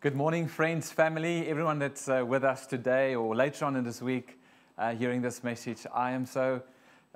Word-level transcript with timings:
Good 0.00 0.14
morning, 0.14 0.46
friends, 0.46 0.92
family, 0.92 1.48
everyone 1.48 1.80
that's 1.80 2.08
uh, 2.08 2.22
with 2.24 2.44
us 2.44 2.68
today 2.68 3.16
or 3.16 3.34
later 3.34 3.64
on 3.64 3.74
in 3.74 3.82
this 3.82 4.00
week 4.00 4.38
uh, 4.78 4.94
hearing 4.94 5.22
this 5.22 5.42
message. 5.42 5.84
I 5.92 6.12
am 6.12 6.24
so 6.24 6.62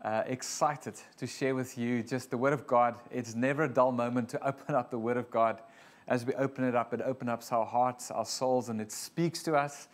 uh, 0.04 0.24
excited 0.27 0.95
to 1.19 1.29
share 1.29 1.54
with 1.54 1.79
you 1.79 2.03
just 2.03 2.31
the 2.31 2.37
Word 2.37 2.53
of 2.53 2.67
God. 2.67 2.97
It's 3.13 3.37
never 3.37 3.63
a 3.63 3.69
dull 3.69 3.92
moment 3.92 4.31
to 4.31 4.45
open 4.45 4.74
up 4.74 4.90
the 4.90 4.99
Word 4.99 5.17
of 5.17 5.31
God. 5.31 5.60
As 6.08 6.26
we 6.26 6.35
open 6.35 6.65
it 6.65 6.74
up, 6.74 6.92
it 6.92 7.01
opens 7.03 7.31
up 7.31 7.53
our 7.53 7.65
hearts, 7.65 8.10
our 8.10 8.24
souls, 8.24 8.69
and 8.69 8.81
it 8.81 8.90
speaks 8.90 9.44
to 9.44 9.54
us. 9.54 9.87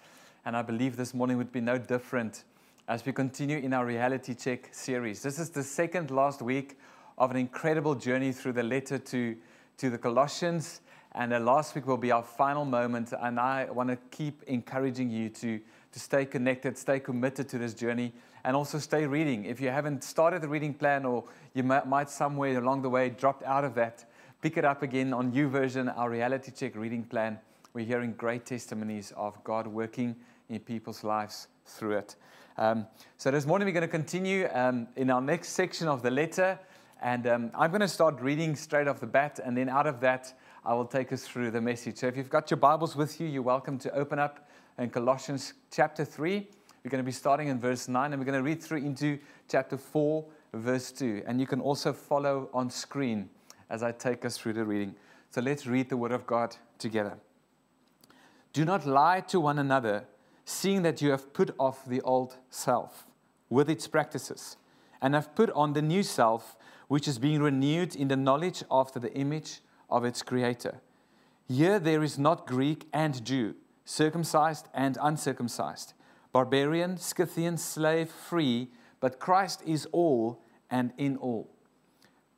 And 0.46 0.56
I 0.56 0.62
believe 0.62 0.96
this 0.96 1.12
morning 1.12 1.36
would 1.36 1.52
be 1.52 1.60
no 1.60 1.76
different 1.76 2.44
as 2.88 3.04
we 3.04 3.12
continue 3.12 3.58
in 3.58 3.74
our 3.74 3.84
reality 3.84 4.34
check 4.34 4.70
series. 4.72 5.22
This 5.22 5.38
is 5.38 5.50
the 5.50 5.62
second 5.62 6.10
last 6.10 6.40
week 6.40 6.78
of 7.18 7.30
an 7.30 7.36
incredible 7.36 7.94
journey 7.94 8.32
through 8.32 8.52
the 8.52 8.62
letter 8.62 8.96
to, 8.96 9.36
to 9.76 9.90
the 9.90 9.98
Colossians. 9.98 10.80
And 11.18 11.32
uh, 11.32 11.40
last 11.40 11.74
week 11.74 11.88
will 11.88 11.96
be 11.96 12.12
our 12.12 12.22
final 12.22 12.64
moment. 12.64 13.12
And 13.20 13.40
I 13.40 13.64
want 13.64 13.90
to 13.90 13.96
keep 14.16 14.44
encouraging 14.44 15.10
you 15.10 15.28
to, 15.30 15.58
to 15.90 15.98
stay 15.98 16.24
connected, 16.24 16.78
stay 16.78 17.00
committed 17.00 17.48
to 17.48 17.58
this 17.58 17.74
journey, 17.74 18.12
and 18.44 18.54
also 18.54 18.78
stay 18.78 19.04
reading. 19.04 19.44
If 19.44 19.60
you 19.60 19.68
haven't 19.68 20.04
started 20.04 20.42
the 20.42 20.48
reading 20.48 20.72
plan 20.72 21.04
or 21.04 21.24
you 21.54 21.64
might, 21.64 22.08
somewhere 22.08 22.56
along 22.56 22.82
the 22.82 22.88
way 22.88 23.10
dropped 23.10 23.42
out 23.42 23.64
of 23.64 23.74
that, 23.74 24.08
pick 24.42 24.56
it 24.56 24.64
up 24.64 24.84
again 24.84 25.12
on 25.12 25.32
YouVersion, 25.32 25.92
our 25.98 26.08
reality 26.08 26.52
check 26.52 26.76
reading 26.76 27.02
plan. 27.02 27.40
We're 27.74 27.84
hearing 27.84 28.12
great 28.12 28.46
testimonies 28.46 29.12
of 29.16 29.42
God 29.42 29.66
working 29.66 30.14
in 30.48 30.60
people's 30.60 31.02
lives 31.02 31.48
through 31.66 31.98
it. 31.98 32.14
Um, 32.56 32.86
so 33.16 33.32
this 33.32 33.44
morning 33.44 33.66
we're 33.66 33.72
going 33.72 33.82
to 33.82 33.88
continue 33.88 34.48
um, 34.52 34.86
in 34.94 35.10
our 35.10 35.20
next 35.20 35.48
section 35.48 35.88
of 35.88 36.00
the 36.02 36.12
letter. 36.12 36.60
And 37.02 37.26
um, 37.26 37.50
I'm 37.54 37.70
going 37.70 37.80
to 37.80 37.88
start 37.88 38.20
reading 38.20 38.54
straight 38.54 38.86
off 38.88 39.00
the 39.00 39.06
bat, 39.06 39.38
and 39.44 39.56
then 39.56 39.68
out 39.68 39.86
of 39.86 40.00
that, 40.00 40.34
I 40.68 40.74
will 40.74 40.84
take 40.84 41.14
us 41.14 41.26
through 41.26 41.50
the 41.52 41.62
message. 41.62 41.96
So 41.96 42.08
if 42.08 42.16
you've 42.18 42.28
got 42.28 42.50
your 42.50 42.58
Bibles 42.58 42.94
with 42.94 43.22
you, 43.22 43.26
you're 43.26 43.40
welcome 43.40 43.78
to 43.78 43.94
open 43.94 44.18
up 44.18 44.50
in 44.76 44.90
Colossians 44.90 45.54
chapter 45.70 46.04
3. 46.04 46.46
We're 46.84 46.90
going 46.90 47.02
to 47.02 47.06
be 47.06 47.10
starting 47.10 47.48
in 47.48 47.58
verse 47.58 47.88
9 47.88 48.12
and 48.12 48.20
we're 48.20 48.26
going 48.26 48.36
to 48.36 48.42
read 48.42 48.62
through 48.62 48.84
into 48.84 49.18
chapter 49.48 49.78
4, 49.78 50.26
verse 50.52 50.92
2. 50.92 51.22
And 51.26 51.40
you 51.40 51.46
can 51.46 51.62
also 51.62 51.94
follow 51.94 52.50
on 52.52 52.68
screen 52.68 53.30
as 53.70 53.82
I 53.82 53.92
take 53.92 54.26
us 54.26 54.36
through 54.36 54.52
the 54.52 54.64
reading. 54.66 54.94
So 55.30 55.40
let's 55.40 55.66
read 55.66 55.88
the 55.88 55.96
Word 55.96 56.12
of 56.12 56.26
God 56.26 56.54
together. 56.78 57.16
Do 58.52 58.66
not 58.66 58.86
lie 58.86 59.20
to 59.20 59.40
one 59.40 59.58
another, 59.58 60.04
seeing 60.44 60.82
that 60.82 61.00
you 61.00 61.12
have 61.12 61.32
put 61.32 61.54
off 61.58 61.86
the 61.86 62.02
old 62.02 62.36
self 62.50 63.06
with 63.48 63.70
its 63.70 63.88
practices, 63.88 64.58
and 65.00 65.14
have 65.14 65.34
put 65.34 65.48
on 65.52 65.72
the 65.72 65.80
new 65.80 66.02
self, 66.02 66.58
which 66.88 67.08
is 67.08 67.18
being 67.18 67.40
renewed 67.40 67.96
in 67.96 68.08
the 68.08 68.16
knowledge 68.16 68.62
after 68.70 69.00
the 69.00 69.14
image 69.14 69.62
of 69.88 70.04
its 70.04 70.22
creator. 70.22 70.80
Here 71.48 71.78
there 71.78 72.02
is 72.02 72.18
not 72.18 72.46
Greek 72.46 72.86
and 72.92 73.24
Jew, 73.24 73.54
circumcised 73.84 74.68
and 74.74 74.98
uncircumcised, 75.00 75.94
barbarian, 76.32 76.98
Scythian, 76.98 77.56
slave, 77.56 78.10
free, 78.10 78.68
but 79.00 79.18
Christ 79.18 79.62
is 79.64 79.86
all 79.92 80.42
and 80.70 80.92
in 80.98 81.16
all. 81.16 81.50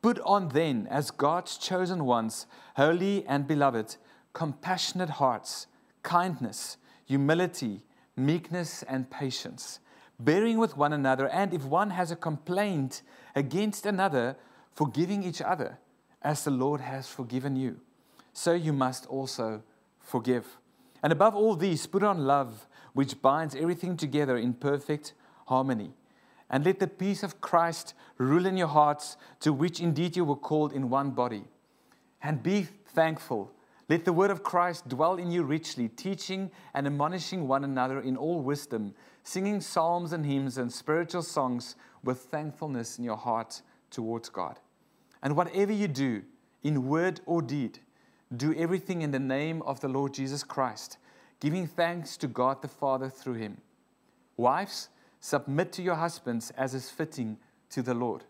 Put 0.02 0.20
on 0.20 0.48
then, 0.48 0.86
as 0.88 1.10
God's 1.10 1.58
chosen 1.58 2.04
ones, 2.04 2.46
holy 2.76 3.26
and 3.26 3.46
beloved, 3.46 3.96
compassionate 4.32 5.10
hearts, 5.10 5.66
kindness, 6.02 6.76
humility, 7.04 7.82
meekness, 8.16 8.82
and 8.84 9.10
patience, 9.10 9.80
bearing 10.18 10.58
with 10.58 10.76
one 10.76 10.92
another, 10.92 11.28
and 11.28 11.52
if 11.52 11.64
one 11.64 11.90
has 11.90 12.10
a 12.10 12.16
complaint 12.16 13.02
against 13.34 13.84
another, 13.84 14.36
forgiving 14.72 15.22
each 15.24 15.42
other 15.42 15.78
as 16.22 16.44
the 16.44 16.50
Lord 16.50 16.80
has 16.80 17.08
forgiven 17.08 17.56
you, 17.56 17.80
so 18.32 18.52
you 18.52 18.72
must 18.72 19.06
also 19.06 19.62
forgive. 19.98 20.58
And 21.02 21.12
above 21.12 21.34
all 21.34 21.56
these, 21.56 21.86
put 21.86 22.02
on 22.02 22.26
love, 22.26 22.66
which 22.92 23.22
binds 23.22 23.54
everything 23.54 23.96
together 23.96 24.36
in 24.36 24.54
perfect 24.54 25.14
harmony. 25.46 25.92
And 26.50 26.64
let 26.64 26.80
the 26.80 26.88
peace 26.88 27.22
of 27.22 27.40
Christ 27.40 27.94
rule 28.18 28.44
in 28.44 28.56
your 28.56 28.68
hearts, 28.68 29.16
to 29.40 29.52
which 29.52 29.80
indeed 29.80 30.16
you 30.16 30.24
were 30.24 30.36
called 30.36 30.72
in 30.72 30.90
one 30.90 31.10
body. 31.10 31.44
And 32.22 32.42
be 32.42 32.66
thankful. 32.88 33.52
Let 33.88 34.04
the 34.04 34.12
word 34.12 34.30
of 34.30 34.42
Christ 34.42 34.88
dwell 34.88 35.16
in 35.16 35.30
you 35.30 35.42
richly, 35.42 35.88
teaching 35.88 36.50
and 36.74 36.86
admonishing 36.86 37.48
one 37.48 37.64
another 37.64 38.00
in 38.00 38.16
all 38.16 38.40
wisdom, 38.40 38.94
singing 39.22 39.60
psalms 39.60 40.12
and 40.12 40.26
hymns 40.26 40.58
and 40.58 40.72
spiritual 40.72 41.22
songs 41.22 41.76
with 42.04 42.18
thankfulness 42.18 42.98
in 42.98 43.04
your 43.04 43.16
heart 43.16 43.62
towards 43.90 44.28
God. 44.28 44.58
And 45.22 45.36
whatever 45.36 45.72
you 45.72 45.88
do, 45.88 46.22
in 46.62 46.86
word 46.86 47.20
or 47.26 47.42
deed, 47.42 47.78
do 48.34 48.54
everything 48.54 49.02
in 49.02 49.10
the 49.10 49.18
name 49.18 49.62
of 49.62 49.80
the 49.80 49.88
Lord 49.88 50.14
Jesus 50.14 50.44
Christ, 50.44 50.98
giving 51.40 51.66
thanks 51.66 52.16
to 52.18 52.26
God 52.26 52.62
the 52.62 52.68
Father 52.68 53.08
through 53.08 53.34
him. 53.34 53.58
Wives, 54.36 54.88
submit 55.20 55.72
to 55.72 55.82
your 55.82 55.96
husbands 55.96 56.50
as 56.56 56.74
is 56.74 56.90
fitting 56.90 57.38
to 57.70 57.82
the 57.82 57.94
Lord. 57.94 58.24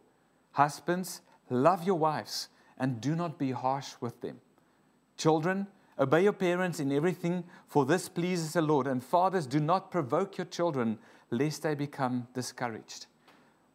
Husbands, 0.52 1.20
love 1.48 1.84
your 1.84 1.98
wives 1.98 2.48
and 2.78 3.00
do 3.00 3.14
not 3.14 3.38
be 3.38 3.52
harsh 3.52 3.92
with 4.00 4.20
them. 4.20 4.40
Children, 5.16 5.66
obey 5.98 6.22
your 6.22 6.32
parents 6.32 6.80
in 6.80 6.90
everything, 6.90 7.44
for 7.66 7.84
this 7.84 8.08
pleases 8.08 8.54
the 8.54 8.62
Lord. 8.62 8.86
And 8.86 9.04
fathers, 9.04 9.46
do 9.46 9.60
not 9.60 9.90
provoke 9.90 10.38
your 10.38 10.46
children, 10.46 10.98
lest 11.30 11.62
they 11.62 11.74
become 11.74 12.26
discouraged. 12.32 13.06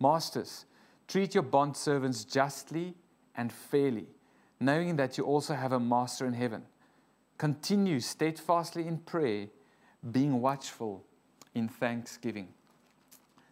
Masters, 0.00 0.64
treat 1.06 1.34
your 1.34 1.42
bondservants 1.42 2.30
justly 2.30 2.94
and 3.34 3.52
fairly, 3.52 4.06
knowing 4.60 4.96
that 4.96 5.18
you 5.18 5.24
also 5.24 5.54
have 5.54 5.72
a 5.72 5.80
master 5.80 6.26
in 6.26 6.32
heaven. 6.32 6.62
Continue 7.36 8.00
steadfastly 8.00 8.86
in 8.86 8.98
prayer, 8.98 9.48
being 10.10 10.40
watchful 10.40 11.04
in 11.54 11.68
thanksgiving. 11.68 12.48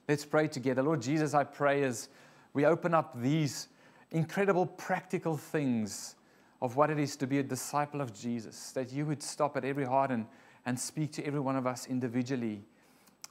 Let's 0.09 0.25
pray 0.25 0.49
together. 0.49 0.83
Lord 0.83 1.03
Jesus, 1.03 1.35
I 1.35 1.45
pray 1.45 1.83
as 1.83 2.09
we 2.53 2.65
open 2.65 2.95
up 2.95 3.21
these 3.21 3.69
incredible 4.13 4.67
practical 4.67 5.37
things 5.37 6.15
of 6.63 6.77
what 6.77 6.91
it 6.91 6.99
is 6.99 7.17
to 7.17 7.27
be 7.27 7.39
a 7.39 7.43
disciple 7.43 8.01
of 8.01 8.15
Jesus, 8.15 8.71
that 8.73 8.93
you 8.93 9.05
would 9.07 9.23
stop 9.23 9.57
at 9.57 9.65
every 9.65 9.85
heart 9.85 10.11
and, 10.11 10.27
and 10.65 10.79
speak 10.79 11.13
to 11.13 11.27
every 11.27 11.41
one 11.41 11.57
of 11.57 11.67
us 11.67 11.87
individually 11.87 12.63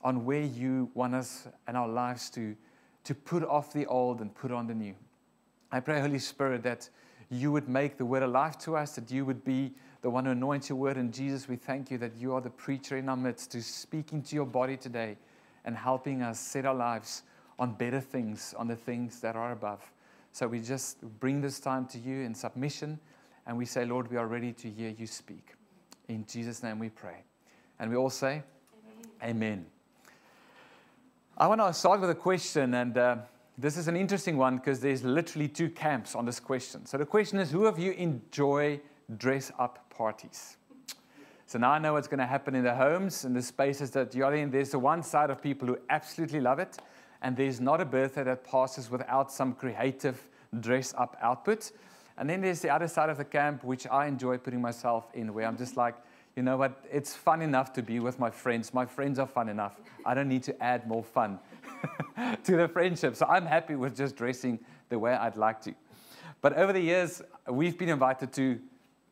on 0.04 0.26
where 0.26 0.44
you 0.44 0.90
want 0.94 1.16
us 1.16 1.48
and 1.68 1.76
our 1.76 1.88
lives 1.88 2.30
to 2.30 2.56
to 3.06 3.16
put 3.16 3.44
off 3.44 3.72
the 3.72 3.86
old 3.86 4.20
and 4.20 4.34
put 4.34 4.52
on 4.52 4.68
the 4.68 4.74
new. 4.74 4.96
I 5.72 5.80
pray, 5.80 6.02
Holy 6.02 6.20
Spirit, 6.20 6.64
that 6.64 6.90
you 7.30 7.52
would 7.52 7.68
make 7.68 7.98
the 7.98 8.06
word 8.06 8.24
alive 8.24 8.58
to 8.60 8.76
us, 8.76 8.96
that 8.96 9.10
you 9.10 9.26
would 9.26 9.44
be 9.44 9.74
the 10.02 10.10
one 10.10 10.26
who 10.26 10.32
anoints 10.32 10.70
your 10.70 10.78
word. 10.78 10.98
And 10.98 11.14
Jesus, 11.14 11.48
we 11.48 11.56
thank 11.56 11.90
you 11.90 11.98
that 12.00 12.16
you 12.18 12.34
are 12.34 12.42
the 12.42 12.50
preacher 12.50 12.98
in 12.98 13.10
our 13.10 13.18
midst 13.18 13.52
to 13.52 13.62
speak 13.62 14.14
into 14.14 14.36
your 14.36 14.46
body 14.46 14.78
today 14.78 15.18
and 15.66 15.76
helping 15.76 16.22
us 16.22 16.40
set 16.40 16.66
our 16.66 16.76
lives 16.76 17.24
on 17.58 17.74
better 17.74 18.02
things, 18.02 18.54
on 18.58 18.68
the 18.68 18.76
things 18.76 19.20
that 19.22 19.36
are 19.36 19.52
above. 19.52 19.82
So 20.32 20.48
we 20.48 20.60
just 20.60 21.02
bring 21.20 21.42
this 21.42 21.60
time 21.60 21.86
to 21.88 21.98
you 21.98 22.22
in 22.22 22.36
submission 22.36 23.00
and 23.48 23.58
we 23.58 23.66
say, 23.66 23.86
Lord, 23.86 24.12
we 24.12 24.18
are 24.18 24.28
ready 24.28 24.52
to 24.54 24.70
hear 24.70 24.90
you 24.90 25.08
speak. 25.08 25.54
In 26.08 26.26
Jesus' 26.26 26.62
name 26.62 26.80
we 26.80 26.90
pray. 26.90 27.24
And 27.80 27.90
we 27.90 27.98
all 27.98 28.10
say, 28.10 28.44
Amen. 29.24 29.36
Amen. 29.36 29.66
I 31.38 31.48
want 31.48 31.60
to 31.60 31.74
start 31.74 32.00
with 32.00 32.10
a 32.10 32.16
question, 32.16 32.76
and 32.76 32.98
uh, 32.98 33.18
this 33.58 33.76
is 33.76 33.90
an 33.90 33.98
interesting 33.98 34.38
one 34.38 34.56
because 34.56 34.80
there's 34.80 35.04
literally 35.04 35.50
two 35.50 35.70
camps 35.70 36.16
on 36.16 36.26
this 36.26 36.40
question. 36.40 36.86
So 36.86 36.98
the 36.98 37.06
question 37.06 37.40
is 37.40 37.52
who 37.52 37.66
of 37.66 37.78
you 37.78 37.92
enjoy 37.92 38.80
dress 39.18 39.52
up 39.60 39.90
parties? 39.90 40.56
So 41.46 41.60
now 41.60 41.72
I 41.72 41.80
know 41.80 41.92
what's 41.92 42.08
going 42.08 42.22
to 42.22 42.26
happen 42.26 42.56
in 42.56 42.64
the 42.64 42.74
homes 42.74 43.26
and 43.26 43.36
the 43.36 43.42
spaces 43.42 43.92
that 43.92 44.16
you're 44.16 44.34
in. 44.34 44.50
There's 44.50 44.70
the 44.70 44.80
one 44.80 45.04
side 45.04 45.30
of 45.30 45.42
people 45.42 45.68
who 45.68 45.78
absolutely 45.90 46.40
love 46.40 46.60
it, 46.60 46.78
and 47.22 47.36
there's 47.36 47.60
not 47.60 47.82
a 47.82 47.86
birthday 47.86 48.24
that 48.24 48.46
passes 48.46 48.90
without 48.90 49.30
some 49.30 49.56
creative 49.56 50.30
dress 50.62 50.94
up 50.98 51.18
output. 51.22 51.74
And 52.18 52.30
then 52.30 52.40
there's 52.40 52.62
the 52.62 52.70
other 52.70 52.88
side 52.88 53.10
of 53.10 53.18
the 53.18 53.26
camp, 53.26 53.66
which 53.66 53.86
I 53.88 54.06
enjoy 54.06 54.38
putting 54.38 54.62
myself 54.62 55.12
in, 55.14 55.34
where 55.34 55.46
I'm 55.46 55.58
just 55.58 55.76
like, 55.76 55.96
you 56.36 56.44
know 56.44 56.58
what? 56.58 56.84
It's 56.92 57.16
fun 57.16 57.42
enough 57.42 57.72
to 57.74 57.82
be 57.82 58.00
with 58.00 58.20
my 58.20 58.30
friends. 58.30 58.74
My 58.74 58.86
friends 58.86 59.20
are 59.20 59.28
fun 59.28 59.48
enough. 59.48 59.80
I 60.06 60.14
don't 60.14 60.28
need 60.28 60.44
to 60.44 60.64
add 60.64 60.88
more 60.88 61.04
fun 61.04 61.40
to 62.44 62.58
the 62.58 62.68
friendship. 62.68 63.16
So 63.16 63.26
I'm 63.26 63.46
happy 63.46 63.76
with 63.76 63.96
just 63.96 64.16
dressing 64.16 64.60
the 64.90 65.00
way 65.00 65.14
I'd 65.14 65.38
like 65.38 65.62
to. 65.62 65.74
But 66.42 66.54
over 66.54 66.74
the 66.74 66.82
years, 66.82 67.22
we've 67.50 67.78
been 67.78 67.90
invited 67.90 68.34
to 68.34 68.60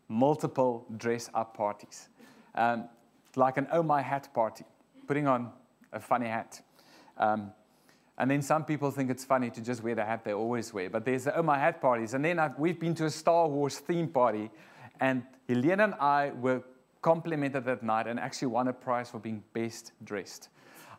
multiple 0.10 0.86
dress 0.98 1.30
up 1.34 1.56
parties. 1.56 2.10
um, 2.56 2.90
like 3.36 3.58
an 3.58 3.68
oh 3.72 3.82
my 3.82 4.02
hat 4.02 4.32
party, 4.34 4.66
putting 5.08 5.28
on 5.28 5.52
a 5.92 6.00
funny 6.00 6.28
hat. 6.28 6.62
Um, 7.18 7.52
and 8.18 8.30
then 8.30 8.42
some 8.42 8.64
people 8.64 8.92
think 8.92 9.10
it's 9.10 9.26
funny 9.26 9.50
to 9.50 9.62
just 9.62 9.82
wear 9.82 9.96
the 9.96 10.06
hat 10.06 10.24
they 10.24 10.34
always 10.34 10.72
wear. 10.72 10.90
But 10.90 11.06
there's 11.06 11.24
the 11.24 11.36
oh 11.36 11.42
my 11.42 11.58
hat 11.58 11.82
parties. 11.82 12.14
And 12.14 12.24
then 12.24 12.38
I've, 12.38 12.60
we've 12.60 12.80
been 12.80 12.94
to 12.96 13.06
a 13.06 13.10
Star 13.10 13.48
Wars 13.48 13.80
theme 13.80 14.08
party, 14.08 14.52
and 15.00 15.24
Helena 15.48 15.86
and 15.86 15.94
I 15.96 16.32
were 16.40 16.62
complimented 17.04 17.66
that 17.66 17.84
night 17.84 18.08
and 18.08 18.20
actually 18.20 18.48
won 18.48 18.68
a 18.68 18.74
prize 18.74 19.12
for 19.12 19.20
being 19.20 19.44
best 19.54 19.92
dressed. 20.04 20.50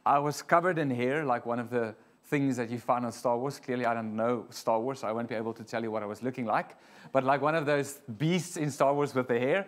I 0.07 0.21
was 0.21 0.43
covered 0.43 0.79
in 0.79 0.89
hair, 0.91 1.25
like 1.25 1.47
one 1.47 1.59
of 1.59 1.71
the 1.71 1.97
things 2.27 2.57
that 2.57 2.71
you 2.71 2.79
find 2.79 3.05
on 3.05 3.11
Star 3.11 3.37
Wars. 3.37 3.59
Clearly, 3.59 3.87
I 3.87 3.95
don't 3.95 4.15
know 4.15 4.47
Star 4.51 4.79
Wars, 4.79 5.01
so 5.01 5.09
I 5.09 5.13
won't 5.13 5.29
be 5.29 5.35
able 5.35 5.55
to 5.55 5.65
tell 5.65 5.83
you 5.83 5.91
what 5.91 6.03
I 6.03 6.07
was 6.07 6.23
looking 6.23 6.47
like. 6.47 6.77
But 7.11 7.25
like 7.25 7.41
one 7.41 7.55
of 7.55 7.67
those 7.67 8.01
beasts 8.19 8.57
in 8.57 8.71
Star 8.71 8.95
Wars 8.95 9.15
with 9.15 9.29
the 9.29 9.39
hair. 9.39 9.67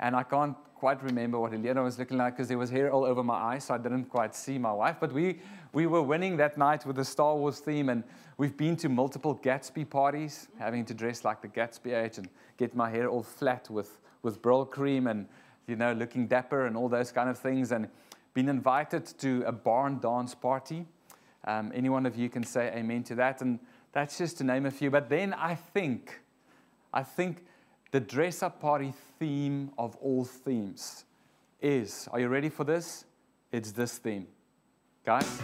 And 0.00 0.14
I 0.14 0.22
can't 0.22 0.56
quite 0.76 1.02
remember 1.02 1.40
what 1.40 1.50
Helena 1.50 1.82
was 1.82 1.98
looking 1.98 2.18
like 2.18 2.36
because 2.36 2.46
there 2.46 2.58
was 2.58 2.70
hair 2.70 2.92
all 2.92 3.04
over 3.04 3.24
my 3.24 3.34
eyes, 3.34 3.64
so 3.64 3.74
I 3.74 3.78
didn't 3.78 4.04
quite 4.04 4.34
see 4.34 4.58
my 4.58 4.72
wife. 4.72 4.96
But 5.00 5.12
we, 5.12 5.40
we 5.72 5.86
were 5.86 6.02
winning 6.02 6.36
that 6.36 6.56
night 6.56 6.86
with 6.86 6.96
the 6.96 7.04
Star 7.04 7.34
Wars 7.34 7.58
theme, 7.58 7.88
and 7.88 8.04
we've 8.36 8.56
been 8.56 8.76
to 8.76 8.88
multiple 8.88 9.34
Gatsby 9.42 9.90
parties, 9.90 10.48
having 10.58 10.84
to 10.84 10.94
dress 10.94 11.24
like 11.24 11.42
the 11.42 11.48
Gatsby 11.48 12.00
age 12.00 12.18
and 12.18 12.28
get 12.58 12.76
my 12.76 12.88
hair 12.88 13.08
all 13.08 13.24
flat 13.24 13.68
with, 13.68 13.98
with 14.22 14.40
Brylcreem 14.40 15.10
and, 15.10 15.26
you 15.68 15.76
know, 15.76 15.92
looking 15.92 16.26
dapper 16.26 16.66
and 16.66 16.76
all 16.76 16.88
those 16.88 17.12
kind 17.12 17.28
of 17.28 17.38
things. 17.38 17.70
And 17.70 17.88
been 18.34 18.48
invited 18.48 19.06
to 19.18 19.42
a 19.46 19.52
barn 19.52 19.98
dance 20.00 20.34
party. 20.34 20.86
Um, 21.44 21.72
any 21.74 21.88
one 21.88 22.06
of 22.06 22.16
you 22.16 22.28
can 22.28 22.44
say 22.44 22.72
amen 22.74 23.02
to 23.04 23.14
that. 23.16 23.42
And 23.42 23.58
that's 23.92 24.18
just 24.18 24.38
to 24.38 24.44
name 24.44 24.66
a 24.66 24.70
few. 24.70 24.90
But 24.90 25.08
then 25.08 25.34
I 25.34 25.54
think, 25.54 26.20
I 26.92 27.02
think 27.02 27.44
the 27.90 28.00
dress 28.00 28.42
up 28.42 28.60
party 28.60 28.92
theme 29.18 29.70
of 29.78 29.96
all 29.96 30.24
themes 30.24 31.04
is 31.60 32.08
are 32.12 32.20
you 32.20 32.28
ready 32.28 32.48
for 32.48 32.64
this? 32.64 33.04
It's 33.50 33.72
this 33.72 33.98
theme. 33.98 34.26
Guys? 35.04 35.40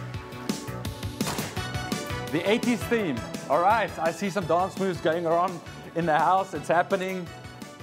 The 2.31 2.41
80s 2.41 2.77
theme. 2.89 3.17
All 3.49 3.61
right, 3.61 3.91
I 3.99 4.11
see 4.11 4.29
some 4.29 4.45
dance 4.45 4.79
moves 4.79 5.01
going 5.01 5.25
on 5.25 5.59
in 5.95 6.05
the 6.05 6.17
house. 6.17 6.53
It's 6.53 6.67
happening. 6.67 7.25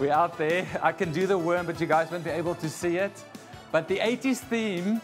We're 0.02 0.10
out 0.10 0.36
there. 0.36 0.66
I 0.82 0.90
can 0.90 1.12
do 1.12 1.28
the 1.28 1.38
worm, 1.38 1.64
but 1.64 1.80
you 1.80 1.86
guys 1.86 2.10
won't 2.10 2.24
be 2.24 2.30
able 2.30 2.56
to 2.56 2.68
see 2.68 2.96
it. 2.96 3.12
But 3.70 3.86
the 3.86 3.98
80s 3.98 4.38
theme 4.38 5.00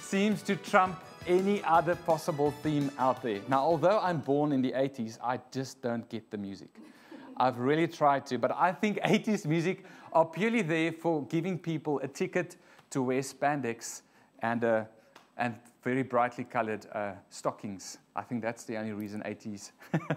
seems 0.00 0.42
to 0.42 0.56
trump 0.56 0.98
any 1.24 1.62
other 1.62 1.94
possible 1.94 2.50
theme 2.60 2.90
out 2.98 3.22
there. 3.22 3.38
Now, 3.46 3.60
although 3.60 4.00
I'm 4.00 4.18
born 4.18 4.50
in 4.50 4.60
the 4.60 4.72
80s, 4.72 5.18
I 5.22 5.38
just 5.52 5.80
don't 5.80 6.08
get 6.08 6.32
the 6.32 6.36
music. 6.36 6.70
I've 7.36 7.60
really 7.60 7.86
tried 7.86 8.26
to, 8.26 8.38
but 8.38 8.50
I 8.50 8.72
think 8.72 8.98
80s 9.04 9.46
music 9.46 9.84
are 10.12 10.24
purely 10.24 10.62
there 10.62 10.90
for 10.90 11.24
giving 11.26 11.56
people 11.56 12.00
a 12.02 12.08
ticket 12.08 12.56
to 12.90 13.02
wear 13.02 13.20
spandex 13.20 14.02
and, 14.42 14.64
uh, 14.64 14.84
and 15.36 15.54
very 15.82 16.02
brightly 16.02 16.44
colored 16.44 16.86
uh, 16.92 17.12
stockings. 17.30 17.98
I 18.14 18.22
think 18.22 18.42
that's 18.42 18.64
the 18.64 18.76
only 18.76 18.92
reason 18.92 19.22
80s 19.22 19.72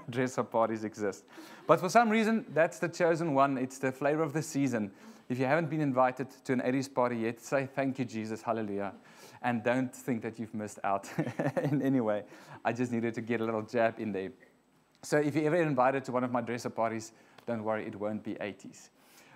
dress 0.10 0.38
up 0.38 0.52
parties 0.52 0.84
exist. 0.84 1.24
But 1.68 1.80
for 1.80 1.90
some 1.90 2.10
reason, 2.10 2.46
that's 2.54 2.80
the 2.80 2.90
chosen 2.90 3.34
one. 3.34 3.58
It's 3.58 3.78
the 3.78 3.92
flavor 3.92 4.24
of 4.24 4.34
the 4.34 4.42
season. 4.42 4.92
If 5.30 5.40
you 5.40 5.46
haven't 5.46 5.70
been 5.70 5.82
invited 5.82 6.28
to 6.46 6.54
an 6.54 6.60
80s 6.60 6.94
party 6.94 7.18
yet, 7.18 7.40
say 7.42 7.68
thank 7.74 7.98
you, 7.98 8.06
Jesus, 8.06 8.42
hallelujah. 8.42 8.94
And 9.42 9.64
don't 9.64 9.94
think 9.94 10.22
that 10.24 10.38
you've 10.38 10.54
missed 10.54 10.80
out 10.84 11.10
in 11.64 11.82
any 11.82 12.02
way. 12.02 12.24
I 12.66 12.74
just 12.74 12.92
needed 12.92 13.14
to 13.16 13.22
get 13.22 13.42
a 13.42 13.46
little 13.46 13.62
jab 13.62 14.00
in 14.00 14.12
there. 14.12 14.32
So 15.02 15.18
if 15.18 15.36
you're 15.36 15.46
ever 15.46 15.62
invited 15.62 16.04
to 16.06 16.12
one 16.12 16.24
of 16.24 16.32
my 16.32 16.42
dress 16.42 16.66
up 16.66 16.76
parties, 16.76 17.14
don't 17.46 17.64
worry, 17.64 17.86
it 17.86 17.96
won't 17.96 18.24
be 18.24 18.36
80s. 18.36 18.90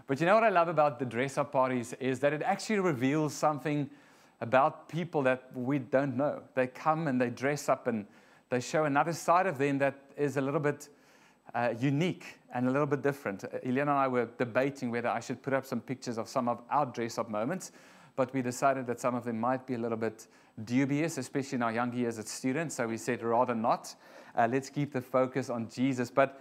But 0.07 0.21
you 0.21 0.25
know 0.25 0.35
what 0.35 0.45
I 0.45 0.49
love 0.49 0.69
about 0.69 0.99
the 0.99 1.05
dress 1.05 1.37
up 1.37 1.51
parties 1.51 1.93
is 1.99 2.19
that 2.21 2.31
it 2.31 2.41
actually 2.41 2.79
reveals 2.79 3.33
something 3.33 3.89
about 4.41 4.87
people 4.87 5.23
that 5.23 5.49
we 5.55 5.79
don't 5.79 6.15
know. 6.15 6.41
They 6.53 6.67
come 6.67 7.07
and 7.07 7.19
they 7.19 7.29
dress 7.29 7.69
up 7.69 7.87
and 7.87 8.05
they 8.49 8.59
show 8.59 8.85
another 8.85 9.13
side 9.13 9.47
of 9.47 9.57
them 9.57 9.79
that 9.79 9.95
is 10.15 10.37
a 10.37 10.41
little 10.41 10.59
bit 10.59 10.89
uh, 11.53 11.73
unique 11.79 12.25
and 12.53 12.67
a 12.67 12.71
little 12.71 12.87
bit 12.87 13.01
different. 13.01 13.43
Uh, 13.43 13.47
Helena 13.63 13.81
and 13.81 13.89
I 13.91 14.07
were 14.07 14.29
debating 14.37 14.91
whether 14.91 15.09
I 15.09 15.19
should 15.19 15.41
put 15.41 15.53
up 15.53 15.65
some 15.65 15.81
pictures 15.81 16.17
of 16.17 16.27
some 16.27 16.47
of 16.47 16.61
our 16.69 16.85
dress 16.85 17.17
up 17.17 17.29
moments, 17.29 17.71
but 18.15 18.33
we 18.33 18.41
decided 18.41 18.87
that 18.87 18.99
some 18.99 19.15
of 19.15 19.25
them 19.25 19.39
might 19.39 19.65
be 19.65 19.73
a 19.73 19.77
little 19.77 19.97
bit 19.97 20.27
dubious, 20.65 21.17
especially 21.17 21.57
in 21.57 21.63
our 21.63 21.71
young 21.71 21.93
years 21.93 22.17
as 22.17 22.29
students, 22.29 22.75
so 22.75 22.87
we 22.87 22.97
said 22.97 23.21
rather 23.21 23.55
not. 23.55 23.95
Uh, 24.35 24.47
let's 24.51 24.69
keep 24.69 24.93
the 24.93 25.01
focus 25.01 25.49
on 25.49 25.69
Jesus. 25.69 26.09
But 26.09 26.39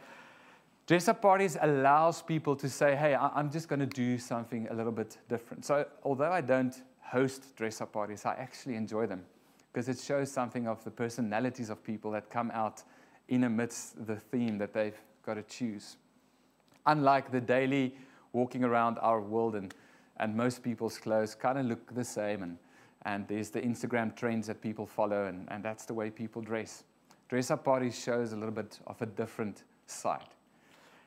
dress 0.86 1.08
up 1.08 1.22
parties 1.22 1.56
allows 1.60 2.22
people 2.22 2.56
to 2.56 2.68
say, 2.68 2.94
hey, 2.94 3.14
I'm 3.14 3.50
just 3.50 3.68
going 3.68 3.80
to 3.80 3.86
do 3.86 4.18
something 4.18 4.68
a 4.70 4.74
little 4.74 4.92
bit 4.92 5.18
different. 5.28 5.64
So 5.64 5.86
although 6.02 6.32
I 6.32 6.40
don't 6.40 6.74
host 7.10 7.54
dress 7.56 7.80
up 7.80 7.92
parties, 7.92 8.24
I 8.24 8.34
actually 8.34 8.74
enjoy 8.74 9.06
them 9.06 9.24
because 9.72 9.88
it 9.88 9.98
shows 9.98 10.30
something 10.30 10.66
of 10.66 10.82
the 10.84 10.90
personalities 10.90 11.70
of 11.70 11.84
people 11.84 12.10
that 12.12 12.30
come 12.30 12.50
out 12.52 12.82
in 13.28 13.44
amidst 13.44 14.06
the 14.06 14.16
theme 14.16 14.58
that 14.58 14.72
they've 14.72 14.98
got 15.24 15.34
to 15.34 15.42
choose. 15.42 15.96
Unlike 16.86 17.32
the 17.32 17.40
daily 17.40 17.94
walking 18.32 18.64
around 18.64 18.98
our 19.00 19.20
world 19.20 19.54
and, 19.54 19.74
and 20.18 20.34
most 20.36 20.62
people's 20.62 20.98
clothes 20.98 21.34
kind 21.34 21.58
of 21.58 21.66
look 21.66 21.94
the 21.94 22.04
same 22.04 22.42
and, 22.42 22.58
and 23.04 23.26
there's 23.28 23.50
the 23.50 23.60
Instagram 23.60 24.14
trends 24.14 24.46
that 24.46 24.60
people 24.60 24.86
follow 24.86 25.26
and, 25.26 25.46
and 25.50 25.62
that's 25.62 25.84
the 25.84 25.94
way 25.94 26.10
people 26.10 26.42
dress. 26.42 26.84
Dress 27.28 27.50
up 27.50 27.64
parties 27.64 27.98
shows 27.98 28.32
a 28.32 28.36
little 28.36 28.54
bit 28.54 28.78
of 28.86 29.00
a 29.02 29.06
different 29.06 29.64
side. 29.86 30.28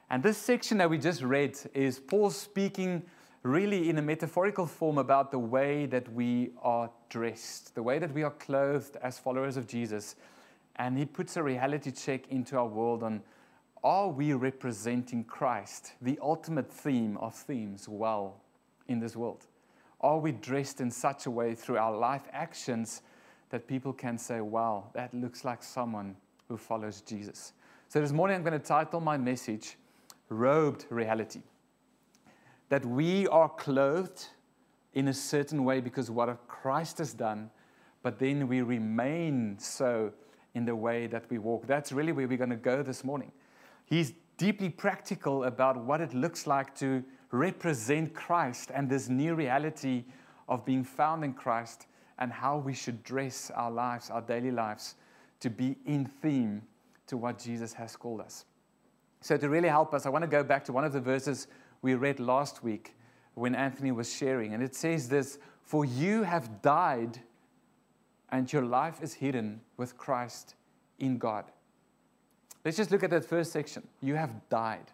And 0.09 0.23
this 0.23 0.37
section 0.37 0.77
that 0.79 0.89
we 0.89 0.97
just 0.97 1.21
read 1.21 1.57
is 1.73 1.99
Paul 1.99 2.29
speaking 2.31 3.03
really 3.43 3.89
in 3.89 3.97
a 3.97 4.01
metaphorical 4.01 4.65
form 4.65 4.97
about 4.97 5.31
the 5.31 5.39
way 5.39 5.85
that 5.85 6.11
we 6.13 6.51
are 6.61 6.89
dressed, 7.09 7.75
the 7.75 7.83
way 7.83 7.99
that 7.99 8.13
we 8.13 8.23
are 8.23 8.31
clothed 8.31 8.97
as 9.01 9.19
followers 9.19 9.57
of 9.57 9.67
Jesus. 9.67 10.15
And 10.75 10.97
he 10.97 11.05
puts 11.05 11.37
a 11.37 11.43
reality 11.43 11.91
check 11.91 12.27
into 12.29 12.57
our 12.57 12.67
world 12.67 13.03
on 13.03 13.21
are 13.83 14.09
we 14.09 14.33
representing 14.33 15.23
Christ, 15.23 15.93
the 16.01 16.19
ultimate 16.21 16.71
theme 16.71 17.15
of 17.17 17.33
themes, 17.33 17.87
well 17.87 18.41
in 18.87 18.99
this 18.99 19.15
world? 19.15 19.45
Are 20.01 20.19
we 20.19 20.33
dressed 20.33 20.81
in 20.81 20.91
such 20.91 21.25
a 21.25 21.31
way 21.31 21.55
through 21.55 21.77
our 21.77 21.95
life 21.95 22.23
actions 22.33 23.01
that 23.49 23.67
people 23.67 23.93
can 23.93 24.17
say, 24.17 24.41
wow, 24.41 24.89
that 24.93 25.13
looks 25.13 25.43
like 25.43 25.63
someone 25.63 26.15
who 26.47 26.57
follows 26.57 27.01
Jesus. 27.01 27.53
So 27.87 27.99
this 28.01 28.11
morning 28.11 28.35
I'm 28.35 28.43
going 28.43 28.59
to 28.59 28.65
title 28.65 28.99
my 28.99 29.17
message, 29.17 29.77
Robed 30.29 30.85
Reality. 30.89 31.41
That 32.69 32.85
we 32.85 33.27
are 33.27 33.49
clothed 33.49 34.27
in 34.93 35.07
a 35.07 35.13
certain 35.13 35.63
way 35.63 35.79
because 35.81 36.09
what 36.09 36.47
Christ 36.47 36.97
has 36.99 37.13
done, 37.13 37.49
but 38.01 38.19
then 38.19 38.47
we 38.47 38.61
remain 38.61 39.57
so 39.59 40.11
in 40.53 40.65
the 40.65 40.75
way 40.75 41.07
that 41.07 41.29
we 41.29 41.37
walk. 41.37 41.67
That's 41.67 41.91
really 41.91 42.11
where 42.11 42.27
we're 42.27 42.37
going 42.37 42.49
to 42.49 42.55
go 42.55 42.81
this 42.83 43.03
morning. 43.03 43.31
He's 43.85 44.13
deeply 44.37 44.69
practical 44.69 45.43
about 45.43 45.77
what 45.77 46.01
it 46.01 46.13
looks 46.13 46.47
like 46.47 46.75
to 46.75 47.03
represent 47.31 48.13
Christ 48.13 48.71
and 48.73 48.89
this 48.89 49.09
new 49.09 49.35
reality 49.35 50.05
of 50.47 50.65
being 50.65 50.83
found 50.83 51.23
in 51.23 51.33
Christ 51.33 51.87
and 52.17 52.31
how 52.31 52.57
we 52.57 52.73
should 52.73 53.03
dress 53.03 53.51
our 53.55 53.71
lives, 53.71 54.09
our 54.09 54.21
daily 54.21 54.51
lives, 54.51 54.95
to 55.39 55.49
be 55.49 55.77
in 55.85 56.05
theme 56.05 56.61
to 57.07 57.17
what 57.17 57.39
Jesus 57.39 57.73
has 57.73 57.95
called 57.95 58.21
us. 58.21 58.45
So, 59.21 59.37
to 59.37 59.49
really 59.49 59.69
help 59.69 59.93
us, 59.93 60.05
I 60.05 60.09
want 60.09 60.23
to 60.23 60.29
go 60.29 60.43
back 60.43 60.63
to 60.65 60.73
one 60.73 60.83
of 60.83 60.93
the 60.93 61.01
verses 61.01 61.47
we 61.81 61.95
read 61.95 62.19
last 62.19 62.63
week 62.63 62.95
when 63.33 63.55
Anthony 63.55 63.91
was 63.91 64.13
sharing. 64.13 64.53
And 64.53 64.61
it 64.61 64.75
says 64.75 65.09
this 65.09 65.39
For 65.63 65.85
you 65.85 66.23
have 66.23 66.61
died, 66.61 67.19
and 68.31 68.51
your 68.51 68.63
life 68.63 69.01
is 69.01 69.13
hidden 69.13 69.61
with 69.77 69.97
Christ 69.97 70.55
in 70.99 71.17
God. 71.17 71.45
Let's 72.63 72.77
just 72.77 72.91
look 72.91 73.03
at 73.03 73.09
that 73.11 73.25
first 73.25 73.51
section. 73.51 73.87
You 74.01 74.15
have 74.15 74.49
died. 74.49 74.91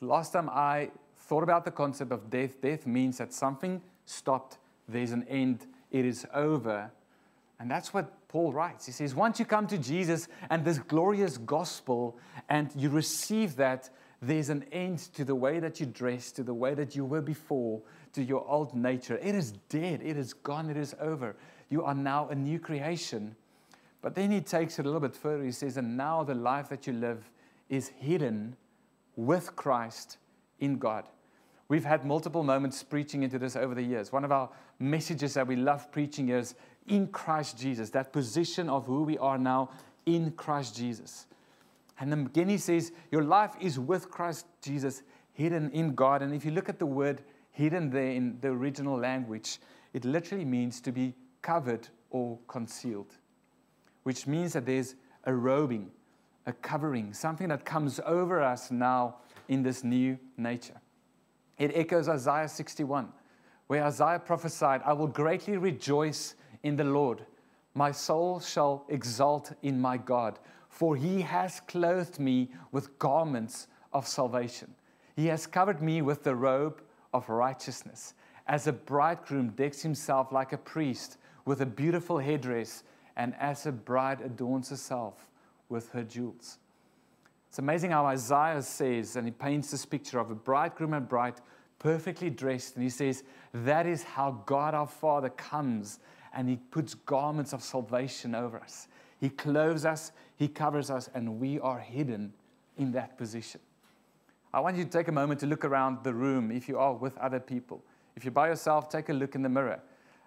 Last 0.00 0.32
time 0.32 0.50
I 0.50 0.90
thought 1.16 1.42
about 1.42 1.64
the 1.64 1.70
concept 1.70 2.12
of 2.12 2.28
death, 2.28 2.60
death 2.60 2.86
means 2.86 3.18
that 3.18 3.32
something 3.32 3.80
stopped, 4.04 4.58
there's 4.88 5.12
an 5.12 5.24
end 5.28 5.66
it 5.90 6.04
is 6.04 6.26
over. 6.34 6.90
And 7.58 7.70
that's 7.70 7.94
what 7.94 8.28
Paul 8.28 8.52
writes. 8.52 8.84
He 8.84 8.92
says, 8.92 9.14
once 9.14 9.38
you 9.38 9.46
come 9.46 9.66
to 9.68 9.78
Jesus 9.78 10.28
and 10.50 10.64
this 10.64 10.78
glorious 10.78 11.38
gospel 11.38 12.18
and 12.48 12.70
you 12.76 12.90
receive 12.90 13.56
that, 13.56 13.88
there's 14.26 14.48
an 14.48 14.64
end 14.72 14.98
to 15.14 15.24
the 15.24 15.34
way 15.34 15.60
that 15.60 15.80
you 15.80 15.86
dress, 15.86 16.32
to 16.32 16.42
the 16.42 16.54
way 16.54 16.74
that 16.74 16.94
you 16.94 17.04
were 17.04 17.20
before, 17.20 17.82
to 18.12 18.22
your 18.22 18.46
old 18.48 18.74
nature. 18.74 19.18
It 19.22 19.34
is 19.34 19.52
dead, 19.68 20.00
it 20.02 20.16
is 20.16 20.32
gone, 20.32 20.70
it 20.70 20.76
is 20.76 20.94
over. 21.00 21.36
You 21.68 21.84
are 21.84 21.94
now 21.94 22.28
a 22.28 22.34
new 22.34 22.58
creation. 22.58 23.36
But 24.02 24.14
then 24.14 24.30
he 24.30 24.40
takes 24.40 24.78
it 24.78 24.82
a 24.82 24.88
little 24.88 25.00
bit 25.00 25.16
further. 25.16 25.44
He 25.44 25.52
says, 25.52 25.76
and 25.76 25.96
now 25.96 26.22
the 26.22 26.34
life 26.34 26.68
that 26.68 26.86
you 26.86 26.92
live 26.92 27.30
is 27.68 27.88
hidden 27.88 28.56
with 29.16 29.56
Christ 29.56 30.18
in 30.60 30.78
God. 30.78 31.04
We've 31.68 31.84
had 31.84 32.04
multiple 32.04 32.42
moments 32.42 32.82
preaching 32.82 33.22
into 33.22 33.38
this 33.38 33.56
over 33.56 33.74
the 33.74 33.82
years. 33.82 34.12
One 34.12 34.24
of 34.24 34.32
our 34.32 34.50
messages 34.78 35.34
that 35.34 35.46
we 35.46 35.56
love 35.56 35.90
preaching 35.90 36.28
is 36.28 36.54
in 36.86 37.08
Christ 37.08 37.58
Jesus, 37.58 37.90
that 37.90 38.12
position 38.12 38.68
of 38.68 38.86
who 38.86 39.04
we 39.04 39.16
are 39.18 39.38
now 39.38 39.70
in 40.04 40.32
Christ 40.32 40.76
Jesus. 40.76 41.26
And 42.00 42.10
then 42.10 42.26
again, 42.26 42.48
he 42.48 42.58
says, 42.58 42.92
Your 43.10 43.22
life 43.22 43.54
is 43.60 43.78
with 43.78 44.10
Christ 44.10 44.46
Jesus, 44.62 45.02
hidden 45.32 45.70
in 45.70 45.94
God. 45.94 46.22
And 46.22 46.34
if 46.34 46.44
you 46.44 46.50
look 46.50 46.68
at 46.68 46.78
the 46.78 46.86
word 46.86 47.22
hidden 47.50 47.90
there 47.90 48.10
in 48.10 48.38
the 48.40 48.48
original 48.48 48.98
language, 48.98 49.58
it 49.92 50.04
literally 50.04 50.44
means 50.44 50.80
to 50.80 50.92
be 50.92 51.14
covered 51.40 51.88
or 52.10 52.38
concealed, 52.48 53.14
which 54.02 54.26
means 54.26 54.54
that 54.54 54.66
there's 54.66 54.96
a 55.24 55.32
robing, 55.32 55.90
a 56.46 56.52
covering, 56.52 57.12
something 57.12 57.48
that 57.48 57.64
comes 57.64 58.00
over 58.04 58.42
us 58.42 58.70
now 58.70 59.16
in 59.48 59.62
this 59.62 59.84
new 59.84 60.18
nature. 60.36 60.80
It 61.58 61.72
echoes 61.74 62.08
Isaiah 62.08 62.48
61, 62.48 63.08
where 63.68 63.84
Isaiah 63.84 64.18
prophesied, 64.18 64.82
I 64.84 64.92
will 64.92 65.06
greatly 65.06 65.56
rejoice 65.56 66.34
in 66.62 66.76
the 66.76 66.84
Lord. 66.84 67.24
My 67.74 67.92
soul 67.92 68.40
shall 68.40 68.84
exult 68.88 69.52
in 69.62 69.80
my 69.80 69.96
God, 69.96 70.38
for 70.74 70.96
he 70.96 71.20
has 71.20 71.60
clothed 71.68 72.18
me 72.18 72.50
with 72.72 72.98
garments 72.98 73.68
of 73.92 74.08
salvation. 74.08 74.74
He 75.14 75.26
has 75.26 75.46
covered 75.46 75.80
me 75.80 76.02
with 76.02 76.24
the 76.24 76.34
robe 76.34 76.82
of 77.12 77.28
righteousness. 77.28 78.14
As 78.48 78.66
a 78.66 78.72
bridegroom 78.72 79.50
decks 79.50 79.82
himself 79.82 80.32
like 80.32 80.52
a 80.52 80.58
priest 80.58 81.18
with 81.44 81.60
a 81.60 81.66
beautiful 81.66 82.18
headdress, 82.18 82.82
and 83.16 83.36
as 83.38 83.66
a 83.66 83.70
bride 83.70 84.20
adorns 84.20 84.70
herself 84.70 85.30
with 85.68 85.90
her 85.90 86.02
jewels. 86.02 86.58
It's 87.48 87.60
amazing 87.60 87.92
how 87.92 88.06
Isaiah 88.06 88.60
says, 88.60 89.14
and 89.14 89.28
he 89.28 89.30
paints 89.30 89.70
this 89.70 89.86
picture 89.86 90.18
of 90.18 90.32
a 90.32 90.34
bridegroom 90.34 90.92
and 90.94 91.08
bride 91.08 91.34
perfectly 91.78 92.30
dressed, 92.30 92.74
and 92.74 92.82
he 92.82 92.90
says, 92.90 93.22
That 93.52 93.86
is 93.86 94.02
how 94.02 94.42
God 94.44 94.74
our 94.74 94.88
Father 94.88 95.28
comes, 95.28 96.00
and 96.32 96.48
he 96.48 96.56
puts 96.56 96.94
garments 96.94 97.52
of 97.52 97.62
salvation 97.62 98.34
over 98.34 98.58
us. 98.58 98.88
He 99.20 99.28
clothes 99.28 99.84
us, 99.84 100.12
he 100.36 100.48
covers 100.48 100.90
us, 100.90 101.08
and 101.14 101.40
we 101.40 101.60
are 101.60 101.78
hidden 101.78 102.32
in 102.76 102.92
that 102.92 103.16
position. 103.16 103.60
I 104.52 104.60
want 104.60 104.76
you 104.76 104.84
to 104.84 104.90
take 104.90 105.08
a 105.08 105.12
moment 105.12 105.40
to 105.40 105.46
look 105.46 105.64
around 105.64 106.04
the 106.04 106.14
room 106.14 106.52
if 106.52 106.68
you 106.68 106.78
are 106.78 106.92
with 106.92 107.16
other 107.18 107.40
people. 107.40 107.82
If 108.16 108.24
you're 108.24 108.32
by 108.32 108.48
yourself, 108.48 108.88
take 108.88 109.08
a 109.08 109.12
look 109.12 109.34
in 109.34 109.42
the 109.42 109.48
mirror. 109.48 109.80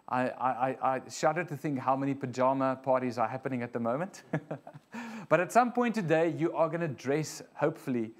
I, 0.10 0.30
I, 0.30 0.78
I 0.82 1.02
shudder 1.10 1.44
to 1.44 1.58
think 1.58 1.80
how 1.80 1.96
many 1.96 2.14
pajama 2.14 2.80
parties 2.82 3.18
are 3.18 3.28
happening 3.28 3.62
at 3.62 3.74
the 3.74 3.80
moment. 3.80 4.24
but 5.30 5.40
at 5.40 5.52
some 5.52 5.72
point 5.72 5.96
today, 5.96 6.34
you 6.38 6.54
are 6.54 6.70
going 6.70 6.82
to 6.82 6.88
dress, 6.88 7.42
hopefully, 7.56 8.12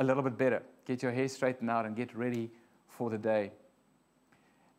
a 0.00 0.04
little 0.04 0.22
bit 0.22 0.36
better. 0.36 0.62
Get 0.86 1.02
your 1.02 1.12
hair 1.12 1.28
straightened 1.28 1.70
out 1.70 1.86
and 1.86 1.94
get 1.94 2.16
ready 2.16 2.50
for 2.88 3.10
the 3.10 3.18
day. 3.18 3.52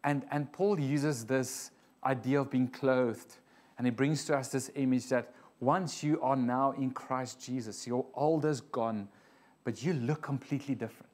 And, 0.04 0.26
and 0.32 0.52
Paul 0.52 0.80
uses 0.80 1.26
this 1.26 1.72
idea 2.04 2.42
of 2.42 2.50
being 2.50 2.68
clothed, 2.68 3.38
and 3.78 3.88
it 3.88 3.96
brings 3.96 4.26
to 4.26 4.36
us 4.36 4.50
this 4.50 4.72
image 4.76 5.10
that 5.10 5.34
once 5.60 6.04
you 6.04 6.22
are 6.22 6.36
now 6.36 6.72
in 6.72 6.92
Christ 6.92 7.44
Jesus, 7.44 7.88
your 7.88 8.06
old 8.14 8.46
is 8.46 8.62
gone, 8.62 9.08
but 9.64 9.84
you 9.84 9.94
look 9.94 10.22
completely 10.22 10.76
different. 10.76 11.12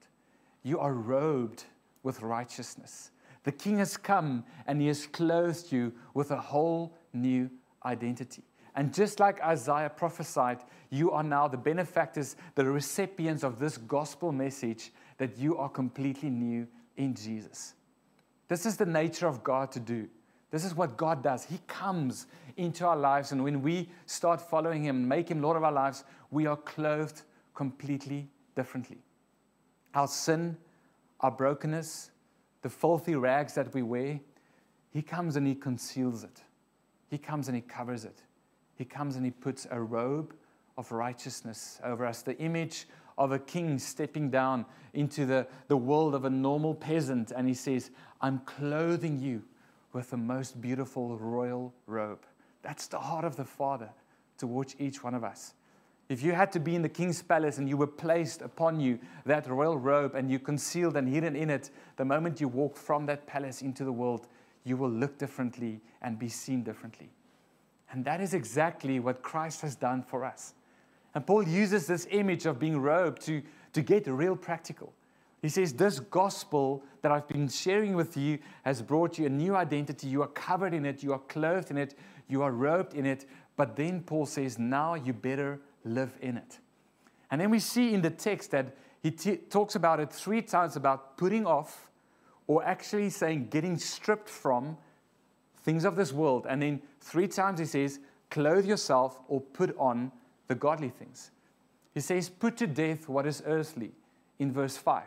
You 0.63 0.79
are 0.79 0.93
robed 0.93 1.65
with 2.03 2.21
righteousness. 2.21 3.11
The 3.43 3.51
King 3.51 3.79
has 3.79 3.97
come 3.97 4.43
and 4.67 4.79
he 4.79 4.87
has 4.87 5.07
clothed 5.07 5.71
you 5.71 5.93
with 6.13 6.31
a 6.31 6.37
whole 6.37 6.95
new 7.13 7.49
identity. 7.85 8.43
And 8.75 8.93
just 8.93 9.19
like 9.19 9.41
Isaiah 9.41 9.89
prophesied, 9.89 10.59
you 10.89 11.11
are 11.11 11.23
now 11.23 11.47
the 11.47 11.57
benefactors, 11.57 12.35
the 12.55 12.65
recipients 12.65 13.43
of 13.43 13.59
this 13.59 13.77
gospel 13.77 14.31
message 14.31 14.91
that 15.17 15.37
you 15.37 15.57
are 15.57 15.69
completely 15.69 16.29
new 16.29 16.67
in 16.97 17.13
Jesus. 17.13 17.75
This 18.47 18.65
is 18.65 18.77
the 18.77 18.85
nature 18.85 19.27
of 19.27 19.43
God 19.43 19.71
to 19.73 19.79
do. 19.79 20.07
This 20.53 20.65
is 20.65 20.75
what 20.75 20.97
God 20.97 21.23
does. 21.23 21.45
He 21.45 21.59
comes 21.65 22.27
into 22.57 22.85
our 22.85 22.95
lives, 22.95 23.31
and 23.31 23.43
when 23.43 23.63
we 23.63 23.89
start 24.05 24.39
following 24.39 24.83
Him, 24.83 25.07
make 25.07 25.31
Him 25.31 25.41
Lord 25.41 25.57
of 25.57 25.63
our 25.63 25.71
lives, 25.71 26.03
we 26.29 26.45
are 26.45 26.57
clothed 26.57 27.23
completely 27.55 28.29
differently. 28.55 28.99
Our 29.95 30.07
sin, 30.07 30.55
our 31.21 31.31
brokenness, 31.31 32.11
the 32.61 32.69
filthy 32.69 33.15
rags 33.15 33.55
that 33.55 33.73
we 33.73 33.81
wear, 33.81 34.19
He 34.91 35.01
comes 35.01 35.37
and 35.37 35.47
He 35.47 35.55
conceals 35.55 36.23
it. 36.23 36.43
He 37.09 37.17
comes 37.17 37.47
and 37.47 37.55
He 37.55 37.61
covers 37.63 38.05
it. 38.05 38.21
He 38.75 38.85
comes 38.85 39.15
and 39.15 39.25
He 39.25 39.31
puts 39.31 39.65
a 39.71 39.81
robe 39.81 40.35
of 40.77 40.91
righteousness 40.91 41.81
over 41.83 42.05
us, 42.05 42.21
the 42.21 42.37
image 42.37 42.85
of 43.17 43.31
a 43.31 43.39
king 43.39 43.79
stepping 43.79 44.29
down 44.29 44.67
into 44.93 45.25
the, 45.25 45.47
the 45.67 45.77
world 45.77 46.13
of 46.13 46.25
a 46.25 46.29
normal 46.29 46.75
peasant, 46.75 47.31
and 47.31 47.47
He 47.47 47.55
says, 47.55 47.89
I'm 48.21 48.37
clothing 48.45 49.19
you 49.19 49.41
with 49.93 50.09
the 50.09 50.17
most 50.17 50.59
beautiful 50.59 51.17
royal 51.17 51.73
robe. 51.87 52.25
That's 52.61 52.87
the 52.87 52.99
heart 52.99 53.25
of 53.25 53.35
the 53.35 53.45
Father 53.45 53.89
towards 54.37 54.75
each 54.79 55.03
one 55.03 55.13
of 55.13 55.23
us. 55.23 55.53
If 56.09 56.21
you 56.21 56.33
had 56.33 56.51
to 56.51 56.59
be 56.59 56.75
in 56.75 56.81
the 56.81 56.89
king's 56.89 57.21
palace 57.21 57.57
and 57.57 57.69
you 57.69 57.77
were 57.77 57.87
placed 57.87 58.41
upon 58.41 58.79
you 58.79 58.99
that 59.25 59.47
royal 59.47 59.77
robe 59.77 60.15
and 60.15 60.29
you 60.29 60.37
concealed 60.37 60.97
and 60.97 61.07
hidden 61.07 61.35
in 61.35 61.49
it, 61.49 61.69
the 61.95 62.05
moment 62.05 62.41
you 62.41 62.47
walk 62.47 62.75
from 62.75 63.05
that 63.05 63.25
palace 63.25 63.61
into 63.61 63.85
the 63.85 63.91
world, 63.91 64.27
you 64.65 64.75
will 64.75 64.89
look 64.89 65.17
differently 65.17 65.79
and 66.01 66.19
be 66.19 66.27
seen 66.27 66.63
differently. 66.63 67.09
And 67.91 68.03
that 68.05 68.19
is 68.19 68.33
exactly 68.33 68.99
what 68.99 69.21
Christ 69.21 69.61
has 69.61 69.75
done 69.75 70.01
for 70.01 70.25
us. 70.25 70.53
And 71.15 71.25
Paul 71.25 71.47
uses 71.47 71.87
this 71.87 72.07
image 72.09 72.45
of 72.45 72.59
being 72.59 72.79
robed 72.81 73.21
to, 73.23 73.41
to 73.73 73.81
get 73.81 74.07
real 74.07 74.35
practical. 74.35 74.93
He 75.43 75.49
says, 75.49 75.73
This 75.73 75.99
gospel 75.99 76.83
that 77.01 77.11
I've 77.11 77.27
been 77.27 77.49
sharing 77.49 77.95
with 77.95 78.15
you 78.15 78.39
has 78.63 78.81
brought 78.81 79.19
you 79.19 79.25
a 79.25 79.29
new 79.29 79.55
identity. 79.55 80.07
You 80.07 80.23
are 80.23 80.29
covered 80.29 80.73
in 80.73 80.85
it, 80.85 81.03
you 81.03 81.11
are 81.11 81.19
clothed 81.19 81.69
in 81.69 81.77
it, 81.77 81.95
you 82.29 82.41
are 82.41 82.51
robed 82.51 82.95
in 82.95 83.05
it. 83.05 83.25
But 83.57 83.75
then 83.75 84.01
Paul 84.01 84.25
says, 84.25 84.57
Now 84.57 84.95
you 84.95 85.11
better 85.11 85.59
live 85.83 86.17
in 86.21 86.37
it. 86.37 86.59
And 87.29 87.41
then 87.41 87.49
we 87.49 87.59
see 87.59 87.93
in 87.93 88.01
the 88.01 88.09
text 88.09 88.51
that 88.51 88.73
he 89.01 89.11
t- 89.11 89.35
talks 89.35 89.75
about 89.75 89.99
it 89.99 90.13
three 90.13 90.41
times 90.41 90.77
about 90.77 91.17
putting 91.17 91.45
off, 91.45 91.91
or 92.47 92.63
actually 92.63 93.09
saying 93.09 93.49
getting 93.49 93.77
stripped 93.77 94.29
from 94.29 94.77
things 95.63 95.83
of 95.83 95.97
this 95.97 96.13
world. 96.13 96.45
And 96.49 96.61
then 96.61 96.81
three 97.01 97.27
times 97.27 97.59
he 97.59 97.65
says, 97.65 97.99
clothe 98.29 98.65
yourself 98.65 99.19
or 99.27 99.41
put 99.41 99.75
on 99.77 100.11
the 100.47 100.55
godly 100.55 100.89
things. 100.89 101.31
He 101.93 101.99
says, 101.99 102.29
put 102.29 102.55
to 102.57 102.67
death 102.67 103.09
what 103.09 103.27
is 103.27 103.43
earthly 103.45 103.91
in 104.39 104.51
verse 104.51 104.77
5. 104.77 105.03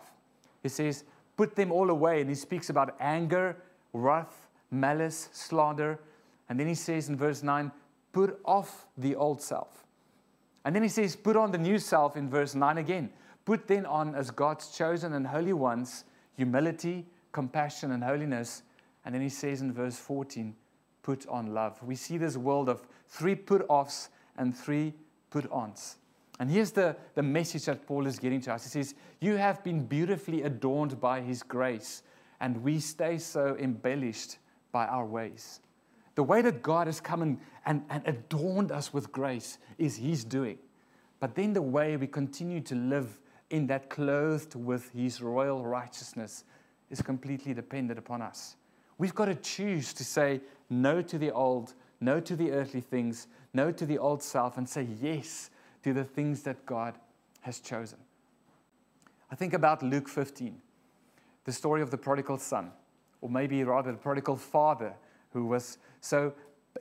He 0.67 0.71
says, 0.71 1.05
put 1.37 1.55
them 1.55 1.73
all 1.73 1.91
away. 1.91 2.21
And 2.21 2.29
he 2.29 2.37
speaks 2.37 2.71
about 2.71 2.97
anger, 3.01 3.57
wrath, 3.93 4.49
malice, 4.71 5.29
slander. 5.33 6.01
And 6.49 6.59
then 6.61 6.67
he 6.67 6.75
says 6.75 7.09
in 7.09 7.17
verse 7.17 7.43
9, 7.43 7.73
put 8.13 8.39
off 8.45 8.87
the 8.99 9.15
old 9.15 9.41
self 9.41 9.87
and 10.67 10.75
then 10.75 10.83
he 10.83 10.89
says, 10.89 11.15
Put 11.15 11.37
on 11.37 11.53
the 11.53 11.59
new 11.59 11.79
self 11.79 12.17
in 12.17 12.29
verse 12.29 12.57
9 12.57 12.79
again. 12.79 13.11
Put 13.45 13.69
then 13.69 13.87
on 13.87 14.17
as 14.17 14.33
God's 14.33 14.77
chosen 14.77 15.13
and 15.13 15.25
holy 15.25 15.53
ones 15.53 16.05
humility, 16.37 17.07
compassion, 17.31 17.93
and 17.93 18.03
holiness. 18.03 18.65
And 19.05 19.15
then 19.15 19.23
he 19.23 19.29
says 19.29 19.63
in 19.63 19.73
verse 19.73 19.97
14, 19.97 20.57
Put 21.05 21.25
on 21.29 21.55
love. 21.55 21.81
We 21.85 21.95
see 21.95 22.19
this 22.19 22.37
world 22.37 22.69
of 22.69 22.85
three 23.07 23.37
put 23.37 23.65
offs 23.69 24.09
and 24.37 24.55
three 24.55 24.93
put 25.31 25.49
ons. 25.53 25.99
And 26.39 26.51
here's 26.51 26.71
the, 26.71 26.97
the 27.15 27.23
message 27.23 27.65
that 27.65 27.87
Paul 27.87 28.07
is 28.07 28.19
getting 28.19 28.41
to 28.43 28.55
us. 28.55 28.65
He 28.65 28.71
says, 28.71 28.95
You 29.21 29.37
have 29.37 29.65
been 29.65 29.87
beautifully 29.87 30.43
adorned 30.43 31.01
by 31.01 31.21
his 31.21 31.43
grace, 31.43 32.03
and 32.41 32.63
we 32.63 32.79
stay 32.81 33.19
so 33.19 33.57
embellished 33.59 34.39
by 34.71 34.87
our 34.87 35.07
ways. 35.07 35.61
The 36.17 36.23
way 36.23 36.43
that 36.43 36.63
God 36.63 36.87
has 36.87 37.01
come 37.01 37.23
and, 37.23 37.39
and, 37.67 37.85
and 37.91 38.03
adorned 38.07 38.73
us 38.73 38.93
with 38.93 39.13
grace 39.13 39.59
is 39.79 39.97
His 39.97 40.25
doing. 40.25 40.59
But 41.21 41.35
then 41.35 41.53
the 41.53 41.63
way 41.63 41.97
we 41.97 42.07
continue 42.07 42.61
to 42.63 42.75
live 42.75 43.21
in 43.51 43.67
that 43.69 43.91
clothed 43.91 44.55
with 44.55 44.91
His 44.93 45.23
royal 45.23 45.65
righteousness 45.65 46.45
is 46.91 47.03
completely 47.03 47.53
dependent 47.53 47.99
upon 47.99 48.23
us. 48.23 48.57
We've 48.99 49.15
got 49.15 49.27
to 49.27 49.35
choose 49.35 49.93
to 49.93 50.05
say 50.05 50.41
no 50.71 51.03
to 51.03 51.19
the 51.19 51.31
old, 51.33 51.75
no 52.01 52.19
to 52.21 52.35
the 52.35 52.51
earthly 52.51 52.81
things, 52.81 53.29
no 53.53 53.71
to 53.71 53.85
the 53.85 53.99
old 53.99 54.23
self, 54.23 54.57
and 54.57 54.67
say 54.67 54.89
yes 55.01 55.51
to 55.87 55.93
the 55.93 56.03
things 56.03 56.43
that 56.43 56.67
God 56.67 56.95
has 57.43 57.61
chosen. 57.61 57.99
I 59.31 59.37
think 59.37 59.53
about 59.55 59.85
Luke 59.85 60.09
15, 60.09 60.61
the 61.45 61.53
story 61.53 61.81
of 61.81 61.93
the 61.93 61.97
prodigal 61.97 62.39
son, 62.39 62.73
or 63.21 63.31
maybe 63.31 63.63
rather 63.63 63.93
the 63.93 63.99
prodigal 63.99 64.35
father 64.35 64.95
who 65.31 65.47
was 65.47 65.79
so 66.01 66.33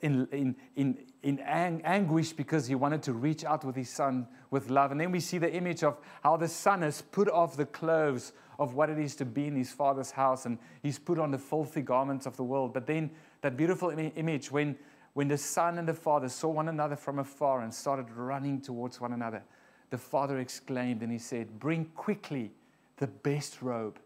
in, 0.02 0.28
in, 0.32 0.56
in, 0.76 0.98
in 1.22 1.40
ang- 1.42 1.84
anguish 1.84 2.34
because 2.34 2.66
he 2.66 2.74
wanted 2.74 3.04
to 3.04 3.14
reach 3.14 3.46
out 3.46 3.64
with 3.64 3.76
his 3.76 3.92
son 3.92 4.28
with 4.50 4.72
love. 4.72 4.92
And 4.92 5.00
then 5.00 5.12
we 5.12 5.20
see 5.20 5.38
the 5.38 5.54
image 5.54 5.84
of 5.84 6.00
how 6.24 6.36
the 6.36 6.48
son 6.48 6.82
has 6.82 7.04
put 7.04 7.30
off 7.30 7.56
the 7.56 7.68
clothes 7.68 8.34
of 8.58 8.74
what 8.74 8.90
it 8.90 8.98
is 8.98 9.16
to 9.18 9.26
be 9.26 9.46
in 9.46 9.56
his 9.56 9.72
father's 9.72 10.10
house 10.10 10.48
and 10.48 10.58
he's 10.82 10.98
put 10.98 11.20
on 11.20 11.30
the 11.30 11.38
filthy 11.38 11.84
garments 11.84 12.26
of 12.26 12.38
the 12.38 12.44
world. 12.44 12.74
But 12.74 12.88
then 12.88 13.12
that 13.42 13.56
beautiful 13.56 13.92
Im- 13.92 14.12
image 14.16 14.52
when, 14.52 14.76
when 15.16 15.28
the 15.28 15.38
son 15.38 15.78
and 15.78 15.88
the 15.88 15.94
father 15.94 16.30
saw 16.30 16.50
one 16.50 16.68
another 16.68 16.96
from 16.96 17.20
afar 17.20 17.62
and 17.62 17.74
started 17.74 18.12
running 18.12 18.62
towards 18.62 19.02
one 19.02 19.14
another, 19.14 19.42
the 19.90 19.98
father 19.98 20.40
exclaimed 20.40 21.02
and 21.02 21.12
he 21.12 21.18
said, 21.18 21.58
Bring 21.58 21.86
quickly 21.96 22.52
the 22.98 23.08
best 23.08 23.62
robe 23.62 23.98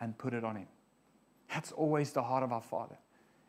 and 0.00 0.18
put 0.18 0.34
it 0.34 0.44
on 0.44 0.56
him. 0.56 0.66
That's 1.48 1.70
always 1.70 2.12
the 2.12 2.22
heart 2.22 2.42
of 2.42 2.52
our 2.52 2.60
father 2.60 2.98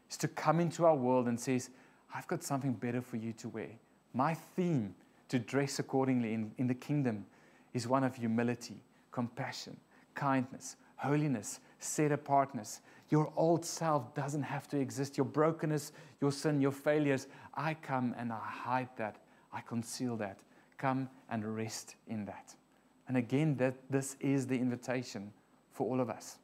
is 0.09 0.17
to 0.17 0.27
come 0.27 0.59
into 0.59 0.85
our 0.85 0.95
world 0.95 1.27
and 1.27 1.39
says, 1.39 1.69
I've 2.13 2.27
got 2.27 2.43
something 2.43 2.73
better 2.73 3.01
for 3.01 3.17
you 3.17 3.33
to 3.33 3.49
wear. 3.49 3.69
My 4.13 4.33
theme 4.33 4.95
to 5.29 5.39
dress 5.39 5.79
accordingly 5.79 6.33
in, 6.33 6.51
in 6.57 6.67
the 6.67 6.73
kingdom 6.73 7.25
is 7.73 7.87
one 7.87 8.03
of 8.03 8.15
humility, 8.15 8.77
compassion, 9.11 9.75
kindness, 10.15 10.77
holiness, 10.95 11.59
set 11.79 12.11
apartness. 12.11 12.81
Your 13.09 13.31
old 13.35 13.63
self 13.63 14.13
doesn't 14.13 14.43
have 14.43 14.67
to 14.69 14.77
exist. 14.77 15.17
Your 15.17 15.25
brokenness, 15.25 15.93
your 16.19 16.31
sin, 16.31 16.59
your 16.59 16.71
failures. 16.71 17.27
I 17.53 17.73
come 17.73 18.13
and 18.17 18.33
I 18.33 18.39
hide 18.39 18.89
that. 18.97 19.17
I 19.53 19.61
conceal 19.61 20.17
that. 20.17 20.39
Come 20.77 21.09
and 21.29 21.55
rest 21.55 21.95
in 22.07 22.25
that. 22.25 22.53
And 23.07 23.15
again, 23.15 23.55
that 23.57 23.75
this 23.89 24.17
is 24.19 24.47
the 24.47 24.57
invitation 24.57 25.31
for 25.71 25.87
all 25.87 26.01
of 26.01 26.09
us. 26.09 26.37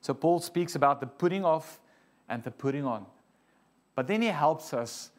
So 0.00 0.12
Paul 0.12 0.38
speaks 0.40 0.74
about 0.74 1.00
the 1.00 1.06
putting 1.06 1.44
off 1.44 1.80
and 2.28 2.42
the 2.42 2.50
putting 2.50 2.84
on. 2.84 3.06
But 3.94 4.06
then 4.06 4.20
he 4.20 4.28
helps 4.28 4.74
us 4.74 5.10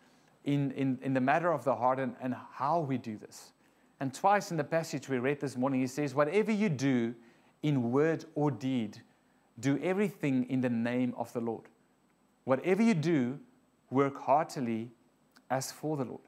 in, 0.43 0.71
in, 0.71 0.99
in 1.01 1.13
the 1.13 1.21
matter 1.21 1.51
of 1.51 1.63
the 1.63 1.75
heart 1.75 1.99
and, 1.99 2.15
and 2.21 2.35
how 2.53 2.81
we 2.81 2.97
do 2.97 3.17
this. 3.17 3.51
And 3.99 4.13
twice 4.13 4.51
in 4.51 4.57
the 4.57 4.63
passage 4.63 5.09
we 5.09 5.17
read 5.17 5.39
this 5.39 5.57
morning, 5.57 5.79
he 5.79 5.87
says, 5.87 6.13
Whatever 6.13 6.51
you 6.51 6.69
do 6.69 7.15
in 7.63 7.91
word 7.91 8.25
or 8.35 8.51
deed, 8.51 9.01
do 9.59 9.79
everything 9.81 10.45
in 10.49 10.61
the 10.61 10.69
name 10.69 11.13
of 11.17 11.31
the 11.33 11.39
Lord. 11.39 11.63
Whatever 12.43 12.83
you 12.83 12.93
do, 12.93 13.39
work 13.89 14.21
heartily 14.21 14.91
as 15.49 15.71
for 15.71 15.97
the 15.97 16.05
Lord. 16.05 16.21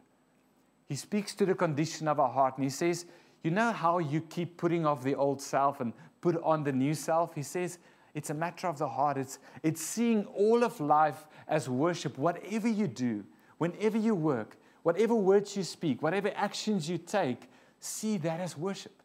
He 0.88 0.96
speaks 0.96 1.36
to 1.36 1.46
the 1.46 1.56
condition 1.56 2.08
of 2.08 2.20
our 2.20 2.30
heart 2.30 2.56
and 2.58 2.64
he 2.64 2.70
says, 2.70 3.06
You 3.44 3.52
know 3.52 3.72
how 3.72 4.00
you 4.00 4.22
keep 4.22 4.58
putting 4.58 4.86
off 4.86 5.04
the 5.04 5.16
old 5.16 5.42
self 5.42 5.82
and 5.82 5.94
put 6.22 6.42
on 6.44 6.64
the 6.64 6.72
new 6.72 6.94
self? 6.94 7.36
He 7.36 7.44
says, 7.44 7.78
It's 8.14 8.30
a 8.30 8.34
matter 8.34 8.68
of 8.68 8.78
the 8.78 8.88
heart. 8.88 9.18
It's, 9.18 9.40
it's 9.64 9.82
seeing 9.82 10.26
all 10.28 10.64
of 10.64 10.80
life 10.80 11.28
as 11.48 11.68
worship. 11.68 12.18
Whatever 12.18 12.68
you 12.68 12.88
do, 12.88 13.26
whenever 13.58 13.98
you 13.98 14.16
work, 14.16 14.58
whatever 14.84 15.14
words 15.14 15.58
you 15.58 15.64
speak, 15.64 16.02
whatever 16.02 16.32
actions 16.36 16.90
you 16.90 16.98
take, 16.98 17.50
see 17.80 18.18
that 18.18 18.40
as 18.40 18.58
worship. 18.58 19.04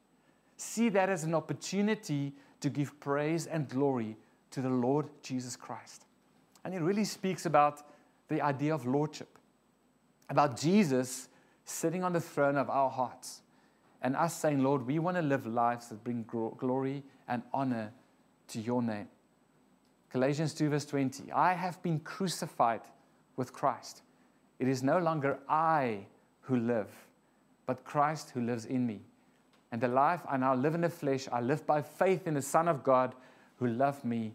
See 0.57 0.89
that 0.91 1.09
as 1.09 1.25
an 1.25 1.35
opportunity 1.35 2.35
to 2.63 2.71
give 2.71 2.99
praise 3.01 3.47
and 3.47 3.69
glory 3.69 4.17
to 4.51 4.61
the 4.61 4.71
Lord 4.71 5.09
Jesus 5.23 5.57
Christ. 5.57 6.05
And 6.65 6.75
it 6.75 6.81
really 6.81 7.05
speaks 7.05 7.45
about 7.47 7.83
the 8.29 8.41
idea 8.41 8.75
of 8.75 8.87
lordship, 8.87 9.39
about 10.31 10.59
Jesus 10.59 11.29
sitting 11.65 12.03
on 12.03 12.13
the 12.13 12.21
throne 12.21 12.57
of 12.57 12.71
our 12.71 12.91
hearts, 12.91 13.43
and 14.01 14.17
us 14.17 14.37
saying, 14.37 14.63
Lord, 14.63 14.87
we 14.87 14.99
want 14.99 15.17
to 15.17 15.23
live 15.23 15.47
lives 15.47 15.89
that 15.89 16.03
bring 16.03 16.25
glory 16.25 17.03
and 17.29 17.43
honor 17.53 17.93
to 18.49 18.61
your 18.61 18.83
name. 18.83 19.09
Galatians 20.13 20.55
2, 20.55 20.69
verse 20.71 20.85
20 20.85 21.31
I 21.33 21.55
have 21.55 21.83
been 21.83 22.01
crucified 22.01 22.83
with 23.37 23.53
Christ. 23.53 24.03
It 24.59 24.69
is 24.69 24.83
no 24.83 24.99
longer 24.99 25.39
I 25.49 26.07
who 26.43 26.57
live, 26.57 26.89
but 27.67 27.85
Christ 27.85 28.31
who 28.31 28.41
lives 28.41 28.67
in 28.67 28.87
me. 28.87 29.01
And 29.73 29.81
the 29.81 29.89
life 29.89 30.21
I 30.29 30.37
now 30.37 30.55
live 30.55 30.75
in 30.75 30.83
the 30.83 30.91
flesh, 30.91 31.29
I 31.33 31.41
live 31.41 31.67
by 31.67 31.83
faith 31.83 32.27
in 32.27 32.35
the 32.35 32.43
Son 32.43 32.69
of 32.69 32.85
God 32.85 33.15
who 33.57 33.67
loved 33.67 34.05
me 34.05 34.35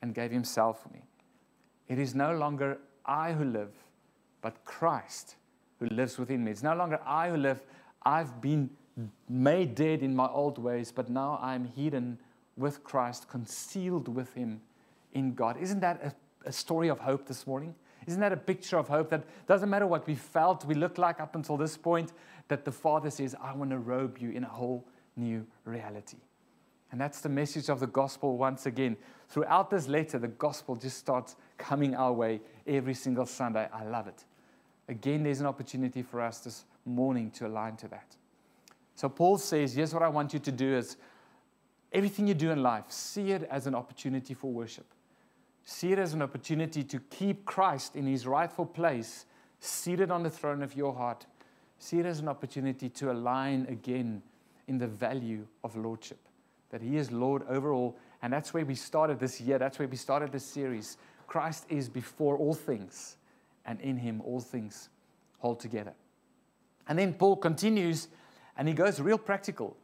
and 0.00 0.14
gave 0.14 0.30
himself 0.30 0.82
for 0.82 0.88
me. 0.90 1.02
It 1.88 1.98
is 1.98 2.14
no 2.14 2.34
longer 2.34 2.78
I 3.04 3.32
who 3.32 3.44
live, 3.44 3.72
but 4.40 4.64
Christ 4.64 5.34
who 5.80 5.86
lives 5.86 6.18
within 6.18 6.44
me. 6.44 6.52
It's 6.52 6.62
no 6.62 6.74
longer 6.74 7.00
I 7.04 7.30
who 7.30 7.36
live. 7.36 7.62
I've 8.04 8.40
been 8.40 8.70
made 9.28 9.74
dead 9.74 10.02
in 10.02 10.14
my 10.14 10.28
old 10.28 10.58
ways, 10.58 10.92
but 10.92 11.10
now 11.10 11.38
I'm 11.42 11.64
hidden 11.64 12.18
with 12.56 12.82
Christ, 12.84 13.28
concealed 13.28 14.08
with 14.08 14.32
him 14.34 14.60
in 15.12 15.34
God. 15.34 15.56
Isn't 15.60 15.80
that 15.80 16.00
a, 16.02 16.48
a 16.48 16.52
story 16.52 16.88
of 16.88 17.00
hope 17.00 17.26
this 17.26 17.46
morning? 17.46 17.74
Isn't 18.06 18.20
that 18.20 18.32
a 18.32 18.36
picture 18.36 18.78
of 18.78 18.88
hope 18.88 19.10
that 19.10 19.24
doesn't 19.46 19.68
matter 19.68 19.86
what 19.86 20.06
we 20.06 20.14
felt, 20.14 20.64
we 20.64 20.74
looked 20.74 20.98
like 20.98 21.20
up 21.20 21.34
until 21.34 21.56
this 21.56 21.76
point, 21.76 22.12
that 22.48 22.64
the 22.64 22.72
Father 22.72 23.10
says, 23.10 23.34
I 23.40 23.54
want 23.54 23.70
to 23.70 23.78
robe 23.78 24.18
you 24.18 24.30
in 24.30 24.44
a 24.44 24.48
whole 24.48 24.86
new 25.16 25.46
reality. 25.64 26.18
And 26.92 27.00
that's 27.00 27.20
the 27.20 27.28
message 27.28 27.68
of 27.68 27.80
the 27.80 27.86
gospel 27.86 28.36
once 28.36 28.66
again. 28.66 28.96
Throughout 29.28 29.70
this 29.70 29.88
letter, 29.88 30.18
the 30.18 30.28
gospel 30.28 30.76
just 30.76 30.98
starts 30.98 31.34
coming 31.58 31.94
our 31.96 32.12
way 32.12 32.40
every 32.66 32.94
single 32.94 33.26
Sunday. 33.26 33.68
I 33.72 33.84
love 33.84 34.06
it. 34.06 34.24
Again, 34.88 35.24
there's 35.24 35.40
an 35.40 35.46
opportunity 35.46 36.02
for 36.02 36.20
us 36.20 36.38
this 36.38 36.64
morning 36.84 37.30
to 37.32 37.46
align 37.46 37.76
to 37.78 37.88
that. 37.88 38.16
So 38.94 39.08
Paul 39.08 39.38
says, 39.38 39.74
here's 39.74 39.92
what 39.92 40.02
I 40.02 40.08
want 40.08 40.32
you 40.32 40.38
to 40.38 40.52
do 40.52 40.76
is 40.76 40.96
everything 41.92 42.28
you 42.28 42.34
do 42.34 42.50
in 42.50 42.62
life, 42.62 42.84
see 42.88 43.32
it 43.32 43.42
as 43.50 43.66
an 43.66 43.74
opportunity 43.74 44.32
for 44.32 44.52
worship. 44.52 44.86
See 45.64 45.90
it 45.90 45.98
as 45.98 46.14
an 46.14 46.22
opportunity 46.22 46.84
to 46.84 47.00
keep 47.10 47.44
Christ 47.44 47.96
in 47.96 48.06
his 48.06 48.26
rightful 48.26 48.64
place, 48.64 49.26
seated 49.58 50.12
on 50.12 50.22
the 50.22 50.30
throne 50.30 50.62
of 50.62 50.76
your 50.76 50.94
heart. 50.94 51.26
See 51.78 51.98
it 51.98 52.06
as 52.06 52.20
an 52.20 52.28
opportunity 52.28 52.88
to 52.90 53.12
align 53.12 53.66
again 53.68 54.22
in 54.68 54.78
the 54.78 54.86
value 54.86 55.46
of 55.62 55.76
lordship, 55.76 56.18
that 56.70 56.82
he 56.82 56.96
is 56.96 57.12
Lord 57.12 57.42
over 57.48 57.72
all. 57.72 57.96
And 58.22 58.32
that's 58.32 58.52
where 58.52 58.64
we 58.64 58.74
started 58.74 59.20
this 59.20 59.40
year. 59.40 59.58
That's 59.58 59.78
where 59.78 59.88
we 59.88 59.96
started 59.96 60.32
this 60.32 60.44
series. 60.44 60.96
Christ 61.26 61.66
is 61.68 61.88
before 61.88 62.36
all 62.36 62.54
things, 62.54 63.16
and 63.64 63.80
in 63.80 63.96
him 63.96 64.20
all 64.22 64.40
things 64.40 64.88
hold 65.38 65.60
together. 65.60 65.92
And 66.88 66.98
then 66.98 67.14
Paul 67.14 67.36
continues 67.36 68.08
and 68.56 68.68
he 68.68 68.74
goes 68.74 69.00
real 69.00 69.18
practical. 69.18 69.76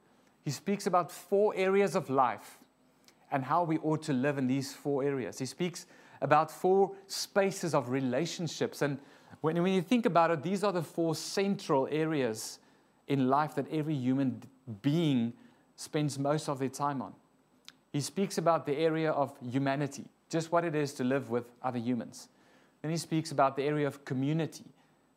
He 0.44 0.50
speaks 0.50 0.86
about 0.86 1.10
four 1.10 1.54
areas 1.56 1.94
of 1.94 2.08
life 2.08 2.58
and 3.30 3.44
how 3.44 3.64
we 3.64 3.78
ought 3.78 4.02
to 4.04 4.12
live 4.12 4.38
in 4.38 4.46
these 4.46 4.72
four 4.72 5.04
areas. 5.04 5.38
He 5.38 5.46
speaks 5.46 5.86
about 6.20 6.50
four 6.50 6.92
spaces 7.06 7.74
of 7.74 7.90
relationships. 7.90 8.82
And 8.82 8.98
when, 9.40 9.60
when 9.62 9.72
you 9.72 9.82
think 9.82 10.06
about 10.06 10.30
it, 10.30 10.42
these 10.42 10.62
are 10.62 10.72
the 10.72 10.82
four 10.82 11.14
central 11.14 11.88
areas 11.90 12.58
in 13.08 13.28
life 13.28 13.54
that 13.56 13.66
every 13.70 13.94
human 13.94 14.42
being 14.82 15.32
spends 15.76 16.18
most 16.18 16.48
of 16.48 16.58
their 16.58 16.68
time 16.68 17.02
on. 17.02 17.12
He 17.92 18.00
speaks 18.00 18.38
about 18.38 18.66
the 18.66 18.76
area 18.76 19.10
of 19.10 19.32
humanity, 19.50 20.04
just 20.30 20.52
what 20.52 20.64
it 20.64 20.74
is 20.74 20.92
to 20.94 21.04
live 21.04 21.30
with 21.30 21.44
other 21.62 21.78
humans. 21.78 22.28
Then 22.80 22.90
he 22.90 22.96
speaks 22.96 23.32
about 23.32 23.56
the 23.56 23.64
area 23.64 23.86
of 23.86 24.04
community, 24.04 24.64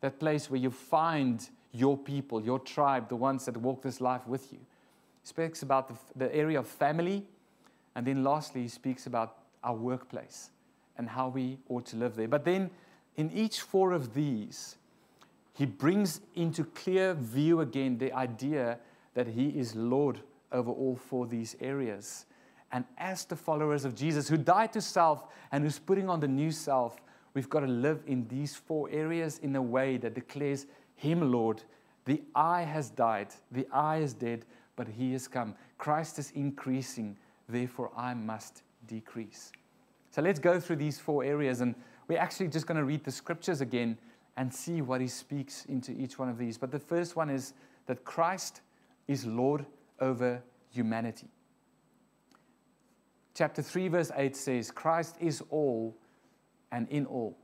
that 0.00 0.18
place 0.20 0.50
where 0.50 0.60
you 0.60 0.70
find 0.70 1.48
your 1.72 1.96
people, 1.96 2.42
your 2.42 2.58
tribe, 2.58 3.08
the 3.08 3.16
ones 3.16 3.44
that 3.46 3.56
walk 3.56 3.82
this 3.82 4.00
life 4.00 4.26
with 4.26 4.52
you. 4.52 4.58
He 4.58 5.28
speaks 5.28 5.62
about 5.62 5.88
the, 5.88 6.26
the 6.26 6.34
area 6.34 6.58
of 6.58 6.66
family, 6.66 7.24
and 7.94 8.06
then 8.06 8.22
lastly, 8.22 8.62
he 8.62 8.68
speaks 8.68 9.06
about 9.06 9.38
our 9.64 9.74
workplace 9.74 10.50
and 10.98 11.08
how 11.08 11.28
we 11.28 11.58
ought 11.68 11.86
to 11.86 11.96
live 11.96 12.14
there. 12.14 12.28
But 12.28 12.44
then 12.44 12.70
in 13.16 13.30
each 13.32 13.60
four 13.60 13.92
of 13.92 14.14
these, 14.14 14.76
he 15.54 15.66
brings 15.66 16.20
into 16.34 16.64
clear 16.64 17.14
view 17.14 17.60
again 17.60 17.98
the 17.98 18.12
idea 18.12 18.78
that 19.14 19.26
he 19.26 19.48
is 19.48 19.74
Lord 19.74 20.20
over 20.52 20.70
all 20.70 20.96
four 20.96 21.26
these 21.26 21.56
areas. 21.60 22.26
And 22.72 22.84
as 22.98 23.24
the 23.24 23.36
followers 23.36 23.84
of 23.84 23.94
Jesus, 23.94 24.28
who 24.28 24.36
died 24.36 24.72
to 24.74 24.80
self 24.80 25.24
and 25.52 25.64
who's 25.64 25.78
putting 25.78 26.10
on 26.10 26.20
the 26.20 26.28
new 26.28 26.50
self, 26.50 26.96
we've 27.32 27.48
got 27.48 27.60
to 27.60 27.66
live 27.66 28.02
in 28.06 28.28
these 28.28 28.54
four 28.54 28.90
areas 28.90 29.38
in 29.38 29.56
a 29.56 29.62
way 29.62 29.96
that 29.96 30.14
declares 30.14 30.66
him 30.94 31.32
Lord. 31.32 31.62
The 32.04 32.22
I 32.34 32.62
has 32.62 32.90
died, 32.90 33.28
the 33.50 33.66
I 33.72 33.98
is 33.98 34.12
dead, 34.12 34.44
but 34.76 34.88
he 34.88 35.12
has 35.12 35.26
come. 35.26 35.54
Christ 35.78 36.18
is 36.18 36.32
increasing 36.34 37.16
therefore 37.48 37.90
I 37.96 38.14
must 38.14 38.62
decrease. 38.86 39.52
So 40.10 40.22
let's 40.22 40.38
go 40.38 40.58
through 40.58 40.76
these 40.76 40.98
four 40.98 41.24
areas, 41.24 41.60
and 41.60 41.74
we're 42.08 42.18
actually 42.18 42.48
just 42.48 42.66
going 42.66 42.78
to 42.78 42.84
read 42.84 43.04
the 43.04 43.10
scriptures 43.10 43.60
again 43.60 43.98
and 44.36 44.52
see 44.52 44.82
what 44.82 45.00
he 45.00 45.08
speaks 45.08 45.64
into 45.66 45.92
each 45.92 46.18
one 46.18 46.28
of 46.28 46.38
these. 46.38 46.58
But 46.58 46.70
the 46.70 46.78
first 46.78 47.16
one 47.16 47.30
is 47.30 47.54
that 47.86 48.04
Christ 48.04 48.60
is 49.08 49.24
Lord 49.24 49.64
over 50.00 50.42
humanity. 50.70 51.28
Chapter 53.34 53.62
3, 53.62 53.88
verse 53.88 54.10
8 54.14 54.36
says, 54.36 54.70
Christ 54.70 55.16
is 55.20 55.42
all 55.50 55.96
and 56.72 56.88
in 56.88 57.06
all. 57.06 57.36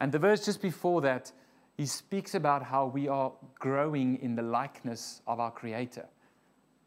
And 0.00 0.12
the 0.12 0.18
verse 0.18 0.44
just 0.44 0.60
before 0.60 1.00
that, 1.02 1.32
he 1.76 1.86
speaks 1.86 2.34
about 2.34 2.62
how 2.62 2.86
we 2.86 3.08
are 3.08 3.32
growing 3.58 4.16
in 4.22 4.34
the 4.34 4.42
likeness 4.42 5.22
of 5.26 5.40
our 5.40 5.50
Creator. 5.50 6.06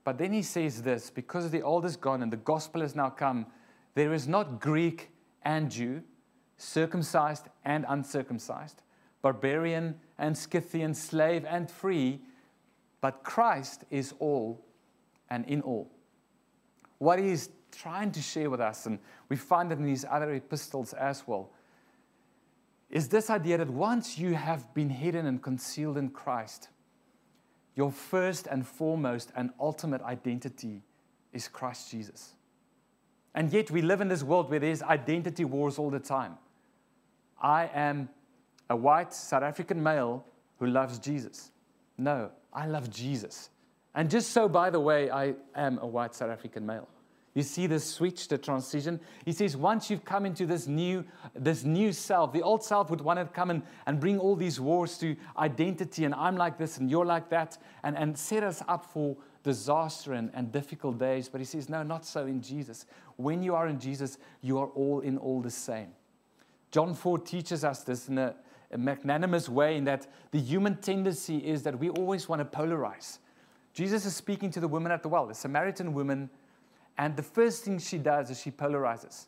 But 0.04 0.17
then 0.17 0.32
he 0.32 0.41
says 0.41 0.82
this 0.82 1.10
because 1.10 1.52
the 1.52 1.62
old 1.62 1.86
is 1.86 1.97
gone 1.97 2.23
and 2.23 2.32
the 2.32 2.38
gospel 2.38 2.82
has 2.82 2.95
now 2.95 3.10
come, 3.10 3.45
there 3.95 4.13
is 4.13 4.28
not 4.28 4.62
Greek 4.62 5.10
and 5.43 5.69
Jew, 5.69 6.02
circumcised 6.58 7.48
and 7.63 7.86
uncircumcised, 7.88 8.82
barbarian 9.22 9.96
and 10.17 10.38
Scythian, 10.38 10.93
slave 10.93 11.46
and 11.46 11.70
free, 11.70 12.22
but 13.02 13.24
Christ 13.24 13.84
is 13.89 14.13
all 14.20 14.65
and 15.30 15.46
in 15.46 15.62
all. 15.62 15.89
What 16.98 17.20
he 17.20 17.30
is 17.30 17.50
trying 17.72 18.12
to 18.12 18.22
share 18.22 18.50
with 18.50 18.60
us, 18.60 18.86
and 18.86 19.00
we 19.30 19.36
find 19.36 19.72
it 19.72 19.78
in 19.78 19.86
these 19.86 20.06
other 20.10 20.34
epistles 20.34 20.93
as 20.93 21.28
well, 21.28 21.52
is 22.89 23.10
this 23.10 23.30
idea 23.30 23.58
that 23.58 23.70
once 23.70 24.17
you 24.17 24.34
have 24.34 24.74
been 24.74 24.89
hidden 24.89 25.26
and 25.26 25.41
concealed 25.41 25.98
in 25.98 26.10
Christ, 26.10 26.70
your 27.76 27.91
first 27.91 28.48
and 28.48 28.65
foremost 28.65 29.32
and 29.36 29.52
ultimate 29.60 30.02
identity 30.02 30.82
is 31.34 31.48
Christ 31.48 31.91
Jesus. 31.91 32.34
And 33.36 33.54
yet 33.54 33.70
we 33.70 33.84
live 33.84 34.02
in 34.02 34.08
this 34.08 34.24
world 34.24 34.50
where 34.50 34.60
there's 34.60 34.82
identity 34.82 35.46
wars 35.46 35.78
all 35.78 35.91
the 35.91 36.00
time. 36.00 36.38
I 37.41 37.69
am 37.73 38.10
a 38.69 38.76
white 38.76 39.13
South 39.13 39.43
African 39.43 39.82
male 39.82 40.26
who 40.60 40.67
loves 40.67 41.00
Jesus. 41.00 41.52
No, 41.97 42.32
I 42.54 42.65
love 42.67 42.89
Jesus. 42.89 43.50
And 43.95 44.10
just 44.10 44.32
so, 44.32 44.47
by 44.47 44.69
the 44.69 44.80
way, 44.80 45.10
I 45.10 45.36
am 45.56 45.80
a 45.80 45.88
white 45.88 46.13
South 46.13 46.30
African 46.30 46.65
male. 46.65 46.88
You 47.34 47.43
see 47.43 47.67
the 47.67 47.80
switch, 47.80 48.28
the 48.30 48.38
transition. 48.39 49.00
He 49.23 49.32
says, 49.32 49.56
once 49.56 49.91
you've 49.91 50.04
come 50.04 50.26
into 50.26 50.47
this 50.47 50.65
new, 50.65 51.06
this 51.36 51.63
new 51.63 51.93
self, 51.93 52.34
the 52.34 52.41
old 52.41 52.63
self 52.63 52.89
would 52.89 53.02
want 53.02 53.19
to 53.19 53.26
come 53.26 53.52
and, 53.52 53.62
and 53.86 54.00
bring 54.00 54.17
all 54.17 54.36
these 54.36 54.60
wars 54.60 54.97
to 55.00 55.15
identity, 55.38 56.04
and 56.06 56.15
I'm 56.15 56.36
like 56.36 56.58
this 56.58 56.80
and 56.80 56.89
you're 56.89 57.06
like 57.06 57.30
that, 57.30 57.60
and, 57.84 57.95
and 57.95 58.17
set 58.17 58.41
us 58.41 58.63
up 58.67 58.86
for 58.86 59.15
disaster 59.43 60.13
and, 60.13 60.32
and 60.34 60.52
difficult 60.52 60.97
days. 60.97 61.30
But 61.30 61.39
he 61.39 61.45
says, 61.45 61.69
no, 61.69 61.84
not 61.84 62.06
so 62.06 62.26
in 62.26 62.41
Jesus. 62.41 62.88
When 63.17 63.43
you 63.43 63.54
are 63.54 63.67
in 63.67 63.80
Jesus, 63.80 64.17
you 64.41 64.58
are 64.58 64.69
all 64.69 65.02
in 65.02 65.19
all 65.19 65.39
the 65.39 65.52
same. 65.52 65.89
John 66.71 66.93
4 66.93 67.19
teaches 67.19 67.63
us 67.63 67.84
this 67.84 68.10
in 68.10 68.17
a, 68.17 68.36
a 68.71 68.77
magnanimous 68.77 69.49
way 69.49 69.77
in 69.77 69.86
that 69.86 70.08
the 70.32 70.39
human 70.39 70.77
tendency 70.77 71.38
is 71.38 71.63
that 71.63 71.80
we 71.80 71.89
always 71.89 72.27
want 72.27 72.39
to 72.39 72.58
polarize. 72.58 73.19
Jesus 73.73 74.06
is 74.06 74.15
speaking 74.15 74.49
to 74.51 74.60
the 74.60 74.67
woman 74.67 74.91
at 74.91 75.03
the 75.03 75.10
well, 75.10 75.27
the 75.27 75.36
Samaritan 75.36 75.93
woman 75.93 76.30
and 76.97 77.15
the 77.15 77.23
first 77.23 77.63
thing 77.63 77.80
she 77.80 77.97
does 77.97 78.30
is 78.30 78.41
she 78.41 78.51
polarizes. 78.51 79.27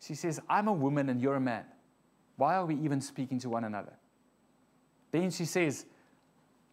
She 0.00 0.14
says, 0.14 0.40
I'm 0.48 0.68
a 0.68 0.72
woman 0.72 1.08
and 1.08 1.20
you're 1.20 1.34
a 1.34 1.40
man. 1.40 1.64
Why 2.36 2.54
are 2.54 2.64
we 2.64 2.76
even 2.76 3.00
speaking 3.00 3.38
to 3.40 3.50
one 3.50 3.64
another? 3.64 3.92
Then 5.10 5.30
she 5.30 5.44
says, 5.44 5.86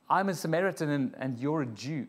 I'm 0.10 0.30
a 0.30 0.34
Samaritan 0.34 0.90
and, 0.90 1.16
and 1.18 1.40
you're 1.40 1.64
a 1.64 1.66
Jew. 1.66 2.08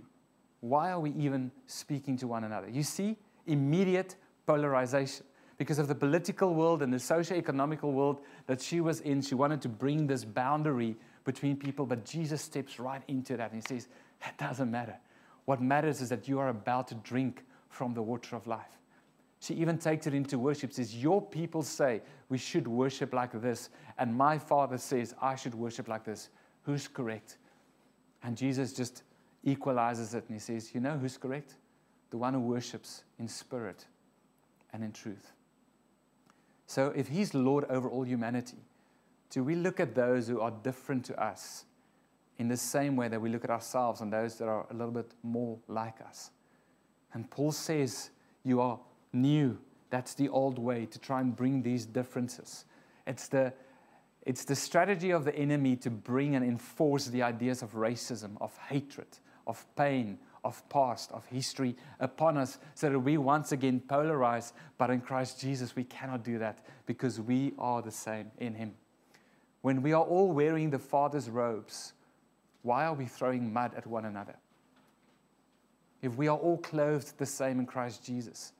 Why 0.60 0.90
are 0.90 1.00
we 1.00 1.10
even 1.12 1.50
speaking 1.66 2.16
to 2.18 2.28
one 2.28 2.44
another? 2.44 2.68
You 2.68 2.82
see, 2.82 3.16
immediate 3.46 4.16
polarization. 4.46 5.24
Because 5.58 5.80
of 5.80 5.88
the 5.88 5.94
political 5.94 6.54
world 6.54 6.82
and 6.82 6.92
the 6.92 7.00
socio-economical 7.00 7.92
world 7.92 8.20
that 8.46 8.62
she 8.62 8.80
was 8.80 9.00
in, 9.00 9.20
she 9.20 9.34
wanted 9.34 9.60
to 9.62 9.68
bring 9.68 10.06
this 10.06 10.24
boundary 10.24 10.96
between 11.24 11.56
people, 11.56 11.84
but 11.84 12.04
Jesus 12.04 12.40
steps 12.40 12.78
right 12.78 13.02
into 13.08 13.36
that 13.36 13.52
and 13.52 13.62
he 13.62 13.66
says, 13.68 13.88
That 14.20 14.38
doesn't 14.38 14.70
matter. 14.70 14.96
What 15.44 15.60
matters 15.60 16.00
is 16.00 16.08
that 16.10 16.28
you 16.28 16.38
are 16.38 16.48
about 16.48 16.88
to 16.88 16.94
drink 16.96 17.44
from 17.68 17.92
the 17.92 18.02
water 18.02 18.36
of 18.36 18.46
life. 18.46 18.78
She 19.40 19.54
even 19.54 19.78
takes 19.78 20.06
it 20.06 20.14
into 20.14 20.38
worship, 20.38 20.72
says, 20.72 20.94
Your 20.96 21.20
people 21.20 21.62
say 21.62 22.02
we 22.28 22.38
should 22.38 22.68
worship 22.68 23.12
like 23.12 23.32
this, 23.40 23.70
and 23.98 24.14
my 24.14 24.38
father 24.38 24.78
says 24.78 25.14
I 25.20 25.34
should 25.34 25.54
worship 25.54 25.88
like 25.88 26.04
this. 26.04 26.28
Who's 26.62 26.86
correct? 26.86 27.38
And 28.22 28.36
Jesus 28.36 28.72
just 28.72 29.02
equalizes 29.44 30.14
it 30.14 30.24
and 30.28 30.36
he 30.36 30.40
says, 30.40 30.74
You 30.74 30.80
know 30.80 30.98
who's 30.98 31.16
correct? 31.16 31.54
The 32.10 32.18
one 32.18 32.34
who 32.34 32.40
worships 32.40 33.04
in 33.18 33.28
spirit 33.28 33.86
and 34.72 34.82
in 34.84 34.92
truth. 34.92 35.32
So 36.68 36.92
if 36.94 37.08
he's 37.08 37.32
Lord 37.32 37.64
over 37.70 37.88
all 37.88 38.04
humanity, 38.04 38.58
do 39.30 39.42
we 39.42 39.54
look 39.54 39.80
at 39.80 39.94
those 39.94 40.28
who 40.28 40.40
are 40.40 40.50
different 40.50 41.02
to 41.06 41.18
us 41.20 41.64
in 42.38 42.46
the 42.48 42.58
same 42.58 42.94
way 42.94 43.08
that 43.08 43.18
we 43.18 43.30
look 43.30 43.42
at 43.42 43.50
ourselves 43.50 44.02
and 44.02 44.12
those 44.12 44.36
that 44.36 44.48
are 44.48 44.66
a 44.70 44.74
little 44.74 44.92
bit 44.92 45.10
more 45.22 45.58
like 45.66 46.02
us? 46.02 46.30
And 47.14 47.28
Paul 47.30 47.52
says, 47.52 48.10
You 48.44 48.60
are 48.60 48.78
new. 49.14 49.58
That's 49.88 50.12
the 50.12 50.28
old 50.28 50.58
way 50.58 50.84
to 50.84 50.98
try 50.98 51.22
and 51.22 51.34
bring 51.34 51.62
these 51.62 51.86
differences. 51.86 52.66
It's 53.06 53.28
the, 53.28 53.54
it's 54.26 54.44
the 54.44 54.54
strategy 54.54 55.10
of 55.10 55.24
the 55.24 55.34
enemy 55.34 55.74
to 55.76 55.88
bring 55.88 56.36
and 56.36 56.44
enforce 56.44 57.06
the 57.06 57.22
ideas 57.22 57.62
of 57.62 57.72
racism, 57.72 58.36
of 58.42 58.54
hatred, 58.68 59.08
of 59.46 59.64
pain, 59.74 60.18
of 60.44 60.66
past, 60.68 61.10
of 61.12 61.26
history 61.26 61.76
upon 62.00 62.36
us 62.36 62.58
so 62.74 62.90
that 62.90 62.98
we 62.98 63.18
once 63.18 63.52
again 63.52 63.82
polarize. 63.86 64.52
But 64.76 64.90
in 64.90 65.00
Christ 65.00 65.40
Jesus, 65.40 65.76
we 65.76 65.84
cannot 65.84 66.24
do 66.24 66.38
that 66.38 66.64
because 66.86 67.20
we 67.20 67.52
are 67.58 67.82
the 67.82 67.90
same 67.90 68.30
in 68.38 68.54
Him. 68.54 68.74
When 69.62 69.82
we 69.82 69.92
are 69.92 70.02
all 70.02 70.30
wearing 70.32 70.70
the 70.70 70.78
Father's 70.78 71.28
robes, 71.28 71.92
why 72.62 72.86
are 72.86 72.94
we 72.94 73.06
throwing 73.06 73.52
mud 73.52 73.72
at 73.76 73.86
one 73.86 74.04
another? 74.04 74.36
If 76.00 76.16
we 76.16 76.28
are 76.28 76.36
all 76.36 76.58
clothed 76.58 77.18
the 77.18 77.26
same 77.26 77.58
in 77.58 77.66
Christ 77.66 78.04
Jesus, 78.04 78.52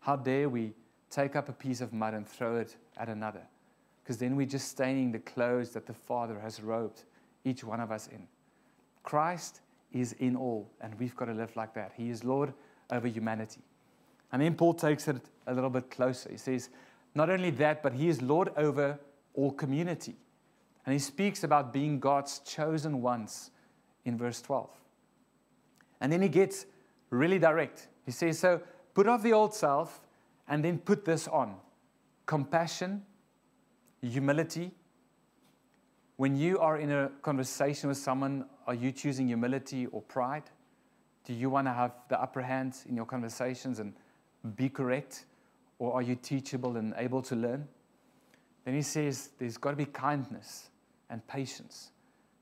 how 0.00 0.16
dare 0.16 0.48
we 0.48 0.72
take 1.10 1.36
up 1.36 1.48
a 1.48 1.52
piece 1.52 1.80
of 1.80 1.92
mud 1.92 2.14
and 2.14 2.26
throw 2.26 2.56
it 2.56 2.76
at 2.96 3.08
another? 3.08 3.42
Because 4.02 4.18
then 4.18 4.36
we're 4.36 4.46
just 4.46 4.68
staining 4.68 5.12
the 5.12 5.18
clothes 5.18 5.70
that 5.70 5.86
the 5.86 5.92
Father 5.92 6.38
has 6.38 6.62
robed 6.62 7.02
each 7.44 7.64
one 7.64 7.80
of 7.80 7.90
us 7.90 8.06
in. 8.06 8.26
Christ 9.02 9.60
is 9.92 10.12
in 10.14 10.36
all, 10.36 10.70
and 10.80 10.94
we've 10.98 11.16
got 11.16 11.26
to 11.26 11.32
live 11.32 11.54
like 11.56 11.74
that. 11.74 11.92
He 11.96 12.10
is 12.10 12.24
Lord 12.24 12.52
over 12.90 13.08
humanity. 13.08 13.60
And 14.32 14.42
then 14.42 14.54
Paul 14.54 14.74
takes 14.74 15.08
it 15.08 15.20
a 15.46 15.54
little 15.54 15.70
bit 15.70 15.90
closer. 15.90 16.30
He 16.30 16.36
says, 16.36 16.68
not 17.14 17.30
only 17.30 17.50
that, 17.50 17.82
but 17.82 17.94
he 17.94 18.08
is 18.08 18.20
Lord 18.20 18.50
over 18.56 18.98
all 19.34 19.50
community. 19.50 20.16
And 20.84 20.92
he 20.92 20.98
speaks 20.98 21.44
about 21.44 21.72
being 21.72 21.98
God's 21.98 22.40
chosen 22.40 23.00
ones 23.00 23.50
in 24.04 24.18
verse 24.18 24.42
12. 24.42 24.68
And 26.00 26.12
then 26.12 26.20
he 26.20 26.28
gets 26.28 26.66
really 27.10 27.38
direct. 27.38 27.88
He 28.04 28.12
says, 28.12 28.38
So 28.38 28.60
put 28.92 29.08
off 29.08 29.22
the 29.22 29.32
old 29.32 29.54
self 29.54 30.00
and 30.46 30.62
then 30.62 30.78
put 30.78 31.04
this 31.04 31.26
on 31.26 31.56
compassion, 32.26 33.02
humility. 34.02 34.72
When 36.16 36.36
you 36.36 36.58
are 36.58 36.78
in 36.78 36.90
a 36.90 37.10
conversation 37.22 37.88
with 37.88 37.98
someone, 37.98 38.46
are 38.66 38.74
you 38.74 38.92
choosing 38.92 39.26
humility 39.26 39.86
or 39.86 40.02
pride? 40.02 40.44
Do 41.24 41.34
you 41.34 41.50
want 41.50 41.66
to 41.66 41.72
have 41.72 41.92
the 42.08 42.20
upper 42.20 42.42
hand 42.42 42.76
in 42.88 42.96
your 42.96 43.04
conversations 43.04 43.78
and 43.78 43.92
be 44.56 44.68
correct? 44.68 45.26
Or 45.78 45.92
are 45.94 46.02
you 46.02 46.14
teachable 46.14 46.76
and 46.76 46.94
able 46.96 47.20
to 47.22 47.36
learn? 47.36 47.68
Then 48.64 48.74
he 48.74 48.82
says 48.82 49.30
there's 49.38 49.58
got 49.58 49.70
to 49.70 49.76
be 49.76 49.86
kindness 49.86 50.70
and 51.10 51.26
patience, 51.26 51.90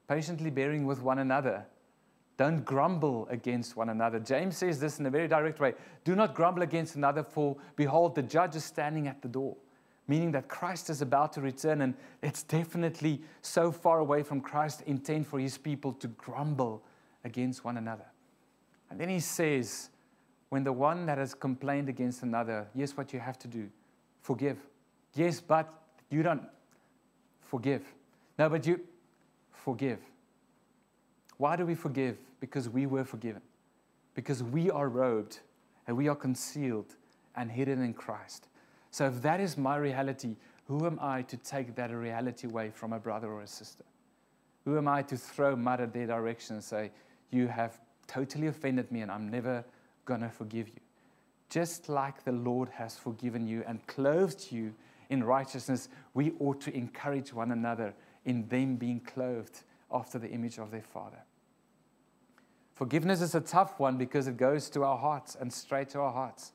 patiently 0.08 0.50
bearing 0.50 0.86
with 0.86 1.02
one 1.02 1.18
another 1.18 1.66
don't 2.36 2.64
grumble 2.64 3.28
against 3.30 3.76
one 3.76 3.90
another. 3.90 4.18
James 4.18 4.56
says 4.56 4.80
this 4.80 4.98
in 4.98 5.06
a 5.06 5.10
very 5.10 5.28
direct 5.28 5.60
way. 5.60 5.74
Do 6.02 6.16
not 6.16 6.34
grumble 6.34 6.62
against 6.62 6.96
another, 6.96 7.22
for 7.22 7.56
behold, 7.76 8.14
the 8.14 8.22
judge 8.22 8.56
is 8.56 8.64
standing 8.64 9.06
at 9.06 9.22
the 9.22 9.28
door. 9.28 9.56
Meaning 10.06 10.32
that 10.32 10.48
Christ 10.48 10.90
is 10.90 11.00
about 11.00 11.32
to 11.34 11.40
return, 11.40 11.80
and 11.80 11.94
it's 12.22 12.42
definitely 12.42 13.22
so 13.40 13.72
far 13.72 14.00
away 14.00 14.22
from 14.22 14.40
Christ's 14.40 14.82
intent 14.82 15.26
for 15.26 15.40
his 15.40 15.56
people 15.56 15.92
to 15.94 16.08
grumble 16.08 16.82
against 17.24 17.64
one 17.64 17.78
another. 17.78 18.04
And 18.90 19.00
then 19.00 19.08
he 19.08 19.20
says, 19.20 19.88
when 20.50 20.62
the 20.62 20.72
one 20.72 21.06
that 21.06 21.18
has 21.18 21.34
complained 21.34 21.88
against 21.88 22.22
another, 22.22 22.68
yes, 22.74 22.96
what 22.96 23.12
you 23.12 23.20
have 23.20 23.38
to 23.40 23.48
do 23.48 23.68
forgive. 24.20 24.58
Yes, 25.14 25.40
but 25.40 25.72
you 26.10 26.22
don't 26.22 26.42
forgive. 27.40 27.82
No, 28.38 28.48
but 28.48 28.66
you 28.66 28.80
forgive. 29.50 29.98
Why 31.38 31.56
do 31.56 31.66
we 31.66 31.74
forgive? 31.74 32.18
Because 32.40 32.68
we 32.68 32.86
were 32.86 33.04
forgiven. 33.04 33.42
Because 34.14 34.42
we 34.42 34.70
are 34.70 34.88
robed 34.88 35.40
and 35.86 35.96
we 35.96 36.08
are 36.08 36.14
concealed 36.14 36.94
and 37.36 37.50
hidden 37.50 37.82
in 37.82 37.92
Christ. 37.92 38.48
So 38.94 39.06
if 39.06 39.22
that 39.22 39.40
is 39.40 39.58
my 39.58 39.74
reality, 39.74 40.36
who 40.68 40.86
am 40.86 41.00
I 41.02 41.22
to 41.22 41.36
take 41.36 41.74
that 41.74 41.90
reality 41.90 42.46
away 42.46 42.70
from 42.70 42.92
a 42.92 42.98
brother 43.00 43.26
or 43.26 43.42
a 43.42 43.46
sister? 43.48 43.82
Who 44.64 44.78
am 44.78 44.86
I 44.86 45.02
to 45.02 45.16
throw 45.16 45.56
mud 45.56 45.80
at 45.80 45.92
their 45.92 46.06
direction 46.06 46.54
and 46.54 46.62
say, 46.62 46.92
You 47.32 47.48
have 47.48 47.80
totally 48.06 48.46
offended 48.46 48.92
me 48.92 49.00
and 49.00 49.10
I'm 49.10 49.28
never 49.28 49.64
going 50.04 50.20
to 50.20 50.28
forgive 50.28 50.68
you? 50.68 50.80
Just 51.50 51.88
like 51.88 52.22
the 52.22 52.30
Lord 52.30 52.68
has 52.68 52.96
forgiven 52.96 53.48
you 53.48 53.64
and 53.66 53.84
clothed 53.88 54.52
you 54.52 54.72
in 55.10 55.24
righteousness, 55.24 55.88
we 56.14 56.30
ought 56.38 56.60
to 56.60 56.72
encourage 56.72 57.32
one 57.32 57.50
another 57.50 57.94
in 58.24 58.46
them 58.46 58.76
being 58.76 59.00
clothed 59.00 59.64
after 59.90 60.20
the 60.20 60.30
image 60.30 60.58
of 60.58 60.70
their 60.70 60.82
Father. 60.82 61.24
Forgiveness 62.74 63.20
is 63.20 63.34
a 63.34 63.40
tough 63.40 63.80
one 63.80 63.96
because 63.96 64.28
it 64.28 64.36
goes 64.36 64.70
to 64.70 64.84
our 64.84 64.98
hearts 64.98 65.34
and 65.34 65.52
straight 65.52 65.88
to 65.88 65.98
our 65.98 66.12
hearts. 66.12 66.52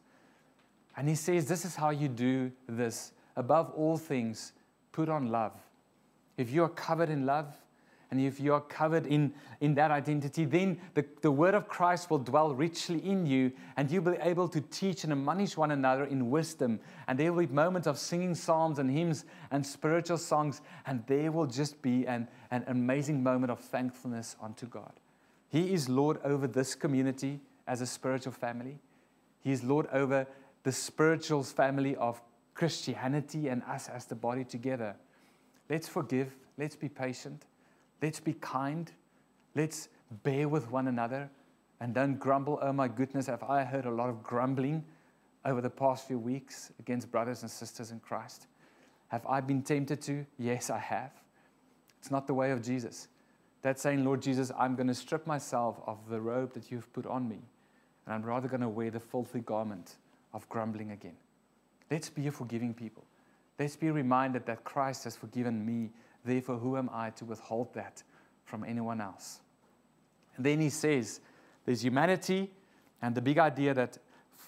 And 0.99 1.07
he 1.07 1.15
says, 1.15 1.45
This 1.45 1.63
is 1.63 1.77
how 1.77 1.91
you 1.91 2.09
do 2.09 2.51
this. 2.67 3.13
Above 3.38 3.71
all 3.71 3.97
things, 3.97 4.51
put 4.91 5.07
on 5.07 5.29
love. 5.31 5.53
If 6.35 6.51
you 6.51 6.62
are 6.63 6.69
covered 6.69 7.09
in 7.09 7.25
love, 7.25 7.55
and 8.12 8.19
if 8.19 8.38
you 8.38 8.53
are 8.53 8.59
covered 8.59 9.05
in, 9.05 9.33
in 9.62 9.75
that 9.75 9.91
identity, 9.91 10.43
then 10.43 10.77
the, 10.95 11.05
the 11.21 11.31
word 11.31 11.53
of 11.53 11.69
Christ 11.69 12.09
will 12.09 12.17
dwell 12.17 12.53
richly 12.53 12.99
in 12.99 13.25
you, 13.25 13.53
and 13.77 13.89
you'll 13.89 14.03
be 14.03 14.17
able 14.19 14.49
to 14.49 14.59
teach 14.59 15.05
and 15.05 15.13
admonish 15.13 15.55
one 15.55 15.71
another 15.71 16.03
in 16.03 16.29
wisdom. 16.29 16.81
And 17.07 17.17
there 17.17 17.31
will 17.31 17.47
be 17.47 17.53
moments 17.53 17.88
of 17.88 17.97
singing 17.97 18.35
psalms 18.35 18.77
and 18.77 18.91
hymns 18.91 19.23
and 19.51 19.65
spiritual 19.65 20.17
songs, 20.17 20.59
and 20.85 21.01
there 21.07 21.31
will 21.31 21.45
just 21.45 21.81
be 21.81 22.05
an, 22.07 22.27
an 22.51 22.65
amazing 22.67 23.23
moment 23.23 23.51
of 23.51 23.62
thankfulness 23.62 24.35
unto 24.41 24.65
God. 24.65 24.91
He 25.47 25.73
is 25.73 25.88
Lord 25.88 26.19
over 26.25 26.45
this 26.45 26.75
community 26.75 27.39
as 27.65 27.79
a 27.79 27.88
spiritual 27.88 28.33
family, 28.33 28.79
He 29.41 29.53
is 29.53 29.63
Lord 29.63 29.88
over 29.93 30.27
the 30.69 30.73
spiritual 30.73 31.41
family 31.41 31.95
of 31.95 32.21
Christianity 32.53 33.47
and 33.47 33.63
us 33.63 33.89
as 33.89 34.05
the 34.05 34.13
body 34.13 34.43
together. 34.43 34.95
Let's 35.67 35.88
forgive, 35.88 36.36
let's 36.60 36.75
be 36.75 36.88
patient. 36.88 37.47
Let's 38.03 38.19
be 38.19 38.34
kind. 38.34 38.91
Let's 39.55 39.89
bear 40.21 40.47
with 40.47 40.69
one 40.69 40.88
another 40.88 41.27
and 41.82 41.95
don't 41.95 42.19
grumble. 42.19 42.60
Oh 42.62 42.71
my 42.71 42.88
goodness, 42.88 43.25
have 43.25 43.41
I 43.41 43.63
heard 43.63 43.88
a 43.88 43.89
lot 43.89 44.10
of 44.10 44.21
grumbling 44.21 44.86
over 45.43 45.60
the 45.60 45.71
past 45.71 46.08
few 46.08 46.19
weeks 46.19 46.71
against 46.77 47.10
brothers 47.10 47.41
and 47.41 47.49
sisters 47.49 47.89
in 47.89 47.99
Christ? 47.99 48.45
Have 49.08 49.25
I 49.25 49.41
been 49.41 49.63
tempted 49.63 50.03
to? 50.03 50.23
Yes, 50.38 50.69
I 50.69 50.77
have. 50.77 51.13
It's 51.97 52.12
not 52.12 52.27
the 52.27 52.36
way 52.36 52.51
of 52.51 52.62
Jesus. 52.62 53.08
That's 53.63 53.82
saying, 53.82 54.05
Lord 54.05 54.21
Jesus, 54.21 54.51
I'm 54.55 54.75
going 54.75 54.86
to 54.86 54.93
strip 54.93 55.25
myself 55.25 55.82
of 55.88 55.97
the 56.12 56.21
robe 56.21 56.53
that 56.53 56.69
you've 56.69 56.93
put 56.93 57.08
on 57.08 57.27
me, 57.27 57.39
and 58.05 58.13
I'm 58.13 58.21
rather 58.21 58.47
going 58.47 58.62
to 58.62 58.69
wear 58.69 58.91
the 58.91 58.99
filthy 58.99 59.39
garment 59.39 59.95
of 60.34 60.48
grumbling 60.50 60.92
again. 60.92 61.15
Let's 61.89 62.10
be 62.10 62.28
a 62.28 62.32
forgiving 62.32 62.74
people. 62.74 63.04
Let's 63.58 63.76
be 63.76 63.92
reminded 63.92 64.46
that 64.46 64.63
Christ 64.63 65.04
has 65.04 65.15
forgiven 65.15 65.65
me. 65.65 65.89
Therefore, 66.24 66.58
who 66.58 66.78
am 66.78 66.89
I 66.94 67.10
to 67.12 67.26
withhold 67.26 67.74
that 67.74 68.04
from 68.46 68.63
anyone 68.63 69.02
else? 69.02 69.39
And 70.38 70.46
then 70.46 70.60
he 70.60 70.70
says 70.70 71.20
there's 71.65 71.84
humanity 71.84 72.52
and 73.02 73.15
the 73.15 73.22
big 73.22 73.38
idea 73.38 73.74
that 73.74 73.98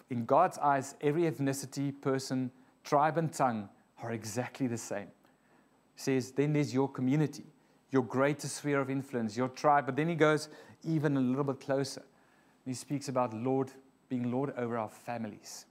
in 0.10 0.26
God's 0.26 0.58
eyes, 0.58 0.96
every 1.02 1.24
ethnicity, 1.24 2.00
person, 2.02 2.52
tribe, 2.84 3.17
and 3.17 3.32
tongue 3.32 3.70
are 4.04 4.12
exactly 4.12 4.67
the 4.67 4.78
same. 4.78 5.08
He 5.96 6.02
says, 6.02 6.32
then 6.32 6.54
there's 6.54 6.74
your 6.74 6.89
community, 6.89 7.46
your 7.91 8.04
greatest 8.04 8.58
sphere 8.58 8.80
of 8.80 8.89
influence, 8.89 9.38
your 9.38 9.50
tribe. 9.50 9.86
But 9.86 9.96
then 9.96 10.10
he 10.10 10.15
goes 10.15 10.50
even 10.84 11.15
a 11.15 11.20
little 11.20 11.44
bit 11.44 11.60
closer. 11.62 12.04
He 12.65 12.74
speaks 12.74 13.08
about 13.08 13.34
Lord 13.34 13.72
being 14.10 14.32
Lord 14.32 14.54
over 14.58 14.78
our 14.78 14.89
families. 14.89 15.65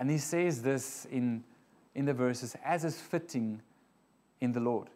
And 0.00 0.10
he 0.10 0.16
says 0.18 0.62
this 0.62 1.06
in, 1.12 1.44
in 1.94 2.06
the 2.06 2.14
verses 2.14 2.56
as 2.64 2.84
is 2.84 2.98
fitting 2.98 3.60
in 4.40 4.50
the 4.50 4.60
Lord. 4.60 4.88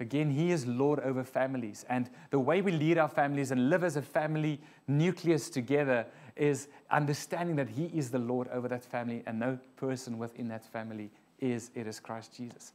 Again, 0.00 0.30
He 0.30 0.50
is 0.50 0.66
Lord 0.66 1.00
over 1.00 1.24
families. 1.24 1.86
And 1.88 2.10
the 2.30 2.38
way 2.38 2.60
we 2.60 2.72
lead 2.72 2.98
our 2.98 3.08
families 3.08 3.52
and 3.52 3.70
live 3.70 3.82
as 3.82 3.96
a 3.96 4.02
family 4.02 4.60
nucleus 4.86 5.48
together 5.48 6.04
is 6.36 6.68
understanding 6.90 7.56
that 7.56 7.70
He 7.70 7.86
is 7.86 8.10
the 8.10 8.18
Lord 8.18 8.48
over 8.48 8.68
that 8.68 8.84
family 8.84 9.22
and 9.26 9.38
no 9.38 9.58
person 9.76 10.18
within 10.18 10.48
that 10.48 10.64
family 10.64 11.10
is, 11.40 11.70
it 11.74 11.86
is 11.86 11.98
Christ 11.98 12.36
Jesus. 12.36 12.74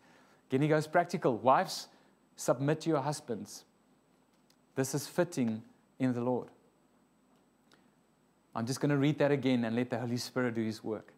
Again, 0.49 0.63
He 0.63 0.67
goes 0.67 0.87
practical. 0.87 1.37
Wives, 1.37 1.87
submit 2.35 2.81
to 2.81 2.89
your 2.89 3.01
husbands. 3.01 3.65
This 4.75 4.95
is 4.95 5.05
fitting 5.05 5.61
in 5.99 6.13
the 6.13 6.21
Lord. 6.21 6.47
I'm 8.55 8.65
just 8.65 8.81
going 8.81 8.89
to 8.89 8.97
read 8.97 9.19
that 9.19 9.31
again 9.31 9.65
and 9.65 9.75
let 9.75 9.91
the 9.91 9.99
Holy 9.99 10.17
Spirit 10.17 10.55
do 10.55 10.63
His 10.63 10.83
work. 10.83 11.13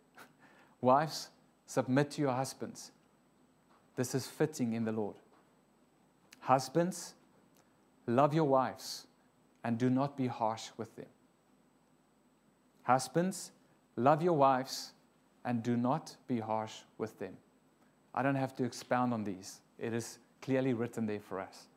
Wives, 0.81 1.29
submit 1.65 2.11
to 2.11 2.21
your 2.21 2.33
husbands. 2.33 2.91
This 3.95 4.15
is 4.15 4.25
fitting 4.27 4.73
in 4.73 4.83
the 4.83 4.91
Lord. 4.91 5.15
Husbands, 6.39 7.13
love 8.07 8.33
your 8.33 8.45
wives 8.45 9.05
and 9.63 9.77
do 9.77 9.89
not 9.89 10.17
be 10.17 10.27
harsh 10.27 10.69
with 10.77 10.95
them. 10.95 11.05
Husbands, 12.83 13.51
love 13.95 14.23
your 14.23 14.33
wives 14.33 14.93
and 15.45 15.61
do 15.61 15.77
not 15.77 16.15
be 16.27 16.39
harsh 16.39 16.73
with 16.97 17.17
them. 17.19 17.37
I 18.13 18.23
don't 18.23 18.35
have 18.35 18.55
to 18.57 18.63
expound 18.63 19.13
on 19.13 19.23
these, 19.23 19.61
it 19.79 19.93
is 19.93 20.17
clearly 20.41 20.73
written 20.73 21.05
there 21.05 21.19
for 21.19 21.39
us. 21.39 21.67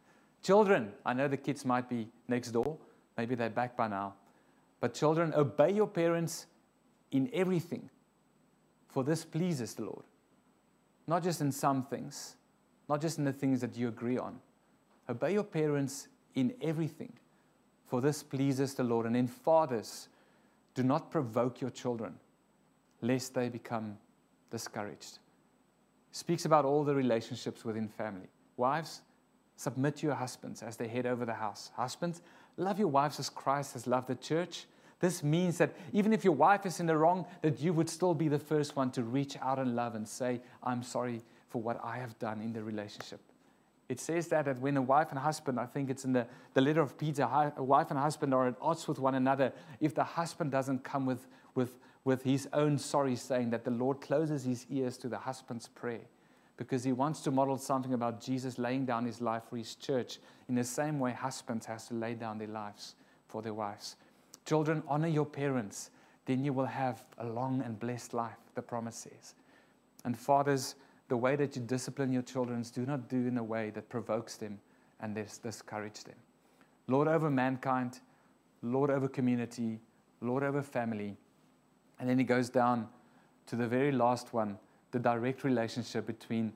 Children, 0.43 0.93
I 1.07 1.13
know 1.13 1.29
the 1.29 1.37
kids 1.37 1.65
might 1.65 1.89
be 1.89 2.09
next 2.29 2.51
door, 2.51 2.77
maybe 3.17 3.35
they're 3.35 3.51
back 3.51 3.77
by 3.77 3.89
now. 3.89 4.15
But 4.81 4.95
children, 4.95 5.33
obey 5.35 5.73
your 5.73 5.87
parents 5.87 6.47
in 7.13 7.31
everything, 7.33 7.89
for 8.95 9.05
this 9.05 9.25
pleases 9.25 9.75
the 9.75 9.83
Lord. 9.83 10.05
Not 11.07 11.23
just 11.23 11.43
in 11.43 11.53
some 11.53 11.83
things, 11.83 12.37
not 12.89 13.03
just 13.03 13.19
in 13.19 13.25
the 13.25 13.33
things 13.33 13.61
that 13.61 13.77
you 13.77 13.89
agree 13.89 14.17
on, 14.17 14.39
Obey 15.09 15.35
your 15.35 15.45
parents 15.45 16.09
in 16.35 16.55
everything, 16.63 17.13
for 17.87 18.01
this 18.01 18.23
pleases 18.23 18.75
the 18.75 18.85
Lord. 18.85 19.07
And 19.07 19.17
in 19.17 19.27
fathers, 19.27 20.09
do 20.75 20.83
not 20.83 21.11
provoke 21.11 21.61
your 21.61 21.71
children, 21.71 22.15
lest 23.03 23.35
they 23.35 23.49
become 23.49 23.99
discouraged. 24.51 25.19
Speaks 26.13 26.45
about 26.45 26.65
all 26.65 26.85
the 26.85 26.95
relationships 26.95 27.65
within 27.65 27.89
family. 27.89 28.29
Wives, 28.57 29.03
submit 29.57 29.97
to 29.97 30.07
your 30.07 30.15
husbands 30.15 30.63
as 30.63 30.77
they 30.77 30.89
head 30.89 31.07
over 31.07 31.25
the 31.25 31.35
house. 31.35 31.71
Husbands, 31.77 32.23
love 32.57 32.79
your 32.79 32.89
wives 32.89 33.21
as 33.21 33.29
Christ 33.29 33.75
has 33.75 33.87
loved 33.87 34.09
the 34.09 34.15
church. 34.15 34.67
This 35.01 35.23
means 35.23 35.59
that 35.59 35.75
even 35.93 36.13
if 36.13 36.25
your 36.25 36.35
wife 36.35 36.65
is 36.67 36.81
in 36.81 36.87
the 36.87 36.97
wrong, 36.97 37.27
that 37.43 37.61
you 37.61 37.73
would 37.73 37.91
still 37.91 38.15
be 38.15 38.29
the 38.29 38.39
first 38.39 38.77
one 38.77 38.91
to 38.93 39.03
reach 39.03 39.37
out 39.43 39.59
and 39.59 39.77
love 39.77 39.95
and 39.95 40.07
say, 40.07 40.41
I'm 40.63 40.83
sorry 40.83 41.23
for 41.49 41.61
what 41.61 41.81
I 41.85 41.99
have 41.99 42.19
done 42.19 42.41
in 42.41 42.53
the 42.53 42.63
relationship. 42.63 43.21
It 43.89 44.01
says 44.01 44.29
that, 44.29 44.47
that 44.47 44.59
when 44.61 44.77
a 44.77 44.83
wife 44.83 45.09
and 45.11 45.19
husband, 45.19 45.61
I 45.61 45.67
think 45.67 45.91
it's 45.91 46.05
in 46.05 46.15
the, 46.15 46.27
the 46.55 46.61
letter 46.61 46.81
of 46.81 46.97
Peter, 46.97 47.29
a 47.57 47.63
wife 47.63 47.91
and 47.91 47.99
husband 47.99 48.33
are 48.33 48.49
at 48.49 48.55
odds 48.61 48.89
with 48.89 48.99
one 48.99 49.15
another. 49.15 49.53
If 49.81 49.95
the 49.95 50.05
husband 50.05 50.51
doesn't 50.51 50.85
come 50.85 51.05
with, 51.05 51.27
with, 51.55 51.79
with 52.05 52.23
his 52.23 52.49
own 52.55 52.79
sorry 52.79 53.17
saying, 53.17 53.51
that 53.51 53.65
the 53.65 53.71
Lord 53.71 54.01
closes 54.01 54.45
his 54.45 54.67
ears 54.71 54.97
to 54.99 55.09
the 55.09 55.19
husband's 55.19 55.69
prayer 55.69 56.01
because 56.57 56.85
he 56.85 56.93
wants 56.93 57.21
to 57.23 57.31
model 57.31 57.59
something 57.59 57.93
about 57.93 58.21
Jesus 58.21 58.59
laying 58.59 58.87
down 58.87 59.05
his 59.05 59.21
life 59.21 59.43
for 59.51 59.57
his 59.57 59.75
church. 59.75 60.19
In 60.49 60.55
the 60.55 60.65
same 60.65 60.99
way, 60.99 61.13
husbands 61.13 61.67
has 61.67 61.89
to 61.89 61.95
lay 61.95 62.15
down 62.15 62.39
their 62.39 62.49
lives 62.49 62.95
for 63.29 63.43
their 63.43 63.55
wives. 63.55 63.97
Children, 64.45 64.83
honor 64.89 65.09
your 65.09 65.27
parents, 65.27 65.91
then 66.27 66.45
you 66.45 66.53
will 66.53 66.67
have 66.67 67.05
a 67.19 67.27
long 67.27 67.63
and 67.63 67.79
blessed 67.79 68.15
life, 68.15 68.39
the 68.55 68.63
promise 68.63 68.97
says. 68.97 69.35
And 70.05 70.17
fathers, 70.17 70.75
the 71.09 71.17
way 71.17 71.37
that 71.37 71.57
you 71.57 71.63
discipline 71.63 72.13
your 72.13 72.23
children, 72.23 72.63
do 72.75 72.85
not 72.87 73.09
do 73.09 73.27
in 73.27 73.39
a 73.39 73.45
way 73.45 73.71
that 73.71 73.89
provokes 73.89 74.37
them 74.37 74.59
and 75.01 75.15
discourages 75.43 76.05
them. 76.05 76.17
Lord 76.87 77.09
over 77.09 77.31
mankind, 77.31 78.01
Lord 78.63 78.91
over 78.91 79.09
community, 79.09 79.81
Lord 80.21 80.43
over 80.43 80.63
family. 80.63 81.17
And 81.99 82.09
then 82.09 82.19
he 82.19 82.25
goes 82.25 82.49
down 82.49 82.89
to 83.47 83.57
the 83.57 83.67
very 83.67 83.93
last 83.93 84.33
one 84.33 84.59
the 84.91 84.99
direct 85.01 85.43
relationship 85.43 86.07
between 86.07 86.53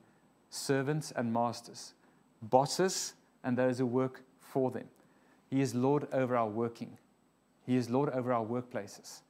servants 0.49 1.11
and 1.11 1.31
masters, 1.31 1.93
bosses 2.41 3.13
and 3.43 3.57
those 3.57 3.79
who 3.79 3.85
work 3.85 4.23
for 4.39 4.71
them. 4.71 4.85
He 5.49 5.59
is 5.59 5.75
Lord 5.75 6.07
over 6.13 6.37
our 6.37 6.47
working, 6.47 6.97
He 7.69 7.75
is 7.75 7.87
Lord 7.87 8.09
over 8.09 8.33
our 8.33 8.43
workplaces. 8.43 9.21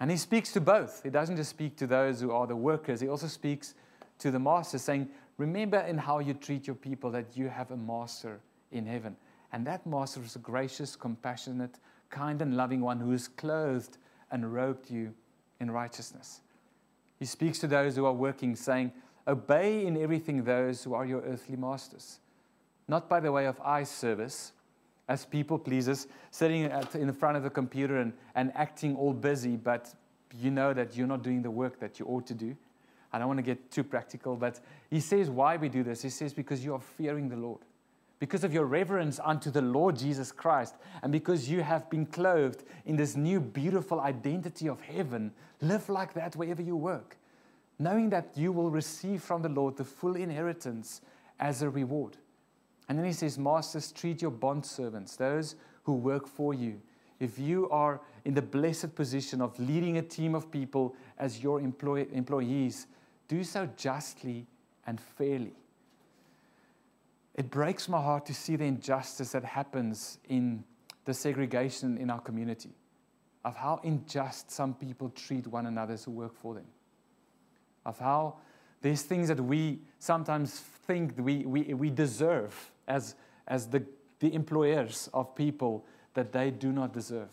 And 0.00 0.10
He 0.10 0.16
speaks 0.16 0.50
to 0.54 0.62
both. 0.62 1.02
He 1.02 1.10
doesn't 1.10 1.36
just 1.36 1.50
speak 1.50 1.76
to 1.76 1.86
those 1.86 2.18
who 2.18 2.32
are 2.32 2.46
the 2.46 2.56
workers, 2.56 3.02
He 3.02 3.08
also 3.08 3.26
speaks 3.26 3.74
to 4.20 4.30
the 4.30 4.38
master, 4.38 4.78
saying, 4.78 5.10
Remember 5.36 5.78
in 5.80 5.98
how 5.98 6.20
you 6.20 6.32
treat 6.32 6.66
your 6.66 6.76
people 6.76 7.10
that 7.10 7.36
you 7.36 7.50
have 7.50 7.70
a 7.70 7.76
master 7.76 8.40
in 8.72 8.86
heaven. 8.86 9.14
And 9.52 9.66
that 9.66 9.86
master 9.86 10.22
is 10.22 10.36
a 10.36 10.38
gracious, 10.38 10.96
compassionate, 10.96 11.78
kind, 12.08 12.40
and 12.40 12.56
loving 12.56 12.80
one 12.80 12.98
who 12.98 13.10
has 13.10 13.28
clothed 13.28 13.98
and 14.30 14.54
robed 14.54 14.90
you 14.90 15.12
in 15.60 15.70
righteousness. 15.70 16.40
He 17.18 17.26
speaks 17.26 17.58
to 17.58 17.66
those 17.66 17.94
who 17.94 18.06
are 18.06 18.14
working, 18.14 18.56
saying, 18.56 18.92
Obey 19.28 19.84
in 19.84 20.02
everything 20.02 20.44
those 20.44 20.82
who 20.82 20.94
are 20.94 21.04
your 21.04 21.20
earthly 21.20 21.56
masters, 21.56 22.20
not 22.88 23.06
by 23.06 23.20
the 23.20 23.32
way 23.32 23.44
of 23.44 23.60
eye 23.60 23.84
service, 23.84 24.52
as 25.10 25.24
people 25.26 25.58
pleasers, 25.58 26.06
sitting 26.30 26.64
at, 26.66 26.94
in 26.94 27.12
front 27.12 27.36
of 27.36 27.42
the 27.42 27.50
computer 27.50 27.96
and, 27.96 28.12
and 28.36 28.52
acting 28.54 28.94
all 28.94 29.12
busy, 29.12 29.56
but 29.56 29.92
you 30.38 30.52
know 30.52 30.72
that 30.72 30.96
you're 30.96 31.08
not 31.08 31.24
doing 31.24 31.42
the 31.42 31.50
work 31.50 31.80
that 31.80 31.98
you 31.98 32.06
ought 32.06 32.24
to 32.28 32.32
do. 32.32 32.56
I 33.12 33.18
don't 33.18 33.26
want 33.26 33.38
to 33.38 33.42
get 33.42 33.72
too 33.72 33.82
practical, 33.82 34.36
but 34.36 34.60
he 34.88 35.00
says 35.00 35.28
why 35.28 35.56
we 35.56 35.68
do 35.68 35.82
this. 35.82 36.00
He 36.00 36.10
says, 36.10 36.32
because 36.32 36.64
you 36.64 36.74
are 36.74 36.80
fearing 36.80 37.28
the 37.28 37.34
Lord, 37.34 37.58
because 38.20 38.44
of 38.44 38.54
your 38.54 38.66
reverence 38.66 39.18
unto 39.24 39.50
the 39.50 39.60
Lord 39.60 39.96
Jesus 39.96 40.30
Christ, 40.30 40.76
and 41.02 41.10
because 41.10 41.50
you 41.50 41.60
have 41.62 41.90
been 41.90 42.06
clothed 42.06 42.62
in 42.86 42.94
this 42.94 43.16
new 43.16 43.40
beautiful 43.40 44.00
identity 44.00 44.68
of 44.68 44.80
heaven. 44.80 45.32
Live 45.60 45.88
like 45.88 46.14
that 46.14 46.36
wherever 46.36 46.62
you 46.62 46.76
work, 46.76 47.16
knowing 47.80 48.10
that 48.10 48.28
you 48.36 48.52
will 48.52 48.70
receive 48.70 49.22
from 49.22 49.42
the 49.42 49.48
Lord 49.48 49.76
the 49.76 49.84
full 49.84 50.14
inheritance 50.14 51.00
as 51.40 51.62
a 51.62 51.68
reward. 51.68 52.16
And 52.90 52.98
then 52.98 53.06
he 53.06 53.12
says, 53.12 53.38
Masters, 53.38 53.92
treat 53.92 54.20
your 54.20 54.32
bond 54.32 54.66
servants, 54.66 55.14
those 55.14 55.54
who 55.84 55.94
work 55.94 56.26
for 56.26 56.52
you. 56.52 56.82
If 57.20 57.38
you 57.38 57.70
are 57.70 58.00
in 58.24 58.34
the 58.34 58.42
blessed 58.42 58.96
position 58.96 59.40
of 59.40 59.56
leading 59.60 59.98
a 59.98 60.02
team 60.02 60.34
of 60.34 60.50
people 60.50 60.96
as 61.16 61.40
your 61.40 61.60
employ- 61.60 62.08
employees, 62.12 62.88
do 63.28 63.44
so 63.44 63.68
justly 63.76 64.44
and 64.88 65.00
fairly. 65.00 65.52
It 67.36 67.48
breaks 67.48 67.88
my 67.88 68.02
heart 68.02 68.26
to 68.26 68.34
see 68.34 68.56
the 68.56 68.64
injustice 68.64 69.30
that 69.30 69.44
happens 69.44 70.18
in 70.28 70.64
the 71.04 71.14
segregation 71.14 71.96
in 71.96 72.10
our 72.10 72.20
community, 72.20 72.70
of 73.44 73.54
how 73.54 73.80
unjust 73.84 74.50
some 74.50 74.74
people 74.74 75.10
treat 75.10 75.46
one 75.46 75.66
another 75.66 75.96
who 75.96 76.10
work 76.10 76.34
for 76.34 76.54
them, 76.54 76.66
of 77.86 78.00
how 78.00 78.38
there's 78.82 79.02
things 79.02 79.28
that 79.28 79.38
we 79.38 79.78
sometimes 80.00 80.58
think 80.58 81.12
we, 81.18 81.44
we, 81.46 81.72
we 81.72 81.88
deserve 81.88 82.72
as, 82.88 83.14
as 83.46 83.68
the, 83.68 83.84
the 84.20 84.32
employers 84.34 85.08
of 85.12 85.34
people 85.34 85.84
that 86.14 86.32
they 86.32 86.50
do 86.50 86.72
not 86.72 86.92
deserve. 86.92 87.30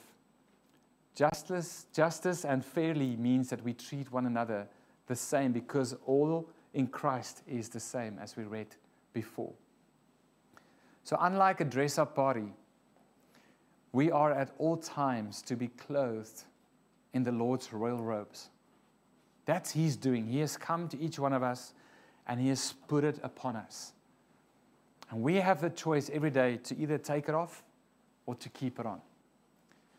Justice, 1.15 1.87
justice 1.93 2.45
and 2.45 2.63
fairly 2.63 3.15
means 3.15 3.49
that 3.49 3.63
we 3.63 3.73
treat 3.73 4.11
one 4.11 4.25
another 4.25 4.67
the 5.07 5.15
same 5.15 5.51
because 5.51 5.95
all 6.05 6.47
in 6.73 6.87
Christ 6.87 7.41
is 7.47 7.69
the 7.69 7.79
same 7.79 8.19
as 8.21 8.37
we 8.37 8.43
read 8.43 8.67
before. 9.13 9.53
So, 11.03 11.17
unlike 11.19 11.61
a 11.61 11.65
dress 11.65 11.97
up 11.97 12.15
party, 12.15 12.53
we 13.93 14.11
are 14.11 14.31
at 14.31 14.51
all 14.59 14.77
times 14.77 15.41
to 15.43 15.55
be 15.55 15.69
clothed 15.69 16.43
in 17.13 17.23
the 17.23 17.31
Lord's 17.31 17.73
royal 17.73 18.03
robes. 18.03 18.49
That's 19.45 19.71
He's 19.71 19.95
doing. 19.95 20.27
He 20.27 20.39
has 20.41 20.57
come 20.57 20.87
to 20.89 20.99
each 20.99 21.17
one 21.17 21.33
of 21.33 21.41
us 21.41 21.73
and 22.27 22.39
He 22.39 22.49
has 22.49 22.73
put 22.87 23.03
it 23.03 23.19
upon 23.23 23.55
us. 23.55 23.93
And 25.09 25.21
we 25.21 25.35
have 25.35 25.61
the 25.61 25.69
choice 25.69 26.09
every 26.11 26.31
day 26.31 26.57
to 26.63 26.77
either 26.77 26.97
take 26.97 27.29
it 27.29 27.35
off 27.35 27.63
or 28.25 28.35
to 28.35 28.49
keep 28.49 28.79
it 28.79 28.85
on. 28.85 29.01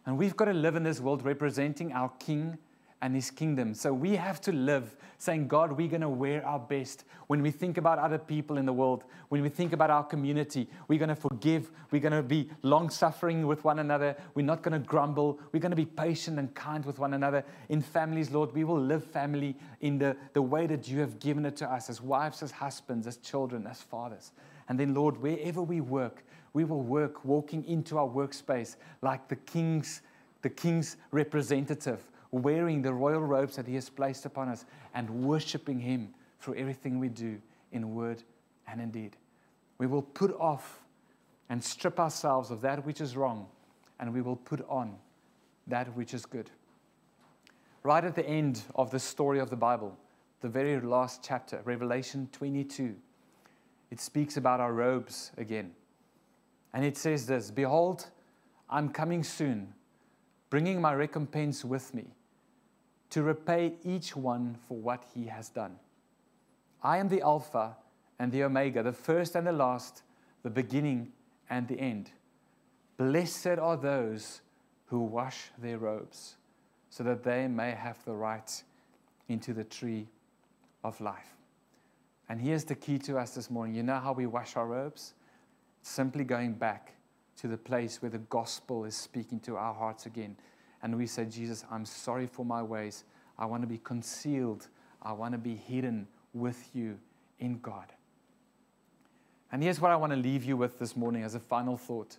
And 0.06 0.16
we've 0.16 0.36
got 0.36 0.46
to 0.46 0.52
live 0.52 0.76
in 0.76 0.82
this 0.82 1.00
world 1.00 1.24
representing 1.24 1.92
our 1.92 2.10
King 2.18 2.58
and 3.00 3.14
His 3.14 3.30
kingdom. 3.30 3.74
So 3.74 3.92
we 3.92 4.16
have 4.16 4.40
to 4.42 4.52
live 4.52 4.96
saying, 5.18 5.48
God, 5.48 5.72
we're 5.72 5.88
going 5.88 6.00
to 6.00 6.08
wear 6.08 6.44
our 6.46 6.58
best. 6.58 7.04
When 7.26 7.42
we 7.42 7.50
think 7.50 7.76
about 7.78 7.98
other 7.98 8.18
people 8.18 8.56
in 8.58 8.66
the 8.66 8.72
world, 8.72 9.04
when 9.28 9.42
we 9.42 9.48
think 9.48 9.72
about 9.72 9.90
our 9.90 10.04
community, 10.04 10.68
we're 10.88 10.98
going 10.98 11.08
to 11.08 11.14
forgive. 11.14 11.70
We're 11.90 12.00
going 12.00 12.12
to 12.12 12.22
be 12.22 12.50
long 12.62 12.90
suffering 12.90 13.46
with 13.46 13.64
one 13.64 13.78
another. 13.78 14.16
We're 14.34 14.46
not 14.46 14.62
going 14.62 14.72
to 14.72 14.86
grumble. 14.86 15.38
We're 15.52 15.60
going 15.60 15.70
to 15.70 15.76
be 15.76 15.86
patient 15.86 16.38
and 16.38 16.54
kind 16.54 16.84
with 16.84 16.98
one 16.98 17.14
another. 17.14 17.44
In 17.68 17.82
families, 17.82 18.30
Lord, 18.30 18.52
we 18.52 18.64
will 18.64 18.80
live 18.80 19.04
family 19.04 19.56
in 19.80 19.98
the, 19.98 20.16
the 20.32 20.42
way 20.42 20.66
that 20.66 20.88
you 20.88 21.00
have 21.00 21.18
given 21.20 21.46
it 21.46 21.56
to 21.56 21.70
us 21.70 21.88
as 21.88 22.00
wives, 22.00 22.42
as 22.42 22.50
husbands, 22.50 23.06
as 23.06 23.16
children, 23.18 23.66
as 23.66 23.80
fathers. 23.80 24.32
And 24.68 24.78
then, 24.78 24.94
Lord, 24.94 25.16
wherever 25.18 25.62
we 25.62 25.80
work, 25.80 26.24
we 26.52 26.64
will 26.64 26.82
work 26.82 27.24
walking 27.24 27.64
into 27.64 27.98
our 27.98 28.08
workspace 28.08 28.76
like 29.02 29.28
the 29.28 29.36
king's, 29.36 30.02
the 30.42 30.50
king's 30.50 30.96
representative 31.10 32.04
wearing 32.30 32.82
the 32.82 32.92
royal 32.92 33.20
robes 33.20 33.56
that 33.56 33.66
He 33.66 33.74
has 33.74 33.88
placed 33.88 34.26
upon 34.26 34.48
us 34.48 34.64
and 34.94 35.08
worshiping 35.08 35.78
Him 35.78 36.12
through 36.40 36.54
everything 36.54 36.98
we 36.98 37.08
do 37.08 37.40
in 37.72 37.94
word 37.94 38.22
and 38.66 38.80
in 38.80 38.90
deed. 38.90 39.16
We 39.78 39.86
will 39.86 40.02
put 40.02 40.32
off 40.38 40.80
and 41.48 41.62
strip 41.62 41.98
ourselves 41.98 42.50
of 42.50 42.60
that 42.60 42.84
which 42.84 43.00
is 43.00 43.16
wrong, 43.16 43.46
and 43.98 44.12
we 44.12 44.20
will 44.20 44.36
put 44.36 44.64
on 44.68 44.96
that 45.66 45.94
which 45.96 46.12
is 46.12 46.26
good. 46.26 46.50
Right 47.82 48.04
at 48.04 48.14
the 48.14 48.26
end 48.26 48.62
of 48.74 48.90
the 48.90 48.98
story 48.98 49.38
of 49.38 49.50
the 49.50 49.56
Bible, 49.56 49.96
the 50.40 50.48
very 50.48 50.80
last 50.80 51.24
chapter, 51.24 51.60
Revelation 51.64 52.28
22, 52.32 52.94
it 53.90 54.00
speaks 54.00 54.36
about 54.36 54.60
our 54.60 54.72
robes 54.72 55.32
again. 55.36 55.72
And 56.72 56.84
it 56.84 56.96
says 56.96 57.26
this 57.26 57.50
Behold, 57.50 58.06
I'm 58.68 58.90
coming 58.90 59.22
soon, 59.22 59.74
bringing 60.50 60.80
my 60.80 60.92
recompense 60.92 61.64
with 61.64 61.94
me 61.94 62.04
to 63.10 63.22
repay 63.22 63.74
each 63.84 64.14
one 64.14 64.56
for 64.66 64.76
what 64.76 65.04
he 65.14 65.26
has 65.26 65.48
done. 65.48 65.76
I 66.82 66.98
am 66.98 67.08
the 67.08 67.22
Alpha 67.22 67.76
and 68.18 68.30
the 68.30 68.44
Omega, 68.44 68.82
the 68.82 68.92
first 68.92 69.34
and 69.34 69.46
the 69.46 69.52
last, 69.52 70.02
the 70.42 70.50
beginning 70.50 71.12
and 71.48 71.66
the 71.66 71.78
end. 71.78 72.10
Blessed 72.98 73.58
are 73.58 73.76
those 73.76 74.42
who 74.86 75.00
wash 75.00 75.50
their 75.58 75.78
robes, 75.78 76.36
so 76.90 77.04
that 77.04 77.22
they 77.22 77.46
may 77.46 77.70
have 77.70 78.02
the 78.04 78.12
right 78.12 78.62
into 79.28 79.52
the 79.52 79.64
tree 79.64 80.06
of 80.84 81.00
life. 81.00 81.37
And 82.28 82.40
here's 82.40 82.64
the 82.64 82.74
key 82.74 82.98
to 83.00 83.18
us 83.18 83.34
this 83.34 83.50
morning. 83.50 83.74
You 83.74 83.82
know 83.82 83.98
how 83.98 84.12
we 84.12 84.26
wash 84.26 84.56
our 84.56 84.66
robes? 84.66 85.14
simply 85.82 86.24
going 86.24 86.54
back 86.54 86.92
to 87.36 87.48
the 87.48 87.56
place 87.56 88.02
where 88.02 88.10
the 88.10 88.18
gospel 88.18 88.84
is 88.84 88.94
speaking 88.94 89.40
to 89.40 89.56
our 89.56 89.74
hearts 89.74 90.06
again 90.06 90.36
and 90.82 90.96
we 90.96 91.06
say, 91.06 91.24
Jesus, 91.24 91.64
I'm 91.70 91.84
sorry 91.84 92.26
for 92.26 92.44
my 92.44 92.62
ways. 92.62 93.04
I 93.38 93.46
want 93.46 93.62
to 93.62 93.66
be 93.66 93.78
concealed. 93.78 94.68
I 95.02 95.12
want 95.12 95.32
to 95.32 95.38
be 95.38 95.56
hidden 95.56 96.06
with 96.34 96.70
you 96.72 96.98
in 97.40 97.58
God. 97.58 97.92
And 99.50 99.62
here's 99.62 99.80
what 99.80 99.90
I 99.90 99.96
want 99.96 100.12
to 100.12 100.18
leave 100.18 100.44
you 100.44 100.56
with 100.56 100.78
this 100.78 100.96
morning 100.96 101.24
as 101.24 101.34
a 101.34 101.40
final 101.40 101.76
thought. 101.76 102.18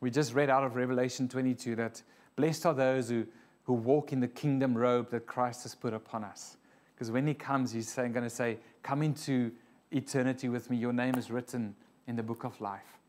We 0.00 0.10
just 0.10 0.32
read 0.32 0.48
out 0.48 0.64
of 0.64 0.76
Revelation 0.76 1.28
22 1.28 1.76
that 1.76 2.02
blessed 2.36 2.66
are 2.66 2.74
those 2.74 3.08
who, 3.08 3.26
who 3.64 3.74
walk 3.74 4.12
in 4.12 4.20
the 4.20 4.28
kingdom 4.28 4.76
robe 4.76 5.10
that 5.10 5.26
Christ 5.26 5.64
has 5.64 5.74
put 5.74 5.92
upon 5.92 6.24
us. 6.24 6.56
Because 7.02 7.10
when 7.10 7.26
he 7.26 7.34
comes, 7.34 7.72
he's 7.72 7.88
saying, 7.88 8.12
going 8.12 8.22
to 8.22 8.30
say, 8.30 8.58
Come 8.84 9.02
into 9.02 9.50
eternity 9.90 10.48
with 10.48 10.70
me. 10.70 10.76
Your 10.76 10.92
name 10.92 11.16
is 11.16 11.32
written 11.32 11.74
in 12.06 12.14
the 12.14 12.22
book 12.22 12.44
of 12.44 12.60
life. 12.60 13.00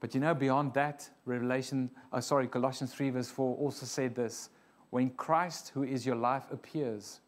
But 0.00 0.14
you 0.14 0.20
know, 0.20 0.34
beyond 0.34 0.74
that, 0.74 1.08
Revelation, 1.24 1.90
uh, 2.12 2.20
sorry, 2.20 2.48
Colossians 2.48 2.92
3, 2.92 3.10
verse 3.10 3.30
4 3.30 3.56
also 3.56 3.86
said 3.86 4.16
this 4.16 4.48
When 4.90 5.10
Christ, 5.10 5.70
who 5.74 5.84
is 5.84 6.04
your 6.04 6.16
life, 6.16 6.50
appears, 6.50 7.20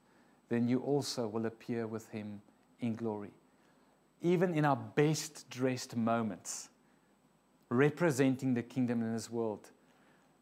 then 0.49 0.67
you 0.67 0.81
also 0.81 1.29
will 1.29 1.47
appear 1.47 1.87
with 1.87 2.09
him 2.09 2.43
in 2.81 2.97
glory. 2.97 3.31
Even 4.23 4.57
in 4.57 4.65
our 4.65 4.75
best 4.75 5.49
dressed 5.51 5.97
moments, 5.97 6.69
representing 7.69 8.55
the 8.55 8.63
kingdom 8.65 9.03
in 9.03 9.13
this 9.13 9.31
world, 9.31 9.71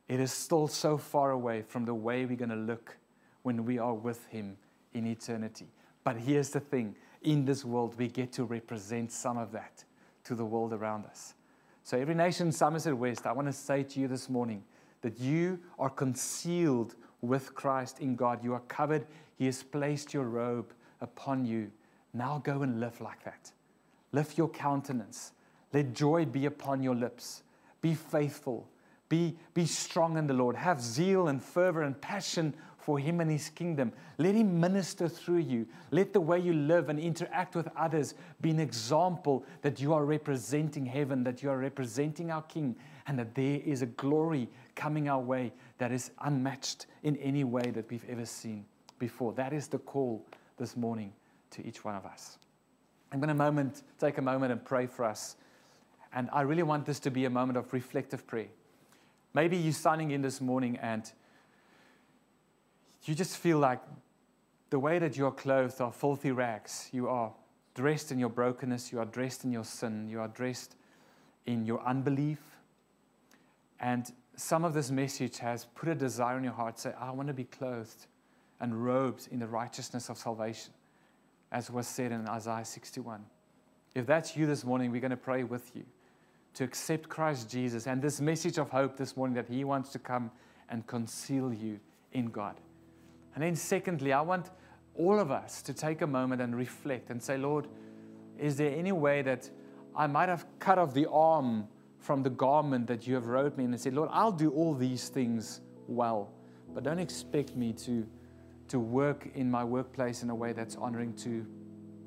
it 0.09 0.21
is 0.21 0.33
still 0.33 0.69
so 0.69 0.97
far 0.97 1.33
away 1.33 1.61
from 1.61 1.85
the 1.85 1.93
way 1.93 2.25
we're 2.25 2.35
going 2.35 2.49
to 2.49 2.57
look 2.57 2.97
when 3.43 3.67
we 3.67 3.79
are 3.79 3.93
with 3.93 4.25
him 4.29 4.57
in 4.95 5.07
eternity. 5.07 5.67
But 6.05 6.17
here's 6.17 6.51
the 6.51 6.61
thing 6.61 6.95
in 7.23 7.45
this 7.45 7.65
world, 7.65 7.95
we 7.99 8.09
get 8.09 8.33
to 8.33 8.45
represent 8.45 9.11
some 9.13 9.39
of 9.39 9.53
that 9.53 9.85
to 10.25 10.35
the 10.35 10.45
world 10.45 10.73
around 10.73 11.05
us. 11.07 11.35
So, 11.83 11.99
every 11.99 12.15
nation, 12.15 12.53
Somerset 12.53 12.97
West, 12.97 13.27
I 13.27 13.33
want 13.33 13.49
to 13.49 13.53
say 13.53 13.83
to 13.83 14.01
you 14.01 14.09
this 14.09 14.29
morning 14.29 14.63
that 15.01 15.19
you 15.19 15.59
are 15.79 15.91
concealed 15.91 16.95
with 17.23 17.55
Christ 17.55 17.99
in 18.01 18.15
God. 18.15 18.45
You 18.45 18.55
are 18.55 18.63
covered. 18.69 19.07
He 19.37 19.47
has 19.47 19.63
placed 19.63 20.13
your 20.13 20.25
robe 20.25 20.73
upon 21.01 21.45
you. 21.45 21.71
Now 22.13 22.41
go 22.45 22.63
and 22.63 22.81
live 22.81 23.01
like 23.01 23.25
that. 23.25 23.53
Lift 24.13 24.39
your 24.39 24.49
countenance. 24.49 25.33
Let 25.73 25.93
joy 25.93 26.25
be 26.25 26.47
upon 26.47 26.83
your 26.83 26.95
lips. 26.95 27.43
Be 27.81 27.95
faithful. 27.95 28.69
Be, 29.09 29.37
be 29.55 29.65
strong 29.65 30.19
in 30.19 30.27
the 30.27 30.35
Lord. 30.35 30.57
Have 30.57 30.81
zeal 30.81 31.29
and 31.29 31.43
fervor 31.43 31.83
and 31.83 31.99
passion 32.01 32.55
for 32.89 32.99
Him 32.99 33.21
and 33.21 33.31
His 33.31 33.51
kingdom. 33.51 33.93
Let 34.17 34.35
Him 34.35 34.59
minister 34.59 35.11
through 35.11 35.41
you. 35.41 35.67
Let 35.91 36.15
the 36.15 36.23
way 36.23 36.41
you 36.41 36.55
live 36.55 36.89
and 36.89 36.99
interact 36.99 37.55
with 37.55 37.69
others 37.77 38.15
be 38.41 38.49
an 38.49 38.61
example 38.61 39.45
that 39.61 39.79
you 39.79 39.93
are 39.93 40.07
representing 40.07 40.87
heaven, 40.87 41.23
that 41.25 41.43
you 41.43 41.51
are 41.51 41.59
representing 41.59 42.31
our 42.31 42.41
King, 42.41 42.75
and 43.07 43.19
that 43.19 43.35
there 43.35 43.61
is 43.63 43.83
a 43.83 43.87
glory 43.87 44.49
coming 44.75 45.07
our 45.07 45.21
way 45.21 45.53
that 45.77 45.93
is 45.93 46.13
unmatched 46.23 46.87
in 47.03 47.17
any 47.19 47.45
way 47.45 47.71
that 47.73 47.91
we've 47.91 48.09
ever 48.09 48.25
seen 48.25 48.65
before. 48.99 49.35
That 49.35 49.53
is 49.53 49.69
the 49.69 49.81
call 49.81 50.25
this 50.57 50.75
morning 50.75 51.13
to 51.51 51.67
each 51.67 51.85
one 51.85 51.95
of 51.95 52.07
us. 52.07 52.39
I'm 53.13 53.21
going 53.21 53.29
to 53.29 53.35
moment, 53.35 53.83
take 54.01 54.17
a 54.17 54.23
moment 54.23 54.51
and 54.51 54.65
pray 54.65 54.87
for 54.87 55.05
us. 55.05 55.37
And 56.15 56.31
I 56.33 56.41
really 56.41 56.63
want 56.63 56.87
this 56.87 57.01
to 57.01 57.11
be 57.11 57.27
a 57.27 57.31
moment 57.31 57.59
of 57.59 57.71
reflective 57.75 58.27
prayer. 58.27 58.49
Maybe 59.35 59.59
you're 59.59 59.75
signing 59.75 60.13
in 60.13 60.23
this 60.23 60.41
morning 60.41 60.79
and 60.79 61.13
you 63.05 63.15
just 63.15 63.37
feel 63.37 63.59
like 63.59 63.81
the 64.71 64.79
way 64.79 64.99
that 64.99 65.17
you're 65.17 65.33
clothed 65.33 65.81
are 65.81 65.93
filthy 65.93 66.31
rags. 66.31 66.89
You 66.93 67.09
are 67.09 67.33
dressed 67.75 68.13
in 68.13 68.19
your 68.19 68.29
brokenness, 68.29 68.93
you 68.93 68.99
are 68.99 69.05
dressed 69.05 69.45
in 69.45 69.53
your 69.53 69.65
sin, 69.65 70.09
you 70.09 70.21
are 70.21 70.29
dressed 70.29 70.75
in 71.47 71.65
your 71.65 71.81
unbelief. 71.87 72.41
And 73.81 74.11
some 74.37 74.65
of 74.65 74.75
this 74.75 74.91
message 74.91 75.39
has 75.39 75.65
put 75.65 75.89
a 75.89 75.95
desire 75.95 76.37
in 76.37 76.45
your 76.45 76.53
heart 76.53 76.79
say, 76.79 76.93
I 76.99 77.11
want 77.11 77.29
to 77.29 77.35
be 77.35 77.45
clothed 77.45 78.07
and 78.61 78.85
robed 78.85 79.29
in 79.31 79.39
the 79.39 79.47
righteousness 79.47 80.09
of 80.09 80.19
salvation, 80.19 80.73
as 81.53 81.71
was 81.71 81.87
said 81.87 82.13
in 82.13 82.27
Isaiah 82.29 82.65
61. 82.65 83.25
If 83.95 84.07
that's 84.07 84.37
you 84.37 84.47
this 84.47 84.65
morning, 84.65 84.91
we're 84.91 85.01
going 85.01 85.11
to 85.11 85.17
pray 85.17 85.45
with 85.45 85.75
you 85.75 85.85
to 86.55 86.65
accept 86.65 87.09
Christ 87.09 87.49
Jesus 87.49 87.87
and 87.87 88.03
this 88.03 88.21
message 88.21 88.59
of 88.59 88.71
hope 88.71 88.97
this 88.97 89.17
morning 89.17 89.35
that 89.37 89.49
He 89.49 89.65
wants 89.65 89.91
to 89.91 89.99
come 89.99 90.31
and 90.69 90.87
conceal 90.87 91.53
you 91.53 91.79
in 92.13 92.27
God. 92.27 92.57
And 93.35 93.45
then, 93.45 93.55
secondly, 93.57 94.13
I 94.13 94.21
want 94.21 94.51
all 94.95 95.19
of 95.19 95.31
us 95.31 95.63
to 95.63 95.73
take 95.73 96.03
a 96.03 96.07
moment 96.07 96.43
and 96.43 96.57
reflect 96.57 97.11
and 97.11 97.23
say, 97.23 97.39
Lord, 97.39 97.69
is 98.39 98.57
there 98.57 98.75
any 98.75 98.93
way 98.93 99.23
that 99.23 99.49
I 99.95 100.07
might 100.07 100.29
have 100.29 100.45
cut 100.59 100.79
off 100.79 100.93
the 100.95 101.09
arm 101.11 101.69
from 101.99 102.23
the 102.23 102.31
garment 102.31 102.87
that 102.87 103.07
you 103.07 103.15
have 103.15 103.27
robed 103.27 103.59
me 103.59 103.65
and 103.65 103.81
said, 103.81 103.95
Lord, 103.95 104.09
I'll 104.13 104.33
do 104.33 104.51
all 104.51 104.75
these 104.75 105.09
things 105.09 105.61
well, 105.87 106.31
but 106.73 106.85
don't 106.85 106.99
expect 106.99 107.57
me 107.57 107.73
to, 107.75 108.07
to 108.69 108.79
work 108.79 109.29
in 109.35 109.51
my 109.51 109.65
workplace 109.65 110.23
in 110.23 110.31
a 110.31 110.35
way 110.35 110.53
that's 110.53 110.77
honoring 110.77 111.15
to 111.15 111.47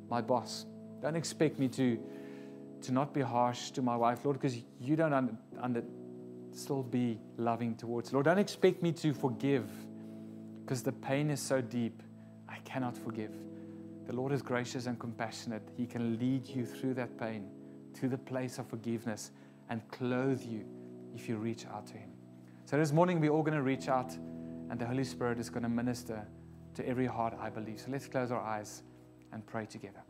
my 0.09 0.21
boss. 0.21 0.65
Don't 1.01 1.15
expect 1.15 1.59
me 1.59 1.67
to, 1.69 1.99
to 2.83 2.91
not 2.91 3.13
be 3.13 3.21
harsh 3.21 3.71
to 3.71 3.81
my 3.81 3.95
wife, 3.95 4.23
Lord, 4.23 4.39
because 4.39 4.57
you 4.79 4.95
don't 4.95 5.13
under, 5.13 5.35
under, 5.59 5.83
still 6.51 6.83
be 6.83 7.19
loving 7.37 7.75
towards. 7.75 8.13
Lord, 8.13 8.25
don't 8.25 8.39
expect 8.39 8.81
me 8.81 8.91
to 8.93 9.13
forgive 9.13 9.69
because 10.71 10.83
the 10.83 10.91
pain 10.93 11.29
is 11.29 11.41
so 11.41 11.59
deep, 11.59 12.01
I 12.47 12.55
cannot 12.59 12.95
forgive. 12.95 13.33
The 14.07 14.13
Lord 14.13 14.31
is 14.31 14.41
gracious 14.41 14.85
and 14.85 14.97
compassionate. 14.97 15.67
He 15.75 15.85
can 15.85 16.17
lead 16.17 16.47
you 16.47 16.65
through 16.65 16.93
that 16.93 17.19
pain 17.19 17.49
to 17.95 18.07
the 18.07 18.17
place 18.17 18.57
of 18.57 18.67
forgiveness 18.67 19.31
and 19.69 19.81
clothe 19.91 20.41
you 20.41 20.63
if 21.13 21.27
you 21.27 21.35
reach 21.35 21.65
out 21.65 21.87
to 21.87 21.95
Him. 21.95 22.09
So 22.63 22.77
this 22.77 22.93
morning, 22.93 23.19
we're 23.19 23.31
all 23.31 23.43
going 23.43 23.57
to 23.57 23.63
reach 23.63 23.89
out, 23.89 24.13
and 24.69 24.79
the 24.79 24.85
Holy 24.85 25.03
Spirit 25.03 25.39
is 25.39 25.49
going 25.49 25.63
to 25.63 25.67
minister 25.67 26.25
to 26.75 26.87
every 26.87 27.05
heart, 27.05 27.33
I 27.37 27.49
believe. 27.49 27.81
So 27.81 27.87
let's 27.91 28.07
close 28.07 28.31
our 28.31 28.39
eyes 28.39 28.83
and 29.33 29.45
pray 29.45 29.65
together. 29.65 30.03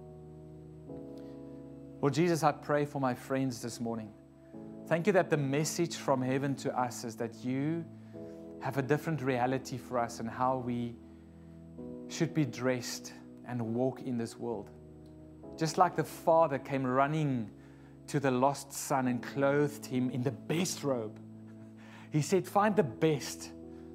Lord 2.03 2.13
Jesus, 2.13 2.43
I 2.43 2.51
pray 2.51 2.85
for 2.85 3.01
my 3.01 3.15
friends 3.15 3.63
this 3.63 3.79
morning. 3.79 4.13
Thank 4.85 5.07
you 5.07 5.13
that 5.13 5.31
the 5.31 5.37
message 5.37 5.95
from 5.95 6.21
heaven 6.21 6.53
to 6.57 6.79
us 6.79 7.03
is 7.03 7.15
that 7.15 7.33
you 7.43 7.83
have 8.61 8.77
a 8.77 8.81
different 8.81 9.21
reality 9.21 9.77
for 9.77 9.99
us 9.99 10.19
and 10.19 10.29
how 10.29 10.57
we 10.57 10.95
should 12.07 12.33
be 12.33 12.45
dressed 12.45 13.13
and 13.47 13.61
walk 13.61 14.01
in 14.01 14.17
this 14.17 14.37
world. 14.37 14.69
Just 15.57 15.77
like 15.77 15.95
the 15.95 16.03
father 16.03 16.59
came 16.59 16.85
running 16.85 17.49
to 18.07 18.19
the 18.19 18.31
lost 18.31 18.71
son 18.71 19.07
and 19.07 19.21
clothed 19.21 19.85
him 19.85 20.09
in 20.11 20.21
the 20.21 20.31
best 20.31 20.83
robe. 20.83 21.19
He 22.11 22.21
said, 22.21 22.47
Find 22.47 22.75
the 22.75 22.83
best, 22.83 23.51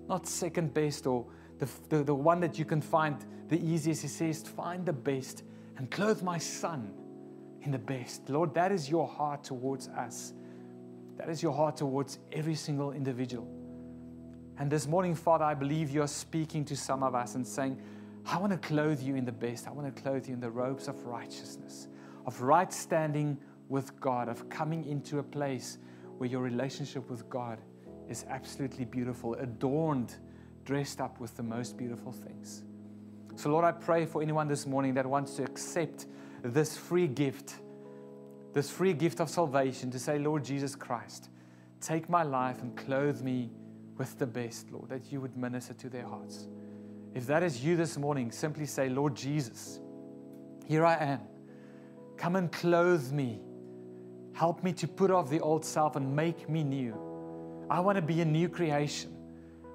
not 0.08 0.26
second 0.26 0.74
best 0.74 1.06
or 1.06 1.26
the, 1.58 1.68
the, 1.88 2.02
the 2.04 2.14
one 2.14 2.40
that 2.40 2.58
you 2.58 2.64
can 2.64 2.80
find 2.80 3.24
the 3.48 3.58
easiest. 3.58 4.02
He 4.02 4.08
says, 4.08 4.42
Find 4.42 4.84
the 4.84 4.92
best 4.92 5.44
and 5.76 5.90
clothe 5.90 6.22
my 6.22 6.38
son 6.38 6.92
in 7.62 7.70
the 7.70 7.78
best. 7.78 8.28
Lord, 8.28 8.54
that 8.54 8.72
is 8.72 8.90
your 8.90 9.06
heart 9.06 9.44
towards 9.44 9.88
us. 9.88 10.32
That 11.16 11.28
is 11.28 11.42
your 11.42 11.52
heart 11.52 11.76
towards 11.76 12.18
every 12.32 12.54
single 12.54 12.92
individual. 12.92 13.55
And 14.58 14.70
this 14.70 14.86
morning, 14.86 15.14
Father, 15.14 15.44
I 15.44 15.54
believe 15.54 15.90
you're 15.90 16.06
speaking 16.06 16.64
to 16.66 16.76
some 16.76 17.02
of 17.02 17.14
us 17.14 17.34
and 17.34 17.46
saying, 17.46 17.78
I 18.24 18.38
want 18.38 18.52
to 18.52 18.58
clothe 18.58 19.02
you 19.02 19.14
in 19.14 19.24
the 19.24 19.32
best. 19.32 19.68
I 19.68 19.70
want 19.70 19.94
to 19.94 20.02
clothe 20.02 20.26
you 20.26 20.34
in 20.34 20.40
the 20.40 20.50
robes 20.50 20.88
of 20.88 21.04
righteousness, 21.04 21.88
of 22.24 22.40
right 22.40 22.72
standing 22.72 23.36
with 23.68 24.00
God, 24.00 24.28
of 24.28 24.48
coming 24.48 24.84
into 24.86 25.18
a 25.18 25.22
place 25.22 25.78
where 26.16 26.28
your 26.28 26.40
relationship 26.40 27.08
with 27.10 27.28
God 27.28 27.58
is 28.08 28.24
absolutely 28.28 28.86
beautiful, 28.86 29.34
adorned, 29.34 30.14
dressed 30.64 31.00
up 31.00 31.20
with 31.20 31.36
the 31.36 31.42
most 31.42 31.76
beautiful 31.76 32.10
things. 32.10 32.64
So, 33.36 33.50
Lord, 33.50 33.66
I 33.66 33.72
pray 33.72 34.06
for 34.06 34.22
anyone 34.22 34.48
this 34.48 34.66
morning 34.66 34.94
that 34.94 35.04
wants 35.04 35.34
to 35.36 35.44
accept 35.44 36.06
this 36.42 36.78
free 36.78 37.06
gift, 37.06 37.56
this 38.54 38.70
free 38.70 38.94
gift 38.94 39.20
of 39.20 39.28
salvation, 39.28 39.90
to 39.90 39.98
say, 39.98 40.18
Lord 40.18 40.42
Jesus 40.42 40.74
Christ, 40.74 41.28
take 41.82 42.08
my 42.08 42.22
life 42.22 42.62
and 42.62 42.74
clothe 42.74 43.20
me 43.20 43.50
with 43.98 44.18
the 44.18 44.26
best, 44.26 44.70
Lord, 44.70 44.88
that 44.90 45.10
you 45.10 45.20
would 45.20 45.36
minister 45.36 45.74
to 45.74 45.88
their 45.88 46.06
hearts. 46.06 46.48
If 47.14 47.26
that 47.26 47.42
is 47.42 47.64
you 47.64 47.76
this 47.76 47.96
morning, 47.96 48.30
simply 48.30 48.66
say, 48.66 48.88
Lord 48.88 49.14
Jesus, 49.14 49.80
here 50.66 50.84
I 50.84 50.96
am. 50.96 51.20
Come 52.16 52.36
and 52.36 52.50
clothe 52.50 53.10
me. 53.12 53.40
Help 54.32 54.62
me 54.62 54.72
to 54.74 54.86
put 54.86 55.10
off 55.10 55.30
the 55.30 55.40
old 55.40 55.64
self 55.64 55.96
and 55.96 56.14
make 56.14 56.48
me 56.48 56.62
new. 56.62 56.94
I 57.70 57.80
want 57.80 57.96
to 57.96 58.02
be 58.02 58.20
a 58.20 58.24
new 58.24 58.48
creation 58.48 59.10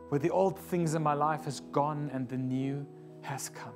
where 0.09 0.19
the 0.19 0.29
old 0.29 0.59
things 0.59 0.93
in 0.93 1.01
my 1.01 1.13
life 1.13 1.45
has 1.45 1.61
gone 1.71 2.11
and 2.13 2.27
the 2.27 2.37
new 2.37 2.85
has 3.21 3.49
come. 3.49 3.73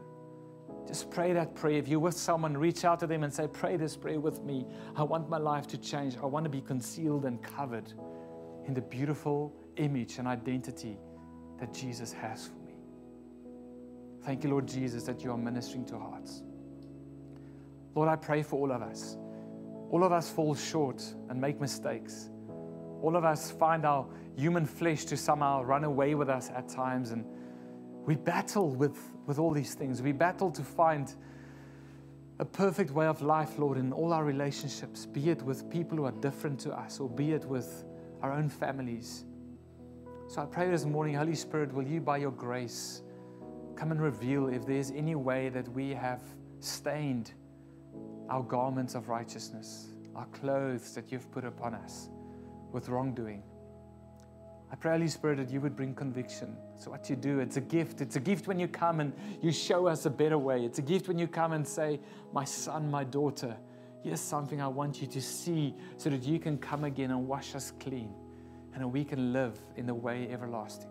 Just 0.87 1.09
pray 1.09 1.33
that 1.33 1.55
prayer. 1.55 1.77
If 1.77 1.87
you're 1.87 1.99
with 1.99 2.15
someone, 2.15 2.55
reach 2.55 2.85
out 2.85 2.99
to 2.99 3.07
them 3.07 3.23
and 3.23 3.33
say, 3.33 3.47
Pray 3.47 3.77
this 3.77 3.97
prayer 3.97 4.19
with 4.19 4.43
me. 4.43 4.65
I 4.95 5.03
want 5.03 5.29
my 5.29 5.37
life 5.37 5.65
to 5.67 5.77
change. 5.77 6.17
I 6.21 6.25
want 6.25 6.43
to 6.43 6.49
be 6.49 6.61
concealed 6.61 7.25
and 7.25 7.41
covered 7.41 7.91
in 8.67 8.73
the 8.73 8.81
beautiful 8.81 9.55
image 9.77 10.17
and 10.17 10.27
identity 10.27 10.97
that 11.59 11.73
Jesus 11.73 12.11
has 12.13 12.47
for 12.47 12.59
me. 12.65 12.73
Thank 14.23 14.43
you, 14.43 14.49
Lord 14.49 14.67
Jesus, 14.67 15.03
that 15.03 15.23
you 15.23 15.31
are 15.31 15.37
ministering 15.37 15.85
to 15.85 15.97
hearts. 15.97 16.43
Lord, 17.93 18.09
I 18.09 18.15
pray 18.15 18.43
for 18.43 18.59
all 18.59 18.71
of 18.71 18.81
us. 18.81 19.17
All 19.91 20.03
of 20.03 20.11
us 20.11 20.29
fall 20.29 20.55
short 20.55 21.03
and 21.29 21.39
make 21.39 21.61
mistakes. 21.61 22.29
All 23.01 23.15
of 23.15 23.23
us 23.23 23.51
find 23.51 23.85
our 23.85 24.05
human 24.35 24.65
flesh 24.65 25.05
to 25.05 25.17
somehow 25.17 25.63
run 25.63 25.83
away 25.83 26.15
with 26.15 26.29
us 26.29 26.49
at 26.49 26.67
times. 26.67 27.11
And 27.11 27.23
we 28.05 28.15
battle 28.15 28.69
with, 28.69 28.97
with 29.25 29.39
all 29.39 29.51
these 29.51 29.75
things. 29.75 30.01
We 30.01 30.11
battle 30.11 30.51
to 30.51 30.63
find 30.63 31.13
a 32.39 32.45
perfect 32.45 32.91
way 32.91 33.05
of 33.05 33.21
life, 33.21 33.57
Lord, 33.57 33.77
in 33.77 33.93
all 33.93 34.11
our 34.11 34.25
relationships, 34.25 35.05
be 35.05 35.29
it 35.29 35.41
with 35.41 35.69
people 35.69 35.97
who 35.97 36.05
are 36.05 36.11
different 36.11 36.59
to 36.61 36.73
us 36.73 36.99
or 36.99 37.07
be 37.07 37.31
it 37.31 37.45
with 37.45 37.85
our 38.21 38.33
own 38.33 38.49
families. 38.49 39.23
So 40.27 40.41
I 40.41 40.45
pray 40.45 40.69
this 40.71 40.85
morning, 40.85 41.13
Holy 41.13 41.35
Spirit, 41.35 41.71
will 41.71 41.85
you, 41.85 42.01
by 42.01 42.17
your 42.17 42.31
grace, 42.31 43.03
come 43.75 43.91
and 43.91 44.01
reveal 44.01 44.47
if 44.47 44.65
there's 44.65 44.89
any 44.89 45.13
way 45.13 45.49
that 45.49 45.67
we 45.69 45.91
have 45.91 46.21
stained 46.59 47.31
our 48.27 48.41
garments 48.41 48.95
of 48.95 49.07
righteousness, 49.07 49.89
our 50.15 50.25
clothes 50.27 50.95
that 50.95 51.11
you've 51.11 51.31
put 51.31 51.45
upon 51.45 51.75
us 51.75 52.09
with 52.71 52.89
wrongdoing. 52.89 53.43
I 54.71 54.75
pray, 54.75 54.93
Holy 54.93 55.07
Spirit, 55.07 55.37
that 55.37 55.51
you 55.51 55.61
would 55.61 55.75
bring 55.75 55.93
conviction. 55.93 56.57
So, 56.75 56.89
what 56.89 57.07
you 57.07 57.15
do, 57.15 57.39
it's 57.39 57.57
a 57.57 57.61
gift. 57.61 58.01
It's 58.01 58.15
a 58.15 58.19
gift 58.19 58.47
when 58.47 58.59
you 58.59 58.67
come 58.67 59.01
and 59.01 59.13
you 59.43 59.51
show 59.51 59.85
us 59.85 60.07
a 60.07 60.09
better 60.09 60.39
way. 60.39 60.65
It's 60.65 60.79
a 60.79 60.81
gift 60.81 61.07
when 61.07 61.19
you 61.19 61.27
come 61.27 61.53
and 61.53 61.65
say, 61.65 61.99
My 62.33 62.45
son, 62.45 62.89
my 62.89 63.03
daughter, 63.03 63.55
here's 64.03 64.21
something 64.21 64.59
I 64.59 64.67
want 64.67 65.01
you 65.01 65.07
to 65.07 65.21
see 65.21 65.75
so 65.97 66.09
that 66.09 66.23
you 66.23 66.39
can 66.39 66.57
come 66.57 66.83
again 66.83 67.11
and 67.11 67.27
wash 67.27 67.53
us 67.53 67.71
clean 67.79 68.11
and 68.75 68.91
we 68.91 69.03
can 69.03 69.33
live 69.33 69.57
in 69.77 69.85
the 69.85 69.93
way 69.93 70.27
everlasting. 70.29 70.89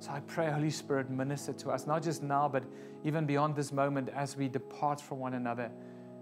So 0.00 0.10
I 0.10 0.20
pray, 0.20 0.50
Holy 0.50 0.70
Spirit, 0.70 1.10
minister 1.10 1.52
to 1.54 1.70
us, 1.70 1.86
not 1.86 2.02
just 2.02 2.22
now, 2.22 2.48
but 2.48 2.64
even 3.04 3.26
beyond 3.26 3.56
this 3.56 3.72
moment 3.72 4.10
as 4.14 4.36
we 4.36 4.48
depart 4.48 5.00
from 5.00 5.18
one 5.18 5.34
another. 5.34 5.70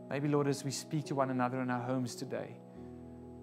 Maybe, 0.09 0.29
Lord, 0.29 0.49
as 0.49 0.65
we 0.65 0.71
speak 0.71 1.05
to 1.07 1.15
one 1.15 1.31
another 1.31 1.61
in 1.61 1.71
our 1.71 1.83
homes 1.83 2.15
today, 2.15 2.57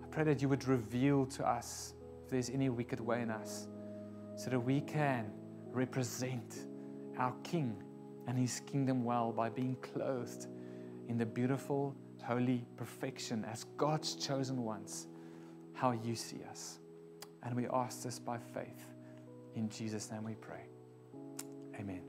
I 0.02 0.08
pray 0.08 0.24
that 0.24 0.42
you 0.42 0.50
would 0.50 0.68
reveal 0.68 1.26
to 1.28 1.48
us 1.48 1.94
if 2.24 2.30
there's 2.30 2.50
any 2.50 2.70
wicked 2.70 3.00
way 3.00 3.22
in 3.22 3.30
us, 3.30 3.68
so 4.36 4.50
that 4.50 4.60
we 4.60 4.82
can 4.82 5.32
represent 5.72 6.66
our 7.18 7.34
King 7.44 7.76
and 8.28 8.38
his 8.38 8.62
kingdom 8.62 9.04
well 9.04 9.32
by 9.32 9.50
being 9.50 9.76
clothed 9.82 10.48
in 11.10 11.18
the 11.18 11.26
beautiful, 11.26 11.96
holy 12.24 12.66
perfection 12.78 13.46
as 13.46 13.66
God's 13.78 14.16
chosen 14.16 14.64
ones, 14.64 15.08
how 15.74 15.92
you 15.92 16.16
see 16.16 16.40
us. 16.50 16.80
And 17.44 17.56
we 17.56 17.68
ask 17.68 18.04
this 18.04 18.20
by 18.20 18.38
faith. 18.38 18.88
In 19.56 19.70
Jesus' 19.70 20.10
name 20.12 20.24
we 20.24 20.34
pray. 20.36 20.62
Amen. 21.80 22.02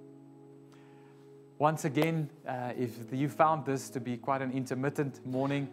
Once 1.58 1.84
again, 1.84 2.28
uh, 2.48 2.72
if 2.76 2.90
you 3.12 3.28
found 3.28 3.64
this 3.64 3.88
to 3.90 4.00
be 4.00 4.16
quite 4.16 4.42
an 4.42 4.52
intermittent 4.52 5.24
morning, 5.26 5.68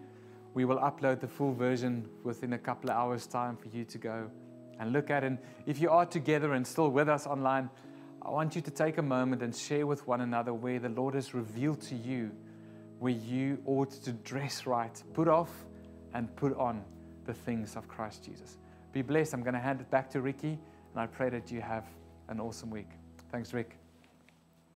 we 0.53 0.65
will 0.65 0.77
upload 0.77 1.19
the 1.19 1.27
full 1.27 1.53
version 1.53 2.07
within 2.23 2.53
a 2.53 2.57
couple 2.57 2.89
of 2.89 2.97
hours' 2.97 3.25
time 3.25 3.55
for 3.55 3.67
you 3.69 3.83
to 3.85 3.97
go 3.97 4.29
and 4.79 4.93
look 4.93 5.09
at. 5.09 5.23
And 5.23 5.37
if 5.65 5.79
you 5.79 5.89
are 5.89 6.05
together 6.05 6.53
and 6.53 6.65
still 6.65 6.89
with 6.89 7.09
us 7.09 7.25
online, 7.25 7.69
I 8.21 8.29
want 8.29 8.55
you 8.55 8.61
to 8.61 8.71
take 8.71 8.97
a 8.97 9.01
moment 9.01 9.41
and 9.41 9.55
share 9.55 9.87
with 9.87 10.05
one 10.07 10.21
another 10.21 10.53
where 10.53 10.79
the 10.79 10.89
Lord 10.89 11.15
has 11.15 11.33
revealed 11.33 11.81
to 11.83 11.95
you 11.95 12.31
where 13.01 13.11
you 13.11 13.57
ought 13.65 13.89
to 13.89 14.11
dress 14.11 14.67
right, 14.67 15.03
put 15.13 15.27
off 15.27 15.49
and 16.13 16.33
put 16.35 16.55
on 16.55 16.83
the 17.25 17.33
things 17.33 17.75
of 17.75 17.87
Christ 17.87 18.23
Jesus. 18.23 18.57
Be 18.91 19.01
blessed. 19.01 19.33
I'm 19.33 19.43
going 19.43 19.53
to 19.53 19.59
hand 19.59 19.81
it 19.81 19.89
back 19.89 20.09
to 20.11 20.21
Ricky, 20.21 20.59
and 20.93 20.97
I 20.97 21.07
pray 21.07 21.29
that 21.29 21.51
you 21.51 21.61
have 21.61 21.85
an 22.27 22.39
awesome 22.39 22.69
week. 22.69 22.89
Thanks, 23.31 23.53
Rick. 23.53 23.80